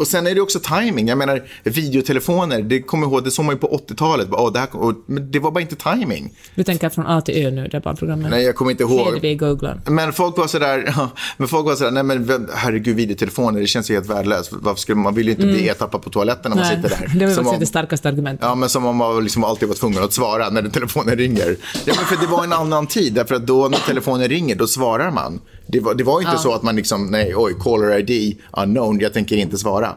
Och 0.00 0.06
sen 0.06 0.26
är 0.26 0.34
det 0.34 0.40
också 0.40 0.60
timing. 0.60 1.08
Jag 1.08 1.18
menar, 1.18 1.42
videotelefoner, 1.64 2.62
det 2.62 2.82
kommer 2.82 3.06
ihåg, 3.06 3.24
det 3.24 3.30
såg 3.30 3.44
man 3.44 3.54
ju 3.54 3.58
på 3.58 3.66
80-talet. 3.88 4.28
Bara, 4.28 4.40
"Åh, 4.42 4.52
det, 4.52 4.58
här, 4.58 4.76
och, 4.76 4.94
men 5.06 5.30
det 5.30 5.38
var 5.38 5.50
bara 5.50 5.60
inte 5.60 5.76
timing. 5.76 6.34
Du 6.54 6.64
tänker 6.64 6.88
från 6.88 7.06
A 7.06 7.20
till 7.20 7.46
Ö 7.46 7.50
nu, 7.50 7.68
det 7.68 7.76
är 7.76 7.80
barnprogrammet. 7.80 8.30
Nej, 8.30 8.44
jag 8.44 8.54
kommer 8.54 8.70
inte 8.70 8.82
ihåg. 8.82 9.14
Hedvig 9.14 9.38
googlar. 9.40 9.80
Men 9.86 10.12
folk 10.12 10.36
var 10.38 10.46
sådär, 10.46 10.92
ja, 10.96 11.10
men 11.36 11.48
folk 11.48 11.66
var 11.66 11.74
sådär, 11.74 11.90
nej 11.90 12.02
men 12.02 12.48
herregud 12.54 12.96
videotelefoner, 12.96 13.60
det 13.60 13.66
känns 13.66 13.90
ju 13.90 13.94
helt 13.94 14.10
värdelöst. 14.10 14.52
Varför 14.52 14.80
skulle 14.80 14.96
man 14.98 15.14
vill 15.14 15.26
ju 15.26 15.32
inte 15.32 15.46
bli 15.46 15.68
ertappad 15.68 16.02
på 16.02 16.10
toaletten 16.10 16.50
när 16.50 16.56
man 16.56 16.66
sitter 16.66 16.88
där. 16.88 17.12
det 17.18 17.26
var 17.26 17.34
faktiskt 17.34 17.60
det 17.60 17.66
starkaste 17.66 18.08
argumentet. 18.08 18.44
Ja, 18.48 18.54
men 18.54 18.68
som 18.68 18.86
om 18.86 18.96
man 18.96 19.22
liksom 19.24 19.44
alltid 19.44 19.68
var 19.68 19.74
tvungen 19.74 20.04
att 20.04 20.12
svara 20.12 20.50
när 20.50 20.62
telefonen 20.68 21.16
ringer. 21.16 21.56
Ja, 21.84 21.92
men 21.96 22.04
för 22.04 22.16
det 22.16 22.26
var 22.26 22.44
en 22.44 22.52
annan 22.52 22.86
tid, 22.86 23.14
därför 23.14 23.34
att 23.34 23.46
då 23.46 23.68
när 23.68 23.78
telefonen 23.78 24.28
ringer, 24.28 24.54
då 24.54 24.66
svarar 24.66 25.10
man. 25.10 25.40
Det 25.70 25.80
var, 25.80 25.94
det 25.94 26.04
var 26.04 26.20
inte 26.20 26.38
så 26.38 26.52
att 26.54 26.62
man 26.62 26.76
liksom, 26.76 27.06
nej, 27.06 27.32
oj, 27.36 27.54
caller 27.60 27.98
ID, 28.10 28.38
unknown, 28.56 29.00
jag 29.00 29.12
tänker 29.12 29.36
inte 29.36 29.58
svara. 29.58 29.96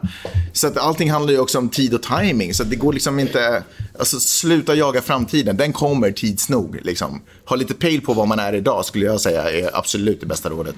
Så 0.52 0.66
att 0.66 0.76
allting 0.76 1.10
handlar 1.10 1.32
ju 1.32 1.38
också 1.38 1.58
om 1.58 1.68
tid 1.68 1.94
och 1.94 2.02
timing, 2.02 2.54
så 2.54 2.64
det 2.64 2.76
går 2.76 2.92
liksom 2.92 3.18
inte, 3.18 3.62
alltså 3.98 4.20
sluta 4.20 4.74
jaga 4.74 5.02
framtiden, 5.02 5.56
den 5.56 5.72
kommer 5.72 6.12
tids 6.12 6.48
nog. 6.48 6.78
Liksom. 6.82 7.22
Ha 7.44 7.56
lite 7.56 7.74
pejl 7.74 8.00
på 8.00 8.14
vad 8.14 8.28
man 8.28 8.38
är 8.38 8.52
idag, 8.52 8.84
skulle 8.84 9.06
jag 9.06 9.20
säga 9.20 9.50
är 9.50 9.76
absolut 9.78 10.20
det 10.20 10.26
bästa 10.26 10.50
rådet. 10.50 10.76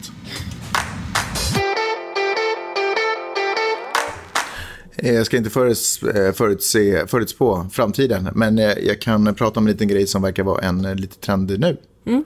Eh, 4.97 5.14
Jag 5.14 5.26
ska 5.26 5.36
inte 5.36 5.51
föruts, 5.51 6.03
eh, 6.03 6.32
förutse, 6.32 7.07
förutspå 7.07 7.66
framtiden, 7.72 8.28
men 8.34 8.59
eh, 8.59 8.64
jag 8.64 9.01
kan 9.01 9.34
prata 9.34 9.61
om 9.61 9.66
en 9.66 9.72
liten 9.72 9.88
grej 9.88 10.07
som 10.07 10.22
verkar 10.22 10.42
vara 10.42 10.62
en 10.64 10.84
eh, 10.84 10.95
lite 10.95 11.16
trend 11.16 11.61
nu. 11.61 11.76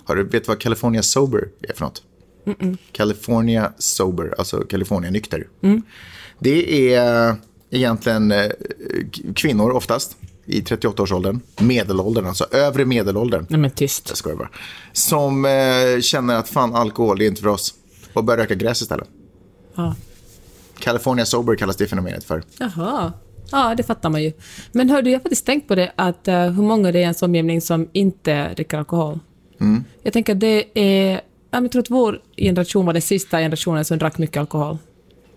Har 0.04 0.16
du, 0.16 0.22
vet 0.22 0.32
du 0.32 0.48
vad 0.48 0.58
California 0.60 1.02
Sober 1.02 1.48
är 1.68 1.74
för 1.74 1.84
något? 1.84 2.02
California 2.92 3.72
Sober, 3.78 4.34
alltså 4.38 4.60
California 4.60 5.10
nykter. 5.10 5.46
Det 6.38 6.94
är 6.94 7.36
egentligen 7.70 8.32
eh, 8.32 8.46
kvinnor 9.34 9.70
oftast 9.70 10.16
i 10.46 10.60
38-årsåldern, 10.60 11.40
medelåldern, 11.60 12.26
alltså 12.26 12.46
övre 12.50 12.84
medelåldern. 12.84 13.46
Nej 13.48 13.60
men 13.60 13.70
tyst. 13.70 14.08
Jag 14.08 14.16
skojar 14.18 14.36
bara. 14.36 14.50
Som 14.92 15.44
eh, 15.44 16.00
känner 16.00 16.36
att 16.36 16.48
fan 16.48 16.74
alkohol, 16.74 17.18
det 17.18 17.24
är 17.24 17.28
inte 17.28 17.42
för 17.42 17.48
oss. 17.48 17.74
Och 18.12 18.24
börjar 18.24 18.38
röka 18.38 18.54
gräs 18.54 18.82
istället. 18.82 19.08
Ja. 19.74 19.94
California 20.78 21.26
Sober 21.26 21.56
kallas 21.56 21.76
det 21.76 21.86
fenomenet 21.86 22.24
för. 22.24 22.42
Jaha. 22.58 23.12
Ja, 23.50 23.74
det 23.74 23.82
fattar 23.82 24.10
man 24.10 24.22
ju. 24.22 24.32
Men 24.72 24.90
hörde, 24.90 25.10
jag 25.10 25.18
har 25.18 25.22
faktiskt 25.22 25.46
tänkt 25.46 25.68
på 25.68 25.74
det, 25.74 25.92
att 25.96 26.28
eh, 26.28 26.50
hur 26.50 26.62
många 26.62 26.92
det 26.92 26.98
är 26.98 27.00
i 27.00 27.02
ens 27.02 27.22
omgivning 27.22 27.60
som 27.60 27.88
inte 27.92 28.54
dricker 28.54 28.78
alkohol. 28.78 29.18
Mm. 29.60 29.84
Jag 30.02 30.12
tänker 30.12 30.32
att 30.32 30.40
det 30.40 30.78
är... 30.78 31.20
ja, 31.50 31.60
Jag 31.60 31.72
tror 31.72 31.82
att 31.82 31.90
vår 31.90 32.20
generation 32.36 32.86
var 32.86 32.92
den 32.92 33.02
sista 33.02 33.38
generationen 33.38 33.84
som 33.84 33.98
drack 33.98 34.18
mycket 34.18 34.36
alkohol. 34.36 34.78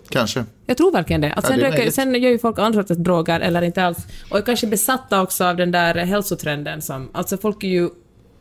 Kanske. 0.10 0.46
Jag 0.66 0.78
tror 0.78 0.92
verkligen 0.92 1.22
det. 1.22 1.34
Att 1.34 1.44
Ja, 1.44 1.50
sen, 1.50 1.60
det 1.60 1.68
är 1.68 1.72
röker, 1.72 1.92
sen 1.92 2.16
gör 2.16 2.30
ju 2.30 2.40
folk 2.40 2.60
andra 2.60 2.82
sorters 2.82 2.98
droger, 2.98 3.40
eller 3.40 3.62
inte 3.62 3.84
alls. 3.84 3.98
Och 4.30 4.38
är 4.38 4.42
kanske 4.42 4.68
besatta 4.68 5.22
också 5.22 5.46
av 5.46 5.58
den 5.58 5.72
där 5.72 5.96
hälsotrenden 5.96 6.82
som... 6.82 7.10
Alltså 7.12 7.38
folk 7.38 7.64
är 7.64 7.68
ju 7.68 7.90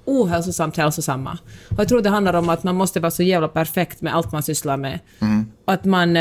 ohälsosamt 0.04 0.76
hälsosamma. 0.76 1.38
Och 1.70 1.78
jag 1.78 1.88
tror 1.88 2.00
det 2.00 2.08
handlar 2.08 2.34
om 2.34 2.48
att 2.48 2.62
man 2.64 2.74
måste 2.74 3.00
vara 3.00 3.10
så 3.10 3.22
jävla 3.22 3.48
perfekt 3.48 4.00
med 4.00 4.14
allt 4.14 4.32
man 4.32 4.42
sysslar 4.42 4.76
med. 4.76 4.98
Mm. 5.20 5.46
Att 5.64 5.84
man... 5.84 6.16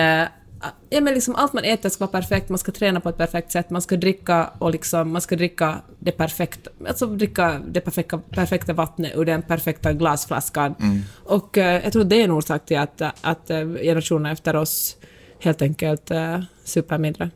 eh, 0.64 0.70
Ja, 0.90 1.02
men 1.02 1.14
liksom 1.14 1.36
allt 1.36 1.54
man 1.54 1.64
äter 1.64 1.90
ska 1.90 2.06
vara 2.06 2.22
perfekt, 2.22 2.50
man 2.50 2.58
ska 2.58 2.72
träna 2.72 3.00
på 3.00 3.10
ett 3.10 3.18
perfekt 3.18 3.52
sätt, 3.52 3.70
man 3.70 3.82
ska 3.82 3.96
dricka 3.96 4.50
och 4.60 4.72
liksom, 4.72 5.12
man 5.12 5.22
ska 5.22 5.36
dricka 5.36 5.82
det 6.00 6.12
perfekta, 6.12 6.70
alltså 6.88 7.06
dricka 7.06 7.62
det 7.68 7.82
perfekta, 7.82 8.18
perfekta 8.18 8.74
vattnet 8.74 9.12
ur 9.16 9.26
den 9.26 9.42
perfekta 9.42 9.94
glasflaskan. 9.94 10.76
Mm. 10.80 11.02
Och 11.24 11.58
eh, 11.58 11.84
jag 11.84 11.94
tror 11.94 12.04
det 12.04 12.16
är 12.16 12.24
en 12.24 12.32
orsak 12.32 12.66
till 12.66 12.78
att, 12.78 13.02
att 13.22 13.50
eh, 13.50 13.58
generationerna 13.58 14.32
efter 14.32 14.56
oss 14.56 14.98
helt 15.40 15.62
enkelt 15.62 16.12
uh, 16.12 16.40
super 16.64 16.98
mindre. 16.98 17.30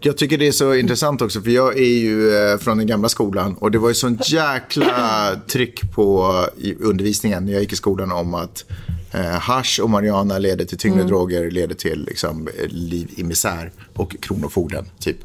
Jag 0.00 0.16
tycker 0.16 0.38
det 0.38 0.48
är 0.48 0.52
så 0.52 0.74
intressant 0.74 1.22
också, 1.22 1.40
för 1.40 1.50
jag 1.50 1.78
är 1.78 1.98
ju 1.98 2.36
eh, 2.36 2.58
från 2.58 2.78
den 2.78 2.86
gamla 2.86 3.08
skolan 3.08 3.54
och 3.54 3.70
det 3.70 3.78
var 3.78 3.88
ju 3.88 3.94
sån 3.94 4.18
jäkla 4.24 5.30
tryck 5.46 5.92
på 5.94 6.34
undervisningen 6.80 7.44
när 7.44 7.52
jag 7.52 7.62
gick 7.62 7.72
i 7.72 7.76
skolan 7.76 8.12
om 8.12 8.34
att 8.34 8.64
eh, 9.12 9.20
hasch 9.20 9.80
och 9.82 9.90
marijuana 9.90 10.38
leder 10.38 10.64
till 10.64 10.78
tyngre 10.78 11.02
droger, 11.02 11.50
leder 11.50 11.74
till 11.74 12.04
liksom, 12.04 12.48
liv 12.68 13.10
i 13.16 13.24
misär 13.24 13.72
och 13.94 14.16
kronofogden. 14.20 14.84
Typ. 14.98 15.16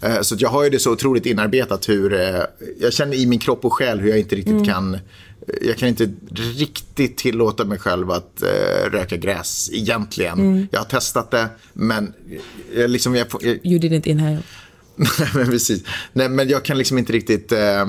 Eh, 0.00 0.20
så 0.20 0.36
jag 0.38 0.48
har 0.48 0.64
ju 0.64 0.70
det 0.70 0.78
så 0.78 0.92
otroligt 0.92 1.26
inarbetat 1.26 1.88
hur, 1.88 2.12
eh, 2.12 2.40
jag 2.80 2.92
känner 2.92 3.16
i 3.16 3.26
min 3.26 3.38
kropp 3.38 3.64
och 3.64 3.72
själ 3.72 4.00
hur 4.00 4.08
jag 4.08 4.18
inte 4.18 4.36
riktigt 4.36 4.66
kan 4.66 4.98
jag 5.62 5.76
kan 5.76 5.88
inte 5.88 6.10
riktigt 6.34 7.16
tillåta 7.16 7.64
mig 7.64 7.78
själv 7.78 8.10
att 8.10 8.42
eh, 8.42 8.90
röka 8.90 9.16
gräs 9.16 9.70
egentligen. 9.72 10.68
Jag 10.70 10.80
har 10.80 10.84
testat 10.84 11.30
det, 11.30 11.48
men 11.72 12.12
jag, 12.74 12.90
liksom, 12.90 13.14
jag, 13.14 13.26
jag, 13.40 13.66
You 13.66 13.78
didn't 13.78 14.08
inhale. 14.08 14.42
Nej, 14.96 15.28
men 15.34 15.46
precis. 15.46 15.82
Nej, 16.12 16.28
men 16.28 16.48
jag 16.48 16.64
kan 16.64 16.78
liksom 16.78 16.98
inte 16.98 17.12
riktigt... 17.12 17.52
Eh, 17.52 17.86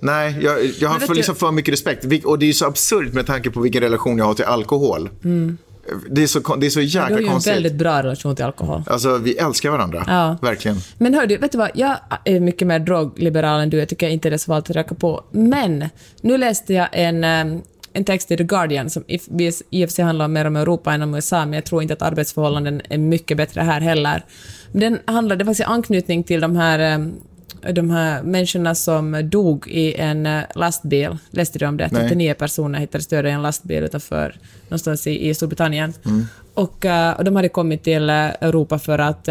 nej, 0.00 0.38
jag, 0.42 0.64
jag 0.80 0.88
har 0.88 0.98
för, 0.98 1.08
du- 1.08 1.14
liksom 1.14 1.34
för 1.34 1.50
mycket 1.52 1.72
respekt. 1.72 2.24
Och 2.24 2.38
det 2.38 2.48
är 2.48 2.52
så 2.52 2.66
absurt 2.66 3.12
med 3.12 3.26
tanke 3.26 3.50
på 3.50 3.60
vilken 3.60 3.80
relation 3.82 4.18
jag 4.18 4.24
har 4.24 4.34
till 4.34 4.44
alkohol. 4.44 5.08
Det, 6.10 6.22
är 6.22 6.26
så, 6.26 6.56
det 6.56 6.66
är 6.66 6.70
så 6.70 6.78
Du 6.78 6.84
jäkla 6.84 7.02
har 7.14 7.18
ju 7.20 7.24
en 7.26 7.30
konstigt. 7.32 7.54
väldigt 7.54 7.74
bra 7.74 8.02
relation 8.02 8.36
till 8.36 8.44
alkohol. 8.44 8.82
Alltså, 8.86 9.16
vi 9.18 9.32
älskar 9.36 9.70
varandra. 9.70 10.04
Ja. 10.06 10.36
Verkligen. 10.42 10.76
Men 10.98 11.14
hör 11.14 11.26
du, 11.26 11.36
vet 11.36 11.52
du 11.52 11.58
vad? 11.58 11.70
Jag 11.74 11.96
är 12.24 12.40
mycket 12.40 12.68
mer 12.68 12.78
drogliberal 12.78 13.60
än 13.60 13.70
du. 13.70 13.76
Jag 13.78 13.88
tycker 13.88 14.08
inte 14.08 14.30
det 14.30 14.36
är 14.36 14.38
så 14.38 14.46
farligt 14.46 14.70
att 14.70 14.76
röka 14.76 14.94
på. 14.94 15.24
Men 15.30 15.84
nu 16.20 16.38
läste 16.38 16.74
jag 16.74 16.88
en, 16.92 17.24
em, 17.24 17.62
en 17.92 18.04
text 18.04 18.30
i 18.30 18.36
The 18.36 18.44
Guardian 18.44 18.90
som 18.90 19.04
i 19.06 19.18
i 19.70 19.84
och 19.84 19.88
för 19.88 19.94
sig 19.94 20.04
handlar 20.04 20.28
mer 20.28 20.44
om 20.44 20.56
Europa 20.56 20.92
än 20.92 21.02
om 21.02 21.14
USA, 21.14 21.38
men 21.44 21.52
jag 21.52 21.64
tror 21.64 21.82
inte 21.82 21.94
att 21.94 22.02
arbetsförhållanden 22.02 22.82
är 22.88 22.98
mycket 22.98 23.36
bättre 23.36 23.60
här 23.60 23.80
heller. 23.80 24.24
Den 24.72 24.98
handlar, 25.06 25.36
det 25.36 25.44
var 25.44 25.56
anknytning 25.66 26.24
till 26.24 26.40
de 26.40 26.56
här 26.56 26.78
em, 26.78 27.12
de 27.72 27.90
här 27.90 28.22
människorna 28.22 28.74
som 28.74 29.28
dog 29.30 29.68
i 29.68 29.94
en 29.94 30.26
eh, 30.26 30.42
lastbil, 30.54 31.16
läste 31.30 31.58
du 31.58 31.66
om 31.66 31.76
det? 31.76 31.88
Nej. 31.92 32.02
39 32.02 32.34
personer 32.34 32.78
hittades 32.78 33.06
döda 33.06 33.28
i 33.28 33.32
en 33.32 33.42
lastbil 33.42 33.82
utanför, 33.84 34.34
någonstans 34.68 35.06
i, 35.06 35.28
i 35.28 35.34
Storbritannien. 35.34 35.92
Och, 36.54 36.84
eh, 36.84 37.12
och 37.18 37.24
de 37.24 37.36
hade 37.36 37.48
kommit 37.48 37.82
till 37.82 38.10
eh, 38.10 38.16
Europa 38.16 38.78
för 38.78 38.98
att, 38.98 39.28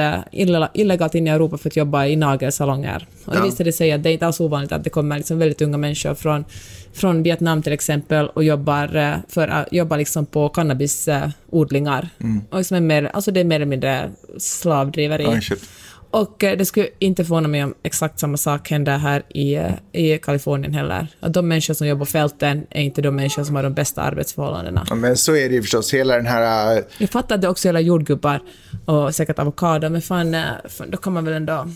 illegalt 0.74 1.16
in 1.16 1.28
i 1.28 1.30
Europa 1.30 1.58
för 1.58 1.70
att 1.70 1.76
jobba 1.76 2.06
i 2.06 2.16
nagelsalonger. 2.16 3.08
Och 3.26 3.34
det 3.34 3.40
Ja. 3.40 3.46
visade 3.46 3.72
sig 3.74 3.92
att 3.92 4.04
det 4.04 4.10
är 4.10 4.14
inte 4.14 4.26
alls 4.26 4.40
ovanligt 4.40 4.72
att 4.72 4.84
det 4.84 4.90
kommer 4.90 5.18
liksom 5.18 5.40
väldigt 5.40 5.62
unga 5.62 5.78
människor 5.78 6.14
från, 6.16 6.46
från 6.94 7.24
Vietnam 7.24 7.62
till 7.64 7.74
exempel 7.74 8.28
och 8.28 8.44
jobbar, 8.44 9.22
för, 9.28 9.66
jobbar 9.72 9.98
liksom 9.98 10.26
på 10.26 10.50
cannabisodlingar. 10.50 12.10
Och 12.50 12.58
liksom 12.58 12.78
är 12.78 12.82
mer, 12.82 13.10
alltså 13.14 13.32
det 13.32 13.40
är 13.40 13.44
mer 13.44 13.56
eller 13.56 13.66
mindre 13.66 14.10
slavdriveri. 14.38 15.42
Shit. 15.42 15.70
Och 16.12 16.43
eh, 16.43 16.57
det 16.57 16.66
skulle 16.66 16.88
inte 16.99 17.24
förvåna 17.24 17.47
mig 17.47 17.64
om 17.64 17.74
exakt 17.84 18.20
samma 18.20 18.38
sak 18.38 18.70
händer 18.70 18.97
här 18.97 19.24
i, 19.30 19.53
eh, 19.55 19.72
i 19.91 20.18
Kalifornien 20.18 20.74
heller. 20.74 21.07
Att 21.20 21.34
de 21.34 21.47
människor 21.47 21.74
som 21.74 21.88
jobbar 21.88 22.05
på 22.05 22.12
fälten 22.12 22.68
är 22.70 22.82
inte 22.82 23.01
de 23.01 23.16
människor 23.16 23.43
som 23.43 23.55
har 23.55 23.64
de 23.64 23.74
bästa 23.74 24.01
arbetsförhållandena. 24.01 24.86
Ja, 24.89 24.95
Men 24.95 25.18
så 25.18 25.36
är 25.36 25.49
det 25.49 25.55
ju 25.55 25.62
förstås. 25.62 25.93
Hela 25.93 26.16
den 26.16 26.26
här... 26.26 26.78
eh, 26.78 26.84
Jag 26.97 27.10
fattar 27.10 27.36
att 27.36 27.41
det 27.41 27.47
också 27.49 27.68
gäller 27.68 27.80
jordgubbar 27.80 28.39
och 28.86 29.16
säkert 29.16 29.39
avokado, 29.39 29.89
men 29.89 30.01
fan, 30.01 30.36
fan, 30.70 30.91
då 30.91 30.97
kan 30.97 31.14
man 31.14 31.26
väl 31.26 31.34
ändå... 31.34 31.68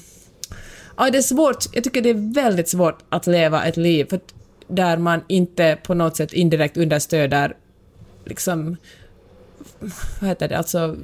Ja, 0.97 1.09
det 1.11 1.17
är 1.17 1.21
svårt. 1.21 1.65
Jag 1.71 1.84
tycker 1.84 2.01
det 2.01 2.09
är 2.09 2.34
väldigt 2.34 2.69
svårt 2.69 2.97
att 3.09 3.27
leva 3.27 3.65
ett 3.65 3.77
liv 3.77 4.05
för 4.09 4.19
där 4.67 4.97
man 4.97 5.21
inte 5.27 5.77
på 5.84 5.93
något 5.93 6.17
sätt 6.17 6.34
indirekt 6.34 6.77
understöder 6.77 7.55
liksom 8.25 8.77
vad 10.19 10.29
heter 10.29 10.47
det, 10.49 10.57
alltså 10.57 10.95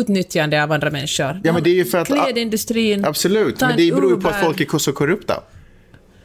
utnyttjande 0.00 0.62
av 0.62 0.72
andra 0.72 0.90
människor. 0.90 1.40
Ja, 1.44 1.52
men 1.52 1.62
det 1.62 1.70
är 1.70 1.74
ju 1.74 1.84
för 1.84 1.98
att- 1.98 2.06
Klädindustrin. 2.06 3.04
Absolut, 3.04 3.60
men 3.60 3.70
en 3.70 3.76
det 3.76 3.92
beror 3.92 4.10
ju 4.10 4.20
på 4.20 4.28
att 4.28 4.40
folk 4.40 4.60
är 4.60 4.78
så 4.78 4.92
korrupta. 4.92 5.42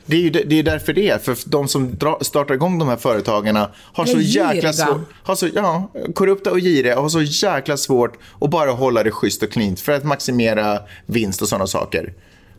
Det 0.05 0.15
är 0.15 0.21
ju 0.21 0.29
det, 0.29 0.59
är 0.59 0.63
därför 0.63 0.93
det 0.93 1.09
är. 1.09 1.17
För 1.17 1.37
de 1.45 1.67
som 1.67 1.95
dra, 1.95 2.19
startar 2.21 2.53
igång 2.53 2.79
de 2.79 2.87
här 2.87 2.97
företagen 2.97 3.55
har 3.93 4.05
så 4.05 4.19
jäkla 4.19 4.73
svårt... 4.73 5.01
Har 5.23 5.35
så, 5.35 5.47
ja, 5.55 5.91
korrupta 6.13 6.51
och 6.51 6.59
giriga 6.59 6.99
har 6.99 7.09
så 7.09 7.21
jäkla 7.21 7.77
svårt 7.77 8.17
att 8.41 8.49
bara 8.49 8.71
hålla 8.71 9.03
det 9.03 9.11
schysst 9.11 9.43
och 9.43 9.51
cleant 9.51 9.79
för 9.79 9.91
att 9.91 10.03
maximera 10.03 10.79
vinst 11.05 11.41
och 11.41 11.49
sådana 11.49 11.67
saker. 11.67 12.13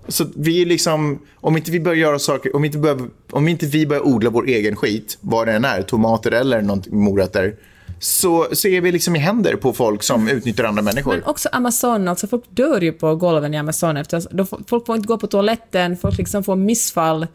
Så 0.08 0.26
vi 0.36 0.62
är 0.62 0.66
liksom, 0.66 1.22
om 1.34 1.56
inte 1.56 1.70
vi 1.70 1.80
börjar 1.80 1.98
göra 1.98 2.18
saker, 2.18 2.56
om 2.56 2.64
inte, 2.64 2.78
vi 2.78 2.82
börjar, 2.82 3.08
om 3.30 3.48
inte 3.48 3.66
vi 3.66 3.86
börjar 3.86 4.06
odla 4.06 4.30
vår 4.30 4.46
egen 4.48 4.76
skit, 4.76 5.18
vad 5.20 5.46
det 5.48 5.52
än 5.52 5.64
är, 5.64 5.82
tomater 5.82 6.32
eller 6.32 6.62
något, 6.62 6.86
morötter, 6.86 7.54
så, 8.02 8.46
så 8.52 8.68
är 8.68 8.80
vi 8.80 8.92
liksom 8.92 9.16
i 9.16 9.18
händer 9.18 9.56
på 9.56 9.72
folk 9.72 10.02
som 10.02 10.28
utnyttjar 10.28 10.64
andra 10.64 10.82
människor. 10.82 11.12
Men 11.12 11.24
också 11.24 11.48
Amazon, 11.52 12.08
alltså 12.08 12.26
folk 12.26 12.44
dör 12.50 12.80
ju 12.80 12.92
på 12.92 13.16
golven 13.16 13.54
i 13.54 13.58
Amazon 13.58 13.96
efter, 13.96 14.46
folk 14.68 14.86
får 14.86 14.96
inte 14.96 15.06
gå 15.08 15.18
på 15.18 15.26
toaletten, 15.26 15.96
folk 15.96 16.18
liksom 16.18 16.44
får 16.44 16.56
missfall. 16.56 17.26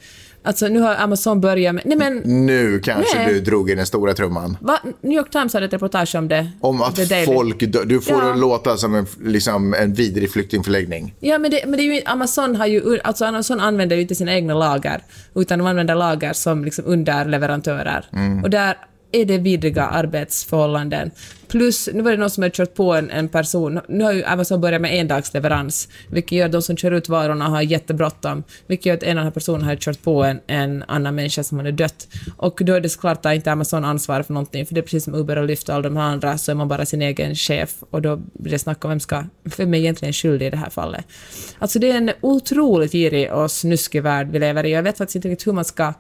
Alltså 0.44 0.68
nu 0.68 0.80
har 0.80 0.96
Amazon 0.96 1.42
börjat 1.42 1.76
med, 1.76 1.84
nej 1.86 1.98
men, 1.98 2.46
Nu 2.46 2.80
kanske 2.80 3.18
Nej. 3.18 3.34
du 3.34 3.40
drog 3.40 3.70
i 3.70 3.76
den 3.76 3.86
stora 3.86 4.14
trumman. 4.14 4.58
va? 4.62 4.80
New 5.02 5.18
York 5.18 5.30
Times 5.32 5.54
hade 5.54 5.66
ett 5.66 5.74
reportage 5.74 6.16
om 6.16 6.28
det. 6.28 6.52
Om 6.62 6.82
att 6.82 6.96
The 6.96 7.26
folk 7.26 7.60
dör. 7.74 7.86
Du 7.86 8.02
får 8.02 8.24
Ja. 8.24 8.30
det 8.30 8.36
låta 8.40 8.78
som 8.78 8.96
en, 8.96 9.06
liksom, 9.24 9.74
en 9.74 9.94
vidrig 9.94 10.32
flyktingförläggning. 10.32 11.14
Ja, 11.20 11.38
men 11.38 11.52
det, 11.52 11.62
men 11.66 11.78
det 11.78 11.84
är 11.84 11.94
ju, 11.96 12.02
Amazon 12.06 12.56
har 12.56 12.66
ju, 12.66 13.00
alltså 13.04 13.26
Amazon 13.26 13.60
använder 13.60 13.96
ju 13.96 14.02
inte 14.02 14.16
sina 14.16 14.34
egna 14.34 14.54
lager, 14.54 15.02
utan 15.36 15.60
de 15.60 15.68
använder 15.68 15.96
lager 15.96 16.34
som 16.34 16.66
liksom 16.66 16.86
underleverantörer. 16.88 18.06
Mm. 18.14 18.44
Och 18.44 18.50
där 18.50 18.78
är 19.12 19.26
det 19.26 19.38
vidriga 19.38 19.84
arbetsförhållanden. 19.84 21.12
Plus, 21.48 21.90
nu 21.94 22.02
var 22.02 22.12
det 22.12 22.18
någon 22.18 22.30
som 22.30 22.44
hade 22.44 22.56
kört 22.56 22.74
på 22.74 22.94
en, 22.94 23.10
en 23.10 23.30
person, 23.30 23.80
nu 23.88 24.04
har 24.04 24.14
ju 24.14 24.24
Amazon 24.24 24.62
börjat 24.62 24.82
med 24.82 25.00
endagsleverans, 25.00 25.88
vilket 26.10 26.32
gör 26.32 26.46
att 26.46 26.52
de 26.52 26.62
som 26.62 26.78
kör 26.78 26.92
ut 26.92 27.10
varorna 27.10 27.48
har 27.48 27.62
jättebråttom, 27.62 28.44
vilket 28.68 28.86
gör 28.86 28.94
att 28.94 29.04
en 29.04 29.18
av 29.18 29.22
de 29.22 29.24
här 29.24 29.32
personerna 29.32 29.66
har 29.66 29.76
kört 29.76 30.02
på 30.02 30.24
en, 30.24 30.40
en 30.48 30.84
annan 30.88 31.16
människa 31.16 31.44
som 31.44 31.58
hade 31.58 31.72
dött. 31.72 32.08
Och 32.38 32.62
då 32.64 32.74
är 32.74 32.82
det 32.82 32.90
såklart 32.90 33.26
att 33.26 33.36
inte 33.36 33.52
Amazon 33.52 33.86
ansvar 33.86 34.22
för 34.22 34.34
någonting, 34.34 34.66
för 34.66 34.74
det 34.74 34.80
är 34.80 34.84
precis 34.84 35.04
som 35.04 35.16
Uber 35.16 35.38
och 35.38 35.46
Lyft 35.46 35.70
och 35.70 35.76
alla 35.76 35.84
de 35.84 35.98
här 35.98 36.04
andra, 36.04 36.38
så 36.38 36.52
är 36.52 36.56
man 36.56 36.68
bara 36.68 36.86
sin 36.86 37.02
egen 37.02 37.36
chef, 37.36 37.76
och 37.90 38.02
då 38.02 38.16
blir 38.16 38.52
det 38.52 38.60
snack 38.60 38.86
om 38.86 38.90
vem 38.90 39.00
ska, 39.00 39.24
vem 39.58 39.74
är 39.74 39.78
egentligen 39.78 40.14
skyldig 40.14 40.48
i 40.48 40.50
det 40.50 40.58
här 40.58 40.70
fallet. 40.70 41.06
Alltså 41.60 41.80
det 41.80 41.92
är 41.92 41.98
en 41.98 42.12
otroligt 42.22 42.92
girig 42.92 43.34
och 43.34 43.52
snuskig 43.52 44.04
värld 44.04 44.28
vi 44.32 44.40
lever 44.40 44.66
i, 44.66 44.72
jag 44.72 44.84
vet 44.84 44.98
faktiskt 44.98 45.16
inte 45.16 45.28
riktigt 45.28 45.48
hur 45.48 45.54
man 45.54 45.66
ska 45.66 45.94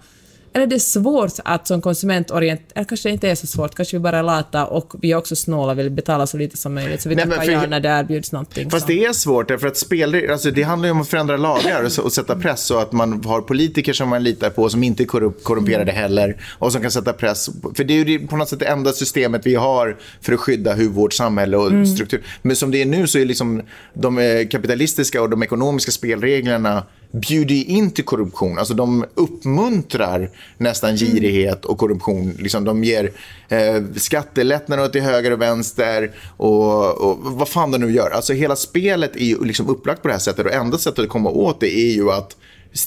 eller 0.56 0.68
det 0.68 0.76
är 0.76 0.80
svårt 0.80 1.32
att 1.46 1.68
som 1.68 1.82
konsument 1.82 2.32
orientera, 2.32 2.66
eller 2.76 2.86
kanske 2.86 3.10
det 3.10 3.14
inte 3.14 3.30
är 3.30 3.36
så 3.36 3.48
svårt, 3.48 3.76
kanske 3.76 3.98
vi 3.98 4.02
bara 4.02 4.20
är 4.20 4.24
lata 4.24 4.66
och 4.66 4.94
vi 5.02 5.12
är 5.12 5.16
också 5.16 5.36
snåla 5.36 5.72
och 5.72 5.80
vill 5.80 5.90
betala 5.90 6.28
så 6.28 6.38
lite 6.38 6.58
som 6.58 6.74
möjligt, 6.74 7.02
så 7.02 7.10
vi 7.10 7.16
Nej, 7.16 7.26
tackar 7.26 7.42
för- 7.44 7.52
ja 7.52 7.66
när 7.68 7.80
det 7.80 7.90
erbjuds 7.90 8.32
någonting. 8.32 8.70
Fast 8.70 8.86
så. 8.88 8.92
det 8.94 9.06
är 9.06 9.14
svårt, 9.14 9.48
därför 9.48 9.68
att 9.68 9.78
spelregler, 9.78 10.32
alltså 10.32 10.52
det 10.52 10.64
handlar 10.64 10.88
ju 10.88 10.92
om 10.92 11.02
att 11.02 11.08
förändra 11.08 11.38
lagar 11.38 11.84
och, 12.04 12.14
sätta 12.14 12.36
press 12.36 12.66
så 12.66 12.78
att 12.80 12.92
man 12.92 13.24
har 13.26 13.42
politiker 13.42 13.94
som 13.94 14.10
man 14.10 14.24
litar 14.24 14.50
på, 14.50 14.70
som 14.70 14.84
inte 14.84 15.04
är 15.04 15.06
korrup- 15.06 15.44
korrumperade 15.44 15.92
heller 15.92 16.42
och 16.60 16.72
som 16.72 16.82
kan 16.82 16.92
sätta 16.92 17.14
press. 17.14 17.50
För 17.76 17.84
det 17.84 17.94
är 18.02 18.06
ju 18.06 18.28
på 18.28 18.38
något 18.38 18.50
sätt 18.50 18.60
det 18.60 18.66
enda 18.66 18.92
systemet 18.92 19.42
vi 19.46 19.56
har 19.56 19.98
för 20.22 20.34
att 20.34 20.40
skydda 20.40 20.74
hur 20.74 20.90
vårt 20.90 21.14
samhälle 21.14 21.58
och 21.58 21.88
struktur. 21.88 22.24
Men 22.42 22.56
som 22.56 22.72
det 22.72 22.82
är 22.82 22.86
nu 22.86 23.08
så 23.08 23.18
är 23.20 23.26
liksom 23.26 23.62
de 23.94 24.18
eh, 24.18 24.48
kapitalistiska 24.48 25.22
och 25.22 25.30
de 25.30 25.44
ekonomiska 25.44 25.92
spelreglerna 25.92 26.84
bjuder 27.16 27.56
ju 27.56 27.64
in 27.64 27.92
till 27.92 28.04
korruption. 28.04 28.58
Alltså 28.60 28.74
de 28.74 29.06
uppmuntrar 29.16 30.30
nästan 30.58 30.98
girighet 30.98 31.66
och 31.66 31.78
korruption. 31.78 32.36
Liksom 32.40 32.64
de 32.64 32.84
ger 32.84 33.12
eh, 33.50 33.84
skattelättnader 33.96 34.88
till 34.88 35.02
höger 35.02 35.32
och 35.32 35.42
vänster 35.42 36.12
och, 36.38 36.98
och 37.02 37.18
vad 37.22 37.48
fan 37.50 37.72
de 37.72 37.78
nu 37.78 37.92
gör. 37.92 38.10
Alltså 38.10 38.34
hela 38.34 38.56
spelet 38.56 39.16
är 39.16 39.26
ju 39.26 39.46
liksom 39.46 39.70
upplagt 39.70 40.02
på 40.02 40.08
det 40.08 40.14
här 40.14 40.20
sättet 40.20 40.46
och 40.46 40.52
enda 40.54 40.78
sättet 40.78 41.04
att 41.04 41.10
komma 41.10 41.30
åt 41.30 41.60
det 41.60 41.78
är 41.78 41.94
ju 41.94 42.12
att 42.12 42.38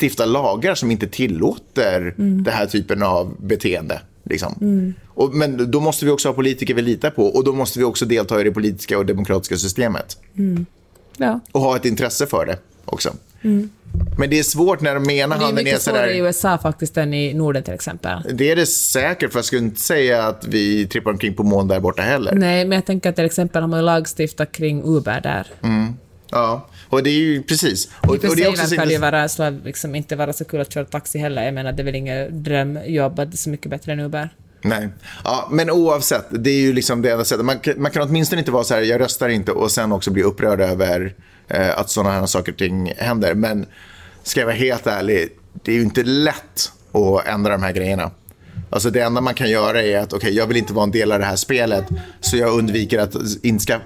stifta 0.01 0.25
lagar 0.25 0.75
som 0.75 0.91
inte 0.91 1.07
tillåter 1.07 2.15
den 2.17 2.55
här 2.55 2.67
typen 2.67 3.03
av 3.03 3.35
beteende. 3.41 4.01
Liksom. 4.25 4.95
Och, 5.09 5.35
men 5.35 5.71
då 5.71 5.81
måste 5.81 6.05
vi 6.05 6.11
också 6.11 6.29
ha 6.29 6.35
politiker 6.35 6.75
vi 6.75 6.83
litar 6.83 7.11
på 7.11 7.27
och 7.27 7.45
då 7.45 7.53
måste 7.53 7.79
vi 7.79 7.85
också 7.85 8.05
delta 8.05 8.41
i 8.41 8.45
det 8.45 8.51
politiska 8.53 8.99
och 8.99 9.07
demokratiska 9.07 9.57
systemet 9.57 10.17
Ja. 11.17 11.41
och 11.53 11.61
ha 11.61 11.77
ett 11.77 11.85
intresse 11.85 12.27
för 12.27 12.47
det 12.47 12.59
också. 12.85 13.13
Men 14.19 14.31
det 14.31 14.39
är 14.39 14.43
svårt 14.43 14.81
när 14.81 14.95
de 14.95 15.11
ena 15.11 15.25
Mm. 15.25 15.39
Det 15.39 15.45
är 15.45 15.47
handen 15.47 15.59
är 15.59 15.65
mycket 15.65 15.83
svårare 15.83 16.11
i 16.11 16.17
sådär... 16.17 16.27
USA 16.27 16.59
faktiskt 16.59 16.97
än 16.97 17.15
i 17.15 17.35
Norden 17.35 17.63
till 17.63 17.75
exempel. 17.75 18.19
Det 18.33 18.51
är 18.51 18.57
det 18.57 18.67
säkert, 18.67 19.33
för 19.33 19.39
jag 19.39 19.45
skulle 19.45 19.63
inte 19.63 19.81
säga 19.81 20.23
att 20.23 20.47
vi 20.47 20.87
trippar 20.87 21.11
omkring 21.11 21.35
på 21.35 21.43
moln 21.43 21.69
där 21.69 21.81
borta 21.81 22.03
heller. 22.03 22.35
Nej, 22.35 22.65
men 22.65 22.77
jag 22.77 22.87
tänker 22.87 23.11
att 23.11 23.17
till 23.17 23.25
exempel 23.25 23.63
har 23.63 23.69
man 23.69 23.85
lagstiftat 23.85 24.53
kring 24.53 24.83
Uber 24.85 25.21
där. 25.21 25.47
Ja, 26.31 26.69
och 26.89 27.03
det 27.03 27.11
är 27.11 27.15
ju 27.15 27.43
precis. 27.43 27.89
Och, 28.01 28.15
I 28.15 28.19
och 28.29 28.37
det 28.37 28.43
är 28.45 28.49
också 28.49 28.67
verkar 28.67 28.87
det 28.87 28.99
vara 28.99 29.29
så, 29.29 29.51
liksom, 29.51 29.95
inte 29.95 30.17
vara 30.17 30.33
så 30.33 30.45
kul 30.45 30.61
att 30.61 30.73
köra 30.73 30.85
taxi 30.85 31.19
heller. 31.19 31.45
Jag 31.45 31.55
menar, 31.55 31.73
det 31.73 31.83
är 31.83 31.85
väl 31.85 31.95
inget 31.95 32.45
drömjobb 32.45 33.19
att 33.19 33.31
det 33.31 33.35
är 33.35 33.39
så 33.39 33.51
mycket 33.51 33.71
bättre 33.71 33.93
än 33.93 34.01
Uber. 34.01 34.29
Nej, 34.63 34.89
ja, 35.25 35.49
men 35.51 35.71
oavsett, 35.71 36.25
det 36.31 36.51
är 36.51 36.61
ju 36.61 36.73
liksom 36.73 37.03
det 37.03 37.11
enda 37.11 37.25
sättet. 37.25 37.45
Man, 37.45 37.59
kan- 37.59 37.83
man 37.83 37.91
kan 37.91 38.03
åtminstone 38.03 38.41
inte 38.41 38.51
vara 38.51 38.65
så 38.65 38.75
här, 38.75 38.83
jag 38.83 39.01
röstar 39.01 39.29
inte 39.29 39.53
och 39.53 39.71
sen 39.71 39.93
också 39.93 40.11
bli 40.11 40.23
upprörd 40.23 40.61
över 40.61 41.15
eh, 41.49 41.79
att 41.79 41.91
sådana 41.91 42.21
här 42.21 42.27
saker 42.27 42.53
och 42.53 42.59
ting 42.59 42.93
händer. 42.97 43.35
Men 43.35 43.67
ska 44.23 44.41
jag 44.41 44.47
vara 44.47 44.57
helt 44.57 44.87
ärlig, 44.87 45.29
det 45.53 45.73
är 45.73 45.77
ju 45.77 45.83
inte 45.83 46.03
lätt 46.03 46.73
att 46.93 47.27
ändra 47.27 47.53
de 47.53 47.63
här 47.63 47.73
grejerna. 47.73 48.11
Alltså 48.71 48.91
det 48.91 49.01
enda 49.01 49.21
man 49.21 49.35
kan 49.35 49.51
göra 49.51 49.83
är 49.83 49.99
att 49.99 50.13
okej, 50.13 50.35
jag 50.35 50.47
vill 50.47 50.57
inte 50.57 50.73
vara 50.73 50.85
en 50.85 50.91
del 50.91 51.13
av 51.13 51.19
det 51.19 51.25
här 51.25 51.37
spelet 51.37 51.85
så 52.21 52.37
jag 52.37 52.59
undviker 52.59 52.99
att 52.99 53.15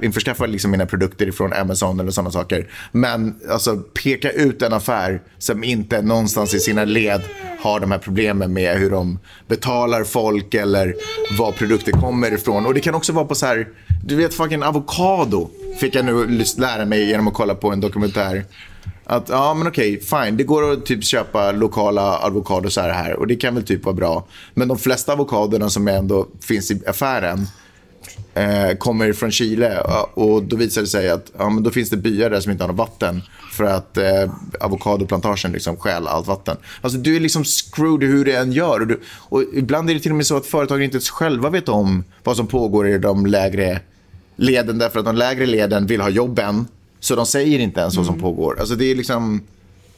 införskaffa 0.01 0.47
liksom 0.47 0.71
mina 0.71 0.87
produkter 0.87 1.31
från 1.31 1.53
Amazon 1.53 2.01
eller 2.01 2.11
sådana 2.11 2.31
saker. 2.31 2.71
Men 2.93 3.35
alltså, 3.51 3.77
peka 3.77 4.31
ut 4.31 4.63
en 4.63 4.73
affär 4.73 5.23
som 5.39 5.65
inte 5.65 6.03
någonstans 6.03 6.55
i 6.55 6.61
sina 6.61 6.85
led 6.85 7.23
har 7.61 7.81
de 7.81 7.91
här 7.91 7.99
problemen 7.99 8.53
med 8.53 8.79
hur 8.79 8.91
de 8.91 9.19
betalar 9.49 10.05
folk 10.05 10.55
eller 10.55 10.95
var 11.39 11.53
produkter 11.53 11.93
kommer 11.93 12.35
ifrån. 12.35 12.67
Och 12.67 12.75
det 12.75 12.81
kan 12.81 12.95
också 12.95 13.13
vara 13.13 13.25
på 13.25 13.35
så 13.35 13.47
här, 13.47 13.69
du 14.05 14.17
vet 14.17 14.35
fucking 14.35 14.63
avokado 14.63 15.49
fick 15.81 15.95
jag 15.95 16.05
nu 16.05 16.45
lära 16.59 16.85
mig 16.85 17.09
genom 17.09 17.29
att 17.29 17.35
kolla 17.35 17.55
på 17.55 17.71
en 17.71 17.81
dokumentär. 17.81 18.45
Att 19.05 19.29
ja, 19.29 19.55
men 19.55 19.67
okej, 19.67 20.01
fine. 20.01 20.37
Det 20.37 20.45
går 20.45 20.73
att 20.73 20.87
typ 20.87 21.05
köpa 21.05 21.53
lokala 21.53 22.19
avokador 22.19 22.81
här, 22.81 22.91
här 22.91 23.17
och 23.17 23.27
det 23.27 23.37
kan 23.37 23.55
väl 23.55 23.65
typ 23.65 23.85
vara 23.85 23.95
bra. 23.95 24.27
Men 24.55 24.69
de 24.69 24.79
flesta 24.79 25.13
avokadorna 25.13 25.71
som 25.71 25.89
ändå 25.89 26.27
finns 26.41 26.71
i 26.71 26.83
affären 26.87 27.47
eh, 28.35 28.77
kommer 28.79 29.13
från 29.13 29.31
Chile 29.31 29.81
och 30.15 30.43
då 30.43 30.57
visar 30.57 30.81
det 30.81 30.87
sig 30.87 31.11
att 31.11 31.33
ja, 31.39 31.51
men 31.51 31.63
då 31.63 31.71
finns 31.71 31.91
det 31.91 31.97
byar 31.97 32.31
där 32.31 32.41
som 32.41 32.53
inte 32.53 32.65
har 32.65 32.69
något 32.69 32.79
vatten 32.79 33.23
för 33.53 33.65
att 33.65 33.97
eh, 33.97 34.31
avokadoplantagen 34.61 35.53
liksom 35.53 35.77
stjäl 35.77 36.07
allt 36.07 36.27
vatten. 36.27 36.57
Alltså 36.81 36.99
du 36.99 37.17
är 37.17 37.21
liksom 37.21 37.45
screwed 37.45 38.09
hur 38.09 38.25
du 38.25 38.37
än 38.37 38.53
gör. 38.53 38.81
Och, 38.81 38.87
du, 38.87 39.01
och 39.07 39.43
ibland 39.55 39.91
är 39.91 39.95
det 39.95 40.01
till 40.01 40.13
och 40.13 40.17
med 40.17 40.27
så 40.27 40.37
att 40.37 40.47
företagen 40.47 40.83
inte 40.83 40.95
ens 40.95 41.11
själva 41.11 41.51
vet 41.51 41.69
om 41.69 42.05
vad 42.25 42.37
som 42.37 42.47
pågår 42.47 42.89
i 42.89 42.99
de 42.99 43.27
lägre 43.27 43.81
leden 44.37 44.79
därför 44.79 44.99
att 44.99 45.05
de 45.05 45.17
lägre 45.17 45.47
leden 45.47 45.87
vill 45.87 46.01
ha 46.01 46.09
jobben 46.09 46.67
så 47.01 47.17
de 47.17 47.27
säger 47.27 47.59
inte 47.59 47.81
ens 47.81 47.97
vad 47.97 48.07
som 48.07 48.21
pågår. 48.21 48.61
Alltså 48.61 48.75
det 48.75 48.85
är 48.85 48.95
liksom, 48.95 49.43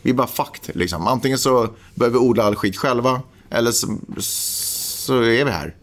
vi 0.02 0.10
är 0.10 0.14
bara 0.14 0.26
fucked. 0.26 0.76
Liksom. 0.76 1.06
Antingen 1.06 1.38
så 1.38 1.68
behöver 1.94 2.18
vi 2.18 2.24
odla 2.26 2.44
all 2.44 2.56
skit 2.56 2.76
själva 2.76 3.22
eller 3.50 3.70
så, 3.70 3.98
så 4.18 5.16
är 5.22 5.44
vi 5.44 5.50
här. 5.50 5.74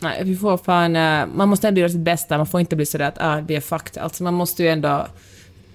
Nej, 0.00 0.24
vi 0.24 0.36
får 0.36 0.56
fan... 0.56 0.96
eh, 0.96 1.26
Man 1.34 1.48
måste 1.48 1.68
ändå 1.68 1.80
göra 1.80 1.90
sitt 1.90 2.00
bästa. 2.00 2.36
Man 2.36 2.46
får 2.46 2.60
inte 2.60 2.76
bli 2.76 2.86
sådär 2.86 3.08
att 3.08 3.18
ah, 3.20 3.40
vi 3.46 3.56
är 3.56 3.60
fucked. 3.60 4.02
Alltså 4.02 4.22
man 4.22 4.34
måste 4.34 4.62
ju 4.62 4.68
ändå... 4.68 5.06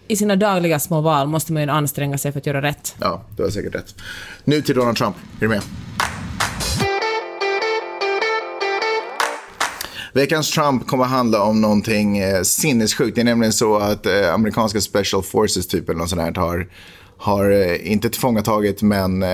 I 0.07 0.15
sina 0.15 0.35
dagliga 0.35 0.79
små 0.79 1.01
val 1.01 1.27
måste 1.27 1.53
man 1.53 1.63
ju 1.63 1.69
anstränga 1.69 2.17
sig 2.17 2.31
för 2.31 2.39
att 2.39 2.45
göra 2.45 2.61
rätt. 2.61 2.95
Ja, 2.99 3.23
du 3.37 3.43
har 3.43 3.49
säkert 3.49 3.75
rätt. 3.75 3.95
Nu 4.43 4.61
till 4.61 4.75
Donald 4.75 4.97
Trump. 4.97 5.15
Är 5.37 5.41
du 5.41 5.47
med? 5.47 5.61
Veckans 10.13 10.51
Trump 10.51 10.87
kommer 10.87 11.03
att 11.03 11.09
handla 11.09 11.43
om 11.43 11.61
någonting 11.61 12.17
eh, 12.17 12.41
sinnessjukt. 12.41 13.15
Det 13.15 13.21
är 13.21 13.25
nämligen 13.25 13.53
så 13.53 13.77
att 13.77 14.05
eh, 14.05 14.33
amerikanska 14.33 14.81
special 14.81 15.23
forces 15.23 15.67
typ 15.67 15.89
eller 15.89 15.99
något 15.99 16.09
sånt 16.09 16.21
här 16.21 16.33
har, 16.35 16.67
har 17.17 17.51
eh, 17.51 17.91
inte 17.91 18.09
tillfångatagit 18.09 18.81
men 18.81 19.23
eh, 19.23 19.29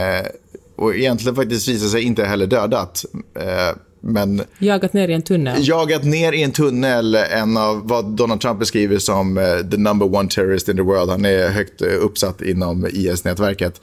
och 0.75 0.95
egentligen 0.95 1.35
faktiskt 1.35 1.67
visar 1.67 1.87
sig 1.87 2.01
inte 2.01 2.25
heller 2.25 2.47
dödat. 2.47 3.05
Eh, 3.39 3.77
men 4.01 4.41
Jagat 4.59 4.93
ner 4.93 5.07
i 5.07 5.13
en 5.13 5.21
tunnel. 5.21 5.67
jagat 5.67 6.03
ner 6.03 6.31
i 6.31 6.43
en 6.43 6.51
tunnel 6.51 7.15
en 7.15 7.57
av 7.57 7.87
vad 7.87 8.05
Donald 8.05 8.41
Trump 8.41 8.59
beskriver 8.59 8.97
som 8.97 9.37
eh, 9.37 9.43
the 9.71 9.77
number 9.77 10.15
one 10.15 10.29
terrorist 10.29 10.69
in 10.69 10.75
the 10.75 10.81
world. 10.81 11.09
Han 11.09 11.25
är 11.25 11.49
högt 11.49 11.81
uppsatt 11.81 12.41
inom 12.41 12.87
IS-nätverket. 12.91 13.81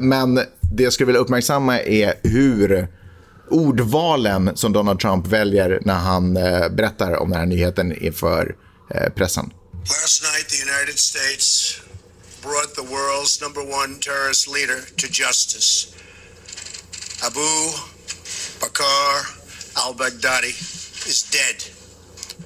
Men 0.00 0.34
det 0.74 0.82
jag 0.82 0.92
skulle 0.92 1.06
vilja 1.06 1.20
uppmärksamma 1.20 1.80
är 1.80 2.14
hur 2.22 2.88
ordvalen 3.50 4.56
som 4.56 4.72
Donald 4.72 5.00
Trump 5.00 5.26
väljer 5.26 5.78
när 5.84 5.98
han 5.98 6.36
eh, 6.36 6.68
berättar 6.68 7.16
om 7.16 7.30
den 7.30 7.38
här 7.38 7.46
nyheten 7.46 8.04
inför 8.04 8.56
eh, 8.94 9.12
pressen. 9.12 9.52
Last 9.86 10.22
night, 10.22 10.48
the 10.48 10.62
United 10.62 10.98
States 10.98 11.80
brought 12.42 12.74
the 12.74 12.82
world's 12.82 13.40
number 13.42 13.60
one 13.60 13.98
terrorist 14.00 14.48
leader 14.48 14.80
to 14.96 15.06
justice. 15.06 15.88
Abu 17.22 17.70
Bakr 18.60 19.26
al 19.74 19.94
Baghdadi 19.94 20.54
is 21.06 21.22
dead. 21.30 21.64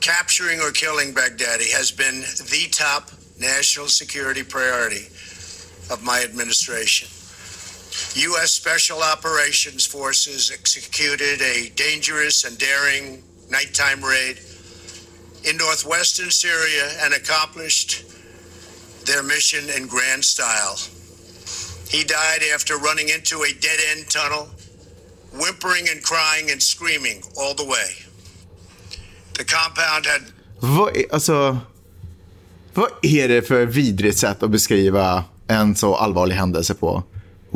Capturing 0.01 0.61
or 0.61 0.71
killing 0.73 1.15
Baghdadi 1.15 1.73
has 1.73 1.91
been 1.91 2.21
the 2.51 2.69
top 2.71 3.11
national 3.39 3.89
security 3.89 4.43
priority 4.43 5.07
of 5.91 6.03
my 6.03 6.23
administration. 6.23 7.09
U.S. 8.15 8.51
Special 8.53 9.03
Operations 9.03 9.87
Forces 9.87 10.51
executed 10.53 11.41
a 11.41 11.71
dangerous 11.75 12.45
and 12.45 12.59
daring 12.59 13.23
nighttime 13.51 14.03
raid 14.03 14.39
in 15.45 15.57
northwestern 15.57 16.31
Syria 16.31 16.91
and 17.03 17.15
accomplished 17.15 18.05
their 19.07 19.23
mission 19.23 19.65
in 19.77 19.87
grand 19.87 20.25
style. 20.25 20.77
He 21.89 22.05
died 22.05 22.43
after 22.55 22.77
running 22.77 23.09
into 23.09 23.37
a 23.43 23.53
dead 23.61 23.81
end 23.93 24.11
tunnel, 24.11 24.49
whimpering 25.33 25.89
and 25.89 26.03
crying 26.03 26.51
and 26.51 26.63
screaming 26.63 27.23
all 27.37 27.55
the 27.55 27.65
way. 27.65 27.89
The 29.35 29.45
compound 29.45 30.07
had 30.07 30.23
Vad 30.61 30.97
är, 30.97 31.05
alltså, 31.15 31.59
vad 32.75 32.91
är 33.03 33.29
det 33.29 33.43
för 33.43 33.67
vidrigt 33.67 34.19
sätt 34.19 34.43
att 34.43 34.51
beskriva 34.51 35.25
en 35.49 35.77
så 35.77 35.97
allvarlig 35.97 36.35
händelse 36.35 36.75
på? 36.75 37.03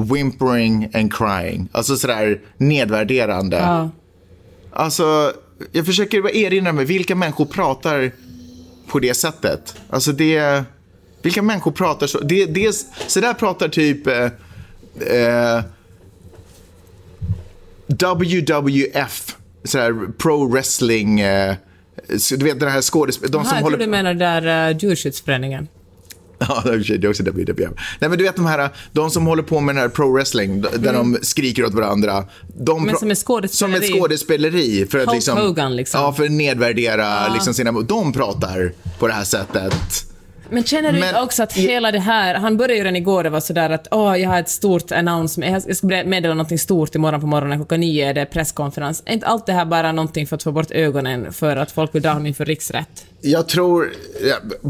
Whimpering 0.05 0.91
and 0.95 1.15
crying. 1.15 1.69
Alltså 1.73 1.97
sådär 1.97 2.41
nedvärderande. 2.57 3.57
Ja. 3.57 3.91
Alltså, 4.73 5.33
jag 5.73 5.87
försöker 5.87 6.23
bara 6.23 6.33
erinra 6.33 6.73
mig, 6.73 6.85
vilka 6.85 7.15
människor 7.15 7.47
pratar 7.47 8.13
på 8.87 8.99
det 8.99 9.15
sättet? 9.15 9.75
Alltså 9.91 10.13
det... 10.13 10.65
Vilka 11.23 11.43
människor 11.43 11.71
pratar 11.71 12.07
så? 12.07 12.19
Det, 12.19 12.47
det, 12.47 12.87
så 13.07 13.21
där 13.21 13.35
pratar 13.35 13.69
typ... 13.69 14.07
Eh, 14.07 14.25
eh, 15.01 15.63
WWF 17.87 19.37
så 19.65 19.79
här 19.79 20.13
pro 20.19 20.47
wrestling, 20.47 21.21
eh, 21.21 21.55
så 22.19 22.37
du 22.37 22.45
vet 22.45 22.61
den 22.61 22.69
här 22.69 22.83
skådespel... 22.83 23.31
De 23.31 23.37
Aha, 23.39 23.49
som 23.49 23.57
jag 23.57 23.63
håller 23.63 23.79
du 23.79 23.87
menar 23.87 24.15
där 24.15 24.71
uh, 24.71 24.79
djurskyddsföreningen. 24.79 25.69
Ja, 26.65 26.71
det 26.71 27.05
är 27.05 27.09
också 27.11 27.23
WWF. 27.23 27.71
Nej, 28.01 28.11
men 28.11 28.19
du 28.19 28.25
vet 28.25 28.37
de 28.37 28.47
här, 28.47 28.69
de 28.93 29.11
som 29.11 29.27
håller 29.27 29.43
på 29.43 29.61
med 29.61 29.75
den 29.75 29.83
här 29.83 29.89
pro 29.89 30.13
wrestling, 30.13 30.61
d- 30.63 30.69
där 30.79 30.93
de 30.93 31.19
skriker 31.23 31.65
åt 31.65 31.75
varandra. 31.75 32.25
De 32.57 32.73
Mm. 32.77 32.87
Men 32.87 32.97
som 32.97 33.11
är 33.11 33.15
skådespeleri. 33.15 33.75
Som 33.87 33.95
ett 33.95 34.01
skådespeleri. 34.01 34.87
För 34.91 34.99
att 34.99 35.05
Hulk 35.07 35.15
liksom, 35.15 35.39
Hogan, 35.39 35.77
liksom. 35.77 36.01
Ja, 36.01 36.13
för 36.13 36.25
att 36.25 36.31
nedvärdera 36.31 37.33
liksom 37.35 37.55
sina... 37.55 37.73
De 37.73 38.13
pratar 38.13 38.73
på 38.99 39.07
det 39.07 39.13
här 39.13 39.25
sättet. 39.25 40.12
Men 40.53 40.65
känner 40.65 40.93
du 40.93 40.99
Men- 40.99 41.09
inte 41.09 41.21
också 41.21 41.43
att 41.43 41.53
hela 41.53 41.93
det 41.93 41.99
här, 41.99 42.35
han 42.35 42.57
började 42.57 42.75
ju 42.75 42.81
redan 42.81 42.97
igår, 42.97 43.23
det 43.25 43.31
var 43.31 43.41
sådär 43.41 43.71
att 43.71 43.89
åh, 43.91 44.17
jag 44.21 44.29
har 44.31 44.41
ett 44.41 44.49
stort 44.49 44.93
announcement, 44.93 45.65
jag 45.67 45.77
ska 45.77 45.87
meddela 45.87 46.35
någonting 46.35 46.59
stort 46.59 46.95
imorgon 46.95 47.21
på 47.21 47.27
morgonen, 47.27 47.59
klockan 47.59 47.81
nio 47.81 48.09
är 48.11 48.15
det 48.15 48.27
presskonferens. 48.27 49.03
Är 49.07 49.13
inte 49.13 49.27
allt 49.27 49.47
det 49.47 49.53
här 49.53 49.65
bara 49.65 49.93
någonting 49.93 50.27
för 50.27 50.37
att 50.37 50.43
få 50.43 50.53
bort 50.53 50.71
ögonen 50.71 51.33
för 51.33 51.57
att 51.57 51.71
folk 51.73 51.95
vill 51.95 52.03
dra 52.03 52.09
honom 52.11 52.27
inför 52.27 52.45
riksrätt? 52.45 53.05
Jag 53.21 53.49
tror, 53.49 53.93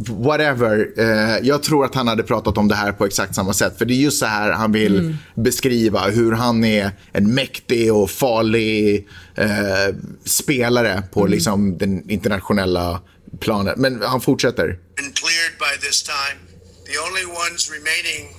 whatever, 0.09 0.89
eh, 0.99 1.39
jag 1.43 1.63
tror 1.63 1.85
att 1.85 1.95
han 1.95 2.09
hade 2.09 2.23
pratat 2.23 2.59
om 2.59 2.69
det 2.69 2.75
här 2.75 2.93
på 2.93 3.07
exakt 3.07 3.35
samma 3.35 3.53
sätt. 3.53 3.79
För 3.79 3.85
det 3.85 3.95
är 3.95 3.97
just 3.97 4.19
så 4.19 4.27
här 4.27 4.53
han 4.53 4.73
vill 4.73 4.99
Mm. 4.99 5.17
beskriva 5.35 6.01
hur 6.01 6.33
han 6.33 6.65
är 6.65 6.91
en 7.13 7.35
mäktig 7.35 7.95
och 7.95 8.11
farlig 8.11 9.07
eh, 9.35 9.95
spelare 10.25 11.03
på 11.13 11.21
Mm. 11.21 11.33
liksom, 11.33 11.79
den 11.79 12.11
internationella 12.11 13.01
planet. 13.41 13.79
Men 13.79 14.03
han 14.03 14.21
fortsätter. 14.21 14.79
been 14.97 15.13
cleared 15.13 15.59
by 15.59 15.77
this 15.81 16.03
time. 16.03 16.39
The 16.85 16.99
only 16.99 17.27
ones 17.27 17.71
remaining 17.71 18.35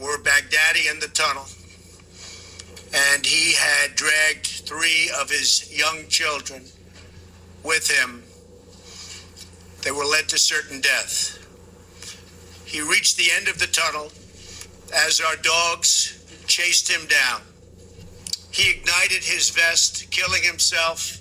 were 0.00 0.18
Baghdadi 0.18 0.90
in 0.90 1.00
the 1.00 1.08
tunnel, 1.08 1.46
and 2.92 3.26
he 3.26 3.54
had 3.54 3.94
dragged 3.94 4.46
three 4.46 5.10
of 5.20 5.30
his 5.30 5.72
young 5.72 6.08
children 6.08 6.62
with 7.62 7.88
him. 7.90 8.22
They 9.82 9.92
were 9.92 10.04
led 10.04 10.28
to 10.28 10.38
certain 10.38 10.80
death. 10.80 11.38
He 12.64 12.80
reached 12.80 13.16
the 13.16 13.30
end 13.36 13.48
of 13.48 13.58
the 13.58 13.66
tunnel 13.66 14.10
as 14.94 15.20
our 15.20 15.36
dogs 15.36 16.18
chased 16.46 16.88
him 16.90 17.06
down. 17.06 17.42
He 18.50 18.70
ignited 18.70 19.24
his 19.24 19.50
vest, 19.50 20.10
killing 20.10 20.42
himself 20.42 21.18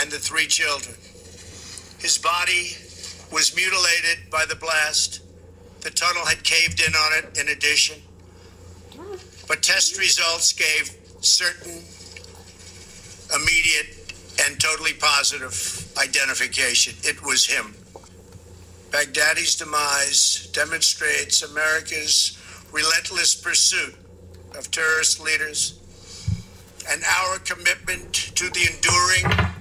and 0.00 0.10
the 0.10 0.18
three 0.18 0.46
children. 0.46 0.94
His 2.02 2.18
body 2.18 2.76
was 3.30 3.54
mutilated 3.54 4.28
by 4.28 4.44
the 4.44 4.56
blast. 4.56 5.20
The 5.82 5.90
tunnel 5.90 6.26
had 6.26 6.42
caved 6.42 6.80
in 6.80 6.92
on 6.94 7.12
it 7.18 7.38
in 7.38 7.48
addition. 7.48 8.02
But 9.46 9.62
test 9.62 9.96
results 9.98 10.52
gave 10.52 10.96
certain, 11.20 11.84
immediate, 13.32 14.14
and 14.44 14.58
totally 14.58 14.94
positive 14.94 15.92
identification. 15.96 16.94
It 17.04 17.22
was 17.24 17.46
him. 17.46 17.72
Baghdadi's 18.90 19.54
demise 19.54 20.48
demonstrates 20.52 21.42
America's 21.42 22.36
relentless 22.72 23.36
pursuit 23.36 23.94
of 24.58 24.72
terrorist 24.72 25.20
leaders 25.20 25.78
and 26.90 27.00
our 27.04 27.38
commitment 27.38 28.12
to 28.12 28.50
the 28.50 28.68
enduring 28.74 29.51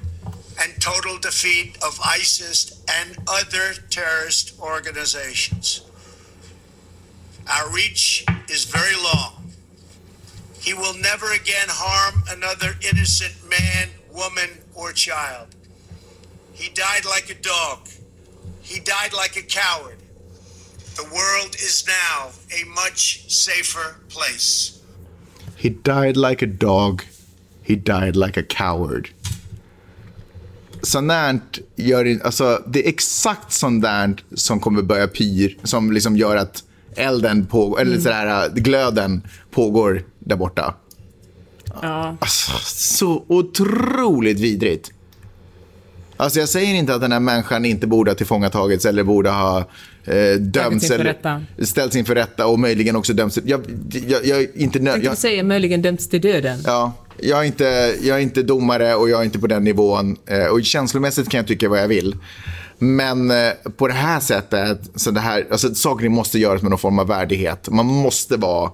and 0.62 0.80
total 0.80 1.18
defeat 1.18 1.78
of 1.84 2.00
ISIS 2.04 2.84
and 3.00 3.18
other 3.28 3.74
terrorist 3.90 4.60
organizations. 4.60 5.84
Our 7.52 7.70
reach 7.72 8.26
is 8.50 8.66
very 8.66 8.96
long. 8.96 9.52
He 10.60 10.74
will 10.74 10.94
never 10.94 11.32
again 11.32 11.68
harm 11.70 12.24
another 12.30 12.76
innocent 12.82 13.34
man, 13.50 13.90
woman, 14.12 14.50
or 14.76 14.92
child. 14.92 15.48
He 16.54 16.70
died 16.70 17.06
like 17.06 17.30
a 17.32 17.36
dog. 17.36 17.88
He 18.62 18.80
died 18.80 19.14
like 19.14 19.36
a 19.38 19.42
coward. 19.42 19.98
The 20.96 21.04
world 21.06 21.56
is 21.56 21.88
now 21.88 22.30
a 22.56 22.64
much 22.66 23.32
safer 23.34 24.02
place. 24.10 24.80
He 25.56 25.70
died 25.70 26.18
like 26.18 26.42
a 26.42 26.48
dog. 26.48 27.04
He 27.64 27.76
died 27.76 28.16
like 28.16 28.38
a 28.38 28.44
coward. 28.44 29.10
Sånt 30.84 31.60
gör 31.76 32.04
det, 32.04 32.24
alltså, 32.24 32.64
det 32.68 32.86
är 32.86 32.90
exakt 32.90 33.52
sånt 33.54 33.82
där 33.84 34.16
som 34.34 34.60
kommer 34.60 34.82
börja 34.82 35.08
pyr, 35.08 35.58
som 35.64 35.92
liksom 35.92 36.18
gör 36.18 36.36
att 36.36 36.64
elden 36.96 37.46
pågår, 37.46 37.82
eller 37.82 38.00
sådär, 38.00 38.50
glöden 38.50 39.22
pågår 39.52 40.04
där 40.20 40.36
borta. 40.36 40.76
Ja. 41.82 42.18
Alltså, 42.20 42.52
så 42.66 43.24
otroligt 43.28 44.40
vidrigt. 44.40 44.92
Alltså 46.18 46.40
jag 46.40 46.50
säger 46.50 46.74
inte 46.76 46.96
att 46.96 47.02
den 47.02 47.12
här 47.12 47.20
människan 47.20 47.66
inte 47.66 47.88
borde 47.88 48.12
ha 48.12 48.16
tillfångatagits 48.16 48.86
eller 48.86 49.04
borde 49.04 49.30
ha 49.30 49.60
eh, 50.04 50.34
dömts 50.40 50.84
inför 50.84 50.96
eller 50.96 51.04
rätta. 51.04 51.44
ställts 51.60 51.96
inför 51.96 52.16
rätta 52.16 52.48
och 52.48 52.60
möjligen 52.60 52.96
också 52.96 53.14
dömts. 53.14 53.40
Jag, 53.46 53.62
jag, 54.08 54.26
jag 54.26 54.48
inte 54.56 54.80
nö- 54.80 54.92
Tänkte 54.92 55.10
jag, 55.10 55.18
säga 55.18 55.44
möjligen 55.44 55.82
dömts 55.82 56.10
till 56.10 56.22
döden? 56.22 56.60
Ja, 56.66 56.94
jag 57.18 57.40
är, 57.40 57.44
inte, 57.44 57.96
jag 58.02 58.18
är 58.18 58.22
inte 58.22 58.44
domare 58.44 58.96
och 58.96 59.10
jag 59.10 59.20
är 59.22 59.26
inte 59.26 59.40
på 59.40 59.48
den 59.48 59.64
nivån. 59.64 60.18
Eh, 60.26 60.46
och 60.46 60.64
känslomässigt 60.64 61.30
kan 61.30 61.38
jag 61.38 61.48
tycka 61.48 61.70
vad 61.70 61.80
jag 61.80 61.88
vill. 61.88 62.16
Men 62.78 63.32
eh, 63.32 63.50
på 63.78 63.88
det 63.88 63.94
här 63.94 64.20
sättet, 64.20 64.80
så 64.96 65.12
det 65.12 65.20
här, 65.20 65.48
alltså, 65.52 65.76
saker 65.76 66.10
måste 66.10 66.40
göras 66.40 66.62
med 66.62 66.70
någon 66.70 66.80
form 66.80 67.00
av 67.00 67.08
värdighet. 67.08 67.70
Man 67.70 67.86
måste 67.86 68.38
vara 68.38 68.72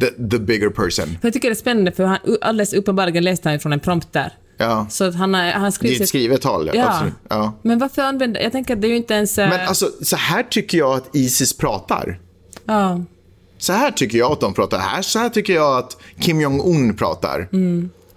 the, 0.00 0.06
the 0.30 0.38
bigger 0.38 0.68
person. 0.68 1.06
För 1.06 1.18
jag 1.28 1.32
tycker 1.32 1.48
det 1.48 1.52
är 1.52 1.54
spännande, 1.54 1.92
för 1.92 2.04
han, 2.04 2.18
alldeles 2.40 2.72
uppenbarligen 2.72 3.24
läste 3.24 3.48
han 3.48 3.60
från 3.60 3.72
en 3.72 3.80
prompter. 3.80 4.32
Ja. 4.58 4.86
Så 4.90 5.04
att 5.04 5.14
han, 5.14 5.34
har- 5.34 5.40
han 5.50 5.62
Det 5.62 5.66
är 5.66 5.70
skriver... 5.70 6.02
ett 6.02 6.08
skrivet 6.08 6.40
tal. 6.42 6.70
Ja. 6.74 6.88
absolut. 6.88 7.14
ja. 7.28 7.52
Men 7.62 7.78
varför 7.78 8.02
använder... 8.02 8.40
Jag 8.40 8.52
tänker 8.52 8.74
att 8.74 8.80
det 8.80 8.86
är 8.86 8.90
ju 8.90 8.96
inte 8.96 9.14
ens... 9.14 9.38
eh, 9.38 9.48
Men 9.48 9.68
alltså, 9.68 9.90
så 10.02 10.16
här 10.16 10.42
tycker 10.42 10.78
jag 10.78 10.94
att 10.96 11.16
Isis 11.16 11.56
pratar. 11.56 12.20
ja. 12.66 13.04
Så 13.62 13.72
här 13.72 13.90
tycker 13.90 14.18
jag 14.18 14.32
att 14.32 14.40
de 14.40 14.54
pratar. 14.54 14.78
Här, 14.78 15.02
så 15.02 15.18
här 15.18 15.28
tycker 15.28 15.52
jag 15.54 15.78
att 15.78 15.96
Kim 16.20 16.40
Jong-Un 16.40 16.96
pratar. 16.96 17.48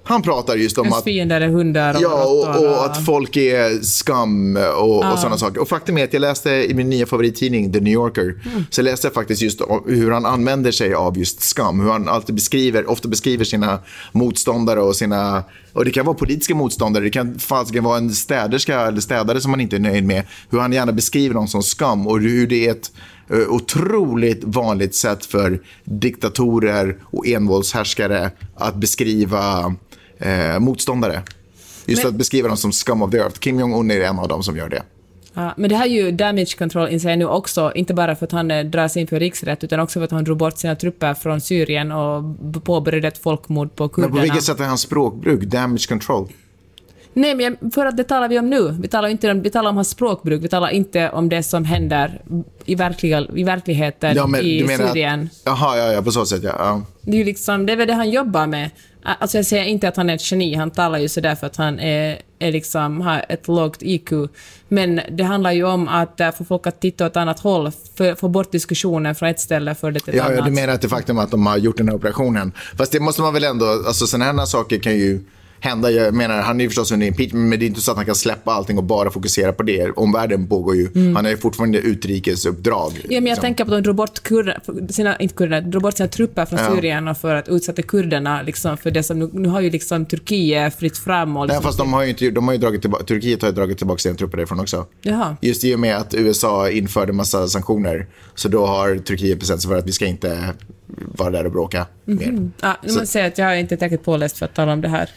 Han 0.08 0.22
pratar 0.22 0.56
just 0.56 0.78
om 0.78 0.94
att... 0.94 1.04
fiender 1.04 1.42
är 1.42 1.48
hundar 1.48 1.96
och 1.96 2.02
Ja, 2.02 2.26
och, 2.26 2.66
och 2.66 2.86
att 2.86 3.06
folk 3.06 3.38
är 3.38 3.84
skam 3.84 4.58
och, 4.78 5.12
och 5.12 5.20
sådana 5.20 5.38
saker. 5.38 5.62
Och 5.62 5.70
faktum 5.70 5.98
är 5.98 6.04
att 6.04 6.14
jag 6.14 6.20
läste 6.20 6.50
i 6.50 6.74
min 6.74 6.90
nya 6.90 7.06
favorittidning 7.06 7.74
The 7.74 7.80
New 7.80 7.94
Yorker, 7.94 8.42
Mm. 8.46 8.64
så 8.70 8.82
läste 8.82 9.08
jag 9.08 9.14
faktiskt 9.14 9.42
just 9.42 9.62
hur 9.88 10.12
han 10.12 10.26
använder 10.26 10.72
sig 10.72 10.94
av 10.94 11.18
just 11.18 11.42
skam. 11.42 11.80
Hur 11.80 11.92
han 11.92 12.10
alltid 12.10 12.36
beskriver, 12.36 12.90
ofta 12.90 13.08
beskriver 13.08 13.46
sina 13.46 13.80
motståndare 14.12 14.82
och 14.82 14.96
sina, 14.96 15.44
och 15.74 15.86
det 15.86 15.92
kan 15.92 16.06
vara 16.06 16.16
politiska 16.16 16.56
motståndare, 16.56 17.04
det 17.04 17.10
kan 17.10 17.40
fasiken 17.40 17.84
vara 17.84 17.98
en 17.98 18.10
städerska 18.14 18.80
eller 18.82 19.00
städare 19.00 19.42
som 19.42 19.52
man 19.52 19.62
inte 19.62 19.76
är 19.76 19.80
nöjd 19.80 20.04
med. 20.04 20.24
Hur 20.50 20.60
han 20.60 20.74
gärna 20.74 20.92
beskriver 20.92 21.34
dem 21.36 21.48
som 21.48 21.64
skam 21.64 22.08
och 22.08 22.20
hur 22.20 22.48
det 22.48 22.68
är 22.68 22.72
ett 22.72 22.92
otroligt 23.50 24.44
vanligt 24.44 24.96
sätt 24.96 25.26
för 25.26 25.60
diktatorer 25.84 26.98
och 27.04 27.28
envåldshärskare 27.28 28.32
att 28.56 28.76
beskriva 28.76 29.76
eh, 30.18 30.60
motståndare. 30.60 31.22
Just 31.86 32.04
Men- 32.04 32.10
att 32.12 32.16
beskriva 32.18 32.48
dem 32.48 32.58
som 32.58 32.72
scum 32.72 33.02
of 33.02 33.12
the 33.12 33.18
earth. 33.18 33.40
Kim 33.40 33.60
Jong-Un 33.60 33.92
är 33.92 34.02
en 34.02 34.20
av 34.20 34.28
dem 34.28 34.44
som 34.44 34.58
gör 34.58 34.70
det. 34.70 34.84
Ja, 35.34 35.54
men 35.58 35.70
det 35.70 35.76
här 35.76 35.86
är 35.86 35.90
ju 35.90 36.12
damage 36.12 36.58
control 36.58 36.90
inser 36.90 37.10
jag 37.10 37.20
nu 37.20 37.26
också, 37.26 37.72
inte 37.76 37.94
bara 37.94 38.16
för 38.16 38.26
att 38.26 38.32
han 38.32 38.52
eh, 38.52 38.64
dras 38.66 38.98
inför 38.98 39.20
riksrätt, 39.20 39.64
utan 39.64 39.80
också 39.80 40.00
för 40.00 40.06
att 40.06 40.12
han 40.12 40.24
drog 40.24 40.38
bort 40.38 40.58
sina 40.58 40.76
trupper 40.76 41.14
från 41.14 41.42
Syrien 41.42 41.92
och 41.92 42.24
påbörjade 42.64 43.08
ett 43.08 43.18
folkmord 43.18 43.76
på 43.76 43.84
Men 43.84 43.90
kurderna. 43.90 44.16
på 44.16 44.22
vilket 44.22 44.44
sätt 44.44 44.60
är 44.60 44.64
hans 44.64 44.82
språkbruk 44.82 45.42
damage 45.44 45.88
control? 45.90 46.30
Nej, 47.18 47.36
men 47.36 47.72
för 47.72 47.86
att 47.86 47.98
det 47.98 48.04
talar 48.04 48.30
vi 48.30 48.40
om 48.40 48.50
nu. 48.50 48.76
Vi 48.80 48.88
talar, 48.88 49.08
inte 49.08 49.32
om, 49.32 49.42
vi 49.42 49.50
talar 49.50 49.70
om 49.70 49.76
hans 49.76 49.90
språkbruk, 49.90 50.44
vi 50.44 50.48
talar 50.48 50.70
inte 50.70 51.10
om 51.10 51.30
det 51.30 51.44
som 51.44 51.66
händer 51.66 52.22
i, 52.66 52.76
verkliga, 52.76 53.26
i 53.36 53.44
verkligheten 53.44 54.36
i 54.36 54.68
Syrien. 54.78 55.22
att... 55.22 55.42
Jaha, 55.46 55.78
ja, 55.78 55.94
ja, 55.94 56.02
på 56.02 56.12
så 56.12 56.26
sätt 56.26 56.44
ja. 56.44 56.56
ja. 56.58 56.82
Det 57.02 57.12
är 57.12 57.18
ju 57.18 57.24
liksom, 57.24 57.66
det 57.66 57.74
är 57.74 57.78
väl 57.78 57.88
det 57.88 57.94
han 57.94 58.10
jobbar 58.10 58.48
med. 58.48 58.70
Alltså 59.04 59.38
jag 59.38 59.46
säger 59.46 59.64
inte 59.66 59.88
att 59.88 59.98
han 59.98 60.10
är 60.10 60.16
ett 60.16 60.32
geni, 60.32 60.56
han 60.56 60.72
talar 60.72 61.00
ju 61.00 61.10
sådär 61.10 61.36
för 61.36 61.48
att 61.48 61.56
han 61.56 61.80
är, 61.80 62.22
är 62.40 62.52
liksom, 62.52 63.02
har 63.02 63.26
ett 63.30 63.48
lågt 63.48 63.78
IQ. 63.82 64.10
Men 64.68 65.02
det 65.12 65.24
handlar 65.24 65.52
ju 65.52 65.64
om 65.64 65.88
att 65.88 66.20
äh, 66.20 66.32
få 66.32 66.44
folk 66.46 66.68
att 66.68 66.82
titta 66.82 67.06
åt 67.06 67.12
ett 67.12 67.18
annat 67.18 67.40
håll, 67.40 67.72
få 68.18 68.28
bort 68.28 68.52
diskussionen 68.52 69.16
från 69.16 69.30
ett 69.30 69.40
ställe 69.40 69.76
för 69.76 69.92
det 69.92 70.00
till 70.00 70.10
ett 70.10 70.16
Ja, 70.16 70.24
ja, 70.24 70.34
annat. 70.34 70.46
du 70.46 70.52
menar 70.52 70.74
att 70.74 70.82
det 70.82 70.90
faktum 70.90 71.18
att 71.18 71.32
de 71.32 71.46
har 71.46 71.58
gjort 71.58 71.78
den 71.78 71.88
här 71.90 71.96
operationen. 71.96 72.52
Fast 72.78 72.92
det 72.92 73.00
måste 73.00 73.22
man 73.22 73.34
väl 73.34 73.44
ändå, 73.44 73.66
alltså 73.66 74.08
sådana 74.08 74.26
här 74.40 74.46
saker 74.46 74.80
kan 74.80 74.98
ju 74.98 75.22
hända. 75.60 75.92
Jag 75.92 76.14
menar, 76.14 76.42
han 76.42 76.60
är 76.60 76.64
ju 76.64 76.70
förstås 76.70 76.92
under 76.92 77.08
impeachment, 77.08 77.50
men 77.50 77.60
det 77.60 77.66
är 77.66 77.68
inte 77.68 77.82
så 77.82 77.92
att 77.92 77.98
han 77.98 78.06
kan 78.06 78.16
släppa 78.16 78.52
allting 78.52 78.78
och 78.78 78.84
bara 78.84 79.12
fokusera 79.12 79.54
på 79.54 79.64
det. 79.64 79.92
Omvärlden 79.92 80.48
pågår 80.48 80.76
ju. 80.76 80.90
Han 81.16 81.16
har 81.26 81.32
ju 81.32 81.38
fortfarande 81.38 81.78
utrikesuppdrag. 81.78 82.92
Mm. 82.92 83.02
Ja, 83.04 83.08
men 83.10 83.16
jag 83.16 83.24
liksom. 83.24 83.42
tänker 83.42 83.66
på 83.66 83.72
att 83.72 83.78
de 83.78 83.84
drog 83.84 83.96
bort, 83.96 84.24
kurder, 84.24 84.60
sina, 84.90 85.18
inte 85.18 85.36
kurder, 85.36 85.62
drog 85.62 85.84
bort 85.84 85.98
sina 85.98 86.10
trupper 86.10 86.46
från 86.46 86.60
Ja. 86.60 86.76
Syrien 86.76 87.16
för 87.16 87.36
att 87.36 87.50
utsätta 87.50 87.82
kurderna 87.82 88.42
liksom 88.42 88.78
för 88.78 88.92
det 88.92 89.04
som... 89.04 89.20
Nu, 89.20 89.30
nu 89.34 89.50
har 89.50 89.62
ju 89.62 89.70
liksom 89.70 90.06
Turkiet 90.06 90.76
fritt 90.76 90.98
fram 90.98 91.38
och 91.38 91.48
Nej, 91.48 91.56
liksom, 91.56 91.64
fast 91.64 91.78
de 91.78 91.94
har 91.94 92.04
ju 92.04 92.10
inte, 92.10 92.32
de 92.32 92.48
har 92.48 92.54
ju 92.54 92.60
dragit 92.60 92.82
tillbaka, 92.82 93.04
Turkiet 93.04 93.42
har 93.42 93.50
ju 93.50 93.56
dragit 93.56 93.78
tillbaka 93.78 94.00
sina 94.00 94.16
trupper 94.16 94.38
därifrån 94.38 94.60
också. 94.60 94.86
Jaha. 95.02 95.38
Just 95.42 95.64
i 95.64 95.76
och 95.76 95.80
med 95.80 95.98
att 95.98 96.14
USA 96.14 96.70
införde 96.70 97.14
massa 97.14 97.48
sanktioner. 97.48 98.08
Så 98.36 98.48
då 98.48 98.66
har 98.66 98.98
Turkiet 98.98 99.40
bestämt 99.40 99.62
sig 99.62 99.70
för 99.70 99.78
att 99.78 99.88
vi 99.88 99.92
ska 99.92 100.06
inte 100.06 100.54
vara 100.88 101.30
där 101.30 101.46
och 101.46 101.52
bråka 101.52 101.88
mer. 102.06 102.52
Ja, 102.62 102.78
nu 102.84 102.94
måste 102.94 103.08
säga 103.08 103.26
att 103.26 103.38
jag 103.38 103.52
är 103.52 103.56
inte 103.56 103.78
tillräckligt 103.78 104.04
påläst 104.04 104.38
för 104.38 104.46
att 104.46 104.56
tala 104.56 104.74
om 104.74 104.82
det 104.82 104.90
här. 104.90 105.10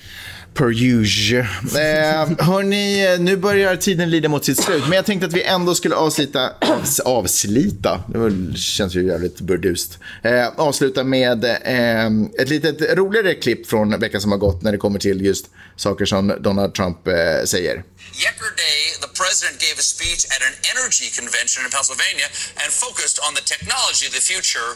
Per 0.55 0.83
usual. 0.83 1.47
Eh, 1.62 2.47
hörni, 2.47 3.16
nu 3.19 3.37
börjar 3.37 3.77
tiden 3.77 4.11
lida 4.11 4.29
mot 4.29 4.45
sitt 4.45 4.62
slut. 4.62 4.83
Men 4.83 4.93
jag 4.93 5.07
tänkte 5.07 5.27
att 5.27 5.33
vi 5.33 5.43
ändå 5.43 5.75
skulle 5.75 5.95
avslita... 5.95 6.53
Avs, 6.61 7.01
avslita? 7.01 8.03
Det 8.09 8.59
känns 8.59 8.95
ju 8.95 9.07
jävligt 9.07 9.41
burdust. 9.41 9.99
Eh, 10.23 10.49
avsluta 10.57 11.05
med 11.05 11.45
eh, 11.45 12.07
ett 12.41 12.49
litet 12.49 12.99
roligare 12.99 13.35
klipp 13.35 13.66
från 13.66 14.01
veckan 14.01 14.21
som 14.21 14.31
har 14.33 14.39
gått 14.39 14.62
när 14.62 14.73
det 14.73 14.79
kommer 14.79 14.99
till 14.99 15.25
just 15.25 15.47
saker 15.77 16.05
som 16.05 16.35
Donald 16.41 16.75
Trump 16.75 17.09
eh, 17.09 17.14
säger. 17.45 17.85
Yesterday, 18.27 18.79
the 19.05 19.12
president 19.23 19.57
gave 19.66 19.77
a 19.79 19.87
speech 19.95 20.23
at 20.35 20.41
an 20.49 20.55
energy 20.73 21.09
convention 21.19 21.61
in 21.64 21.71
Pennsylvania 21.77 22.29
and 22.62 22.69
focused 22.87 23.19
on 23.27 23.31
the 23.39 23.45
technology 23.53 24.05
of 24.09 24.12
the 24.19 24.25
future 24.33 24.69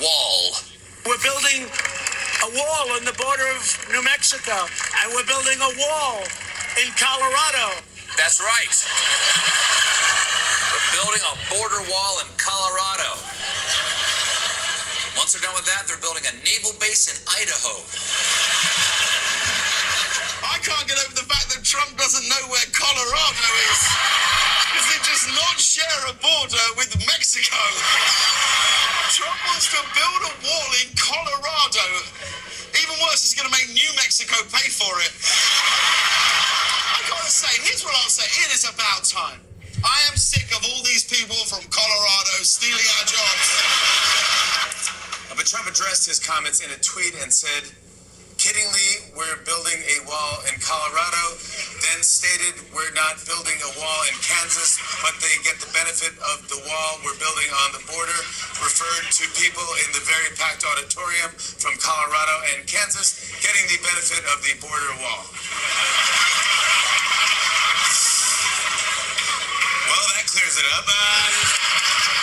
wall. 0.00 0.56
We're 1.04 1.20
building 1.20 1.66
a 1.66 2.48
wall 2.54 2.86
on 2.96 3.04
the 3.04 3.12
border 3.18 3.46
of 3.52 3.62
New 3.90 4.02
Mexico, 4.02 4.54
and 5.02 5.06
we're 5.12 5.26
building 5.26 5.58
a 5.60 5.72
wall 5.76 6.22
in 6.78 6.88
Colorado. 6.96 7.76
That's 8.16 8.40
right. 8.40 8.74
We're 10.72 10.90
building 11.02 11.22
a 11.26 11.34
border 11.50 11.82
wall 11.90 12.14
in 12.22 12.28
Colorado. 12.38 13.18
Once 15.18 15.32
they're 15.34 15.44
done 15.44 15.54
with 15.54 15.68
that, 15.68 15.84
they're 15.86 16.00
building 16.00 16.24
a 16.24 16.34
naval 16.44 16.72
base 16.80 17.10
in 17.12 17.16
Idaho. 17.28 17.74
I 20.42 20.58
can't 20.60 20.86
get 20.88 20.98
over 21.04 21.14
the 21.14 21.26
fact 21.28 21.52
that 21.54 21.64
Trump 21.64 21.96
doesn't 21.96 22.26
know 22.28 22.42
where 22.48 22.64
Colorado 22.72 23.48
is. 23.72 23.80
Because 24.68 24.86
they 24.88 25.00
just 25.04 25.26
not 25.32 25.56
share 25.60 26.00
a 26.08 26.14
border 26.20 26.66
with 26.76 26.92
Mexico. 27.06 27.56
Trump 29.12 29.36
wants 29.44 29.68
to 29.68 29.76
build 29.92 30.20
a 30.24 30.32
wall 30.40 30.70
in 30.80 30.88
Colorado. 30.96 31.84
Even 32.72 32.96
worse, 33.04 33.20
he's 33.28 33.36
going 33.36 33.44
to 33.44 33.52
make 33.52 33.68
New 33.76 33.92
Mexico 34.00 34.40
pay 34.48 34.72
for 34.72 34.88
it. 35.04 35.12
I 36.96 37.04
gotta 37.04 37.28
say, 37.28 37.52
here's 37.60 37.84
what 37.84 37.92
I'll 37.92 38.08
say. 38.08 38.24
It 38.24 38.56
is 38.56 38.64
about 38.64 39.04
time. 39.04 39.36
I 39.84 39.98
am 40.08 40.16
sick 40.16 40.48
of 40.56 40.64
all 40.64 40.80
these 40.88 41.04
people 41.04 41.36
from 41.44 41.60
Colorado 41.68 42.40
stealing 42.40 42.88
our 42.96 43.04
jobs. 43.04 43.48
But 45.36 45.44
Trump 45.44 45.68
addressed 45.68 46.08
his 46.08 46.16
comments 46.16 46.64
in 46.64 46.72
a 46.72 46.80
tweet 46.80 47.12
and 47.20 47.28
said, 47.28 47.68
kiddingly, 48.40 49.12
we're 49.12 49.44
building 49.44 49.76
a 49.92 50.08
wall 50.08 50.40
in 50.48 50.56
Colorado, 50.56 51.36
then 51.82 52.00
stated 52.06 52.54
we're 52.70 52.94
not 52.94 53.18
building 53.26 53.58
a 53.62 53.70
wall 53.78 54.00
in 54.06 54.16
Kansas, 54.22 54.78
but 55.02 55.14
they 55.18 55.34
get 55.42 55.58
the 55.58 55.70
benefit 55.74 56.14
of 56.34 56.46
the 56.46 56.58
wall 56.66 56.90
we're 57.02 57.18
building 57.18 57.50
on 57.66 57.74
the 57.74 57.82
border, 57.90 58.18
referred 58.62 59.06
to 59.10 59.26
people 59.34 59.66
in 59.82 59.88
the 59.90 60.02
very 60.06 60.30
packed 60.38 60.62
auditorium 60.62 61.34
from 61.34 61.74
Colorado 61.82 62.36
and 62.54 62.66
Kansas 62.70 63.18
getting 63.42 63.66
the 63.66 63.78
benefit 63.82 64.22
of 64.30 64.38
the 64.46 64.54
border 64.62 64.94
wall. 65.02 65.22
Well, 69.90 70.04
that 70.14 70.24
clears 70.30 70.56
it 70.56 70.66
up. 70.78 70.86
Uh, 70.86 71.26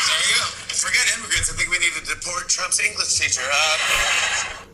there 0.08 0.24
you 0.24 0.36
go. 0.40 0.48
Forget 0.72 1.04
immigrants. 1.20 1.52
I 1.52 1.60
think 1.60 1.68
we 1.68 1.80
need 1.84 1.94
to 2.00 2.04
deport 2.08 2.48
Trump's 2.48 2.80
English 2.80 3.20
teacher. 3.20 3.44
Uh, 3.44 4.69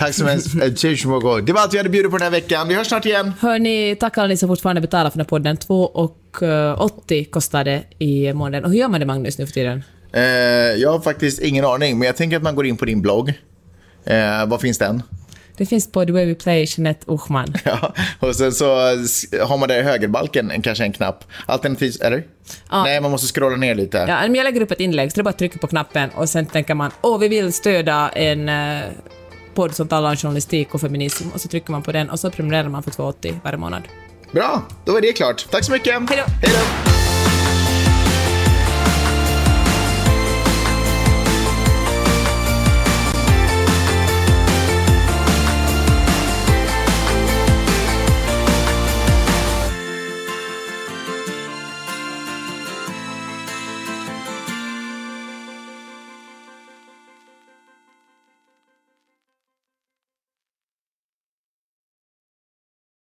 Tack 0.00 0.14
så 0.14 0.24
mycket. 0.24 0.78
Cheers, 0.78 1.04
Mogo. 1.04 1.40
Det 1.40 1.52
var 1.52 1.60
allt 1.60 1.74
vi 1.74 1.78
hade 1.78 1.88
bjudit 1.88 2.10
på 2.10 2.16
den 2.18 2.24
här 2.24 2.30
veckan. 2.30 2.68
Vi 2.68 2.74
hörs 2.74 2.86
snart 2.86 3.06
igen. 3.06 3.32
Hörni, 3.40 3.96
tack 4.00 4.18
alla 4.18 4.28
ni 4.28 4.36
som 4.36 4.48
fortfarande 4.48 4.80
betalar 4.80 5.10
för 5.10 5.18
den 5.18 5.26
här 5.26 5.28
podden. 5.28 5.56
2,80 5.56 7.30
kostar 7.30 7.64
det 7.64 7.82
i 7.98 8.32
månaden. 8.32 8.64
Och 8.64 8.70
hur 8.70 8.78
gör 8.78 8.88
man 8.88 9.00
det 9.00 9.06
Magnus 9.06 9.38
nu 9.38 9.46
för 9.46 9.52
tiden? 9.52 9.84
Eh, 10.12 10.22
jag 10.82 10.92
har 10.92 11.00
faktiskt 11.00 11.40
ingen 11.40 11.64
aning, 11.64 11.98
men 11.98 12.06
jag 12.06 12.16
tänker 12.16 12.36
att 12.36 12.42
man 12.42 12.54
går 12.54 12.66
in 12.66 12.76
på 12.76 12.84
din 12.84 13.02
blogg. 13.02 13.28
Eh, 14.04 14.46
vad 14.46 14.60
finns 14.60 14.78
den? 14.78 15.02
Det 15.56 15.66
finns 15.66 15.92
på 15.92 16.04
The 16.04 16.12
Way 16.12 16.26
We 16.26 16.34
Play, 16.34 16.66
Jeanette 16.68 17.04
Uchman. 17.08 17.54
Ja, 17.64 17.94
och 18.20 18.36
sen 18.36 18.52
så 18.52 18.64
har 19.44 19.58
man 19.58 19.68
där 19.68 19.78
i 19.78 19.82
högerbalken 19.82 20.50
en, 20.50 20.62
kanske 20.62 20.84
en 20.84 20.92
knapp. 20.92 21.24
Alternativt, 21.46 22.00
eller? 22.00 22.24
Ja. 22.70 22.82
Nej, 22.82 23.00
man 23.00 23.10
måste 23.10 23.26
scrolla 23.34 23.56
ner 23.56 23.74
lite. 23.74 23.98
Ja, 23.98 24.20
men 24.22 24.34
jag 24.34 24.44
lägger 24.44 24.60
upp 24.60 24.70
ett 24.70 24.80
inlägg, 24.80 25.12
så 25.12 25.14
det 25.14 25.20
är 25.20 25.24
bara 25.24 25.30
att 25.30 25.38
trycka 25.38 25.58
på 25.58 25.66
knappen 25.66 26.10
och 26.10 26.28
sen 26.28 26.46
tänker 26.46 26.74
man 26.74 26.90
åh, 27.02 27.18
vi 27.18 27.28
vill 27.28 27.52
stödja 27.52 28.08
en 28.08 28.48
eh, 28.48 28.80
podd 29.60 29.74
som 29.74 29.88
talar 29.88 30.10
om 30.10 30.16
journalistik 30.16 30.74
och 30.74 30.80
feminism 30.80 31.28
och 31.34 31.40
så 31.40 31.48
trycker 31.48 31.72
man 31.72 31.82
på 31.82 31.92
den 31.92 32.10
och 32.10 32.20
så 32.20 32.30
prenumererar 32.30 32.68
man 32.68 32.82
för 32.82 32.90
2,80 32.90 33.34
varje 33.44 33.58
månad. 33.58 33.82
Bra, 34.32 34.62
då 34.84 34.96
är 34.96 35.00
det 35.00 35.12
klart. 35.12 35.46
Tack 35.50 35.64
så 35.64 35.72
mycket. 35.72 36.10
Hej 36.10 36.24
då. 36.26 36.89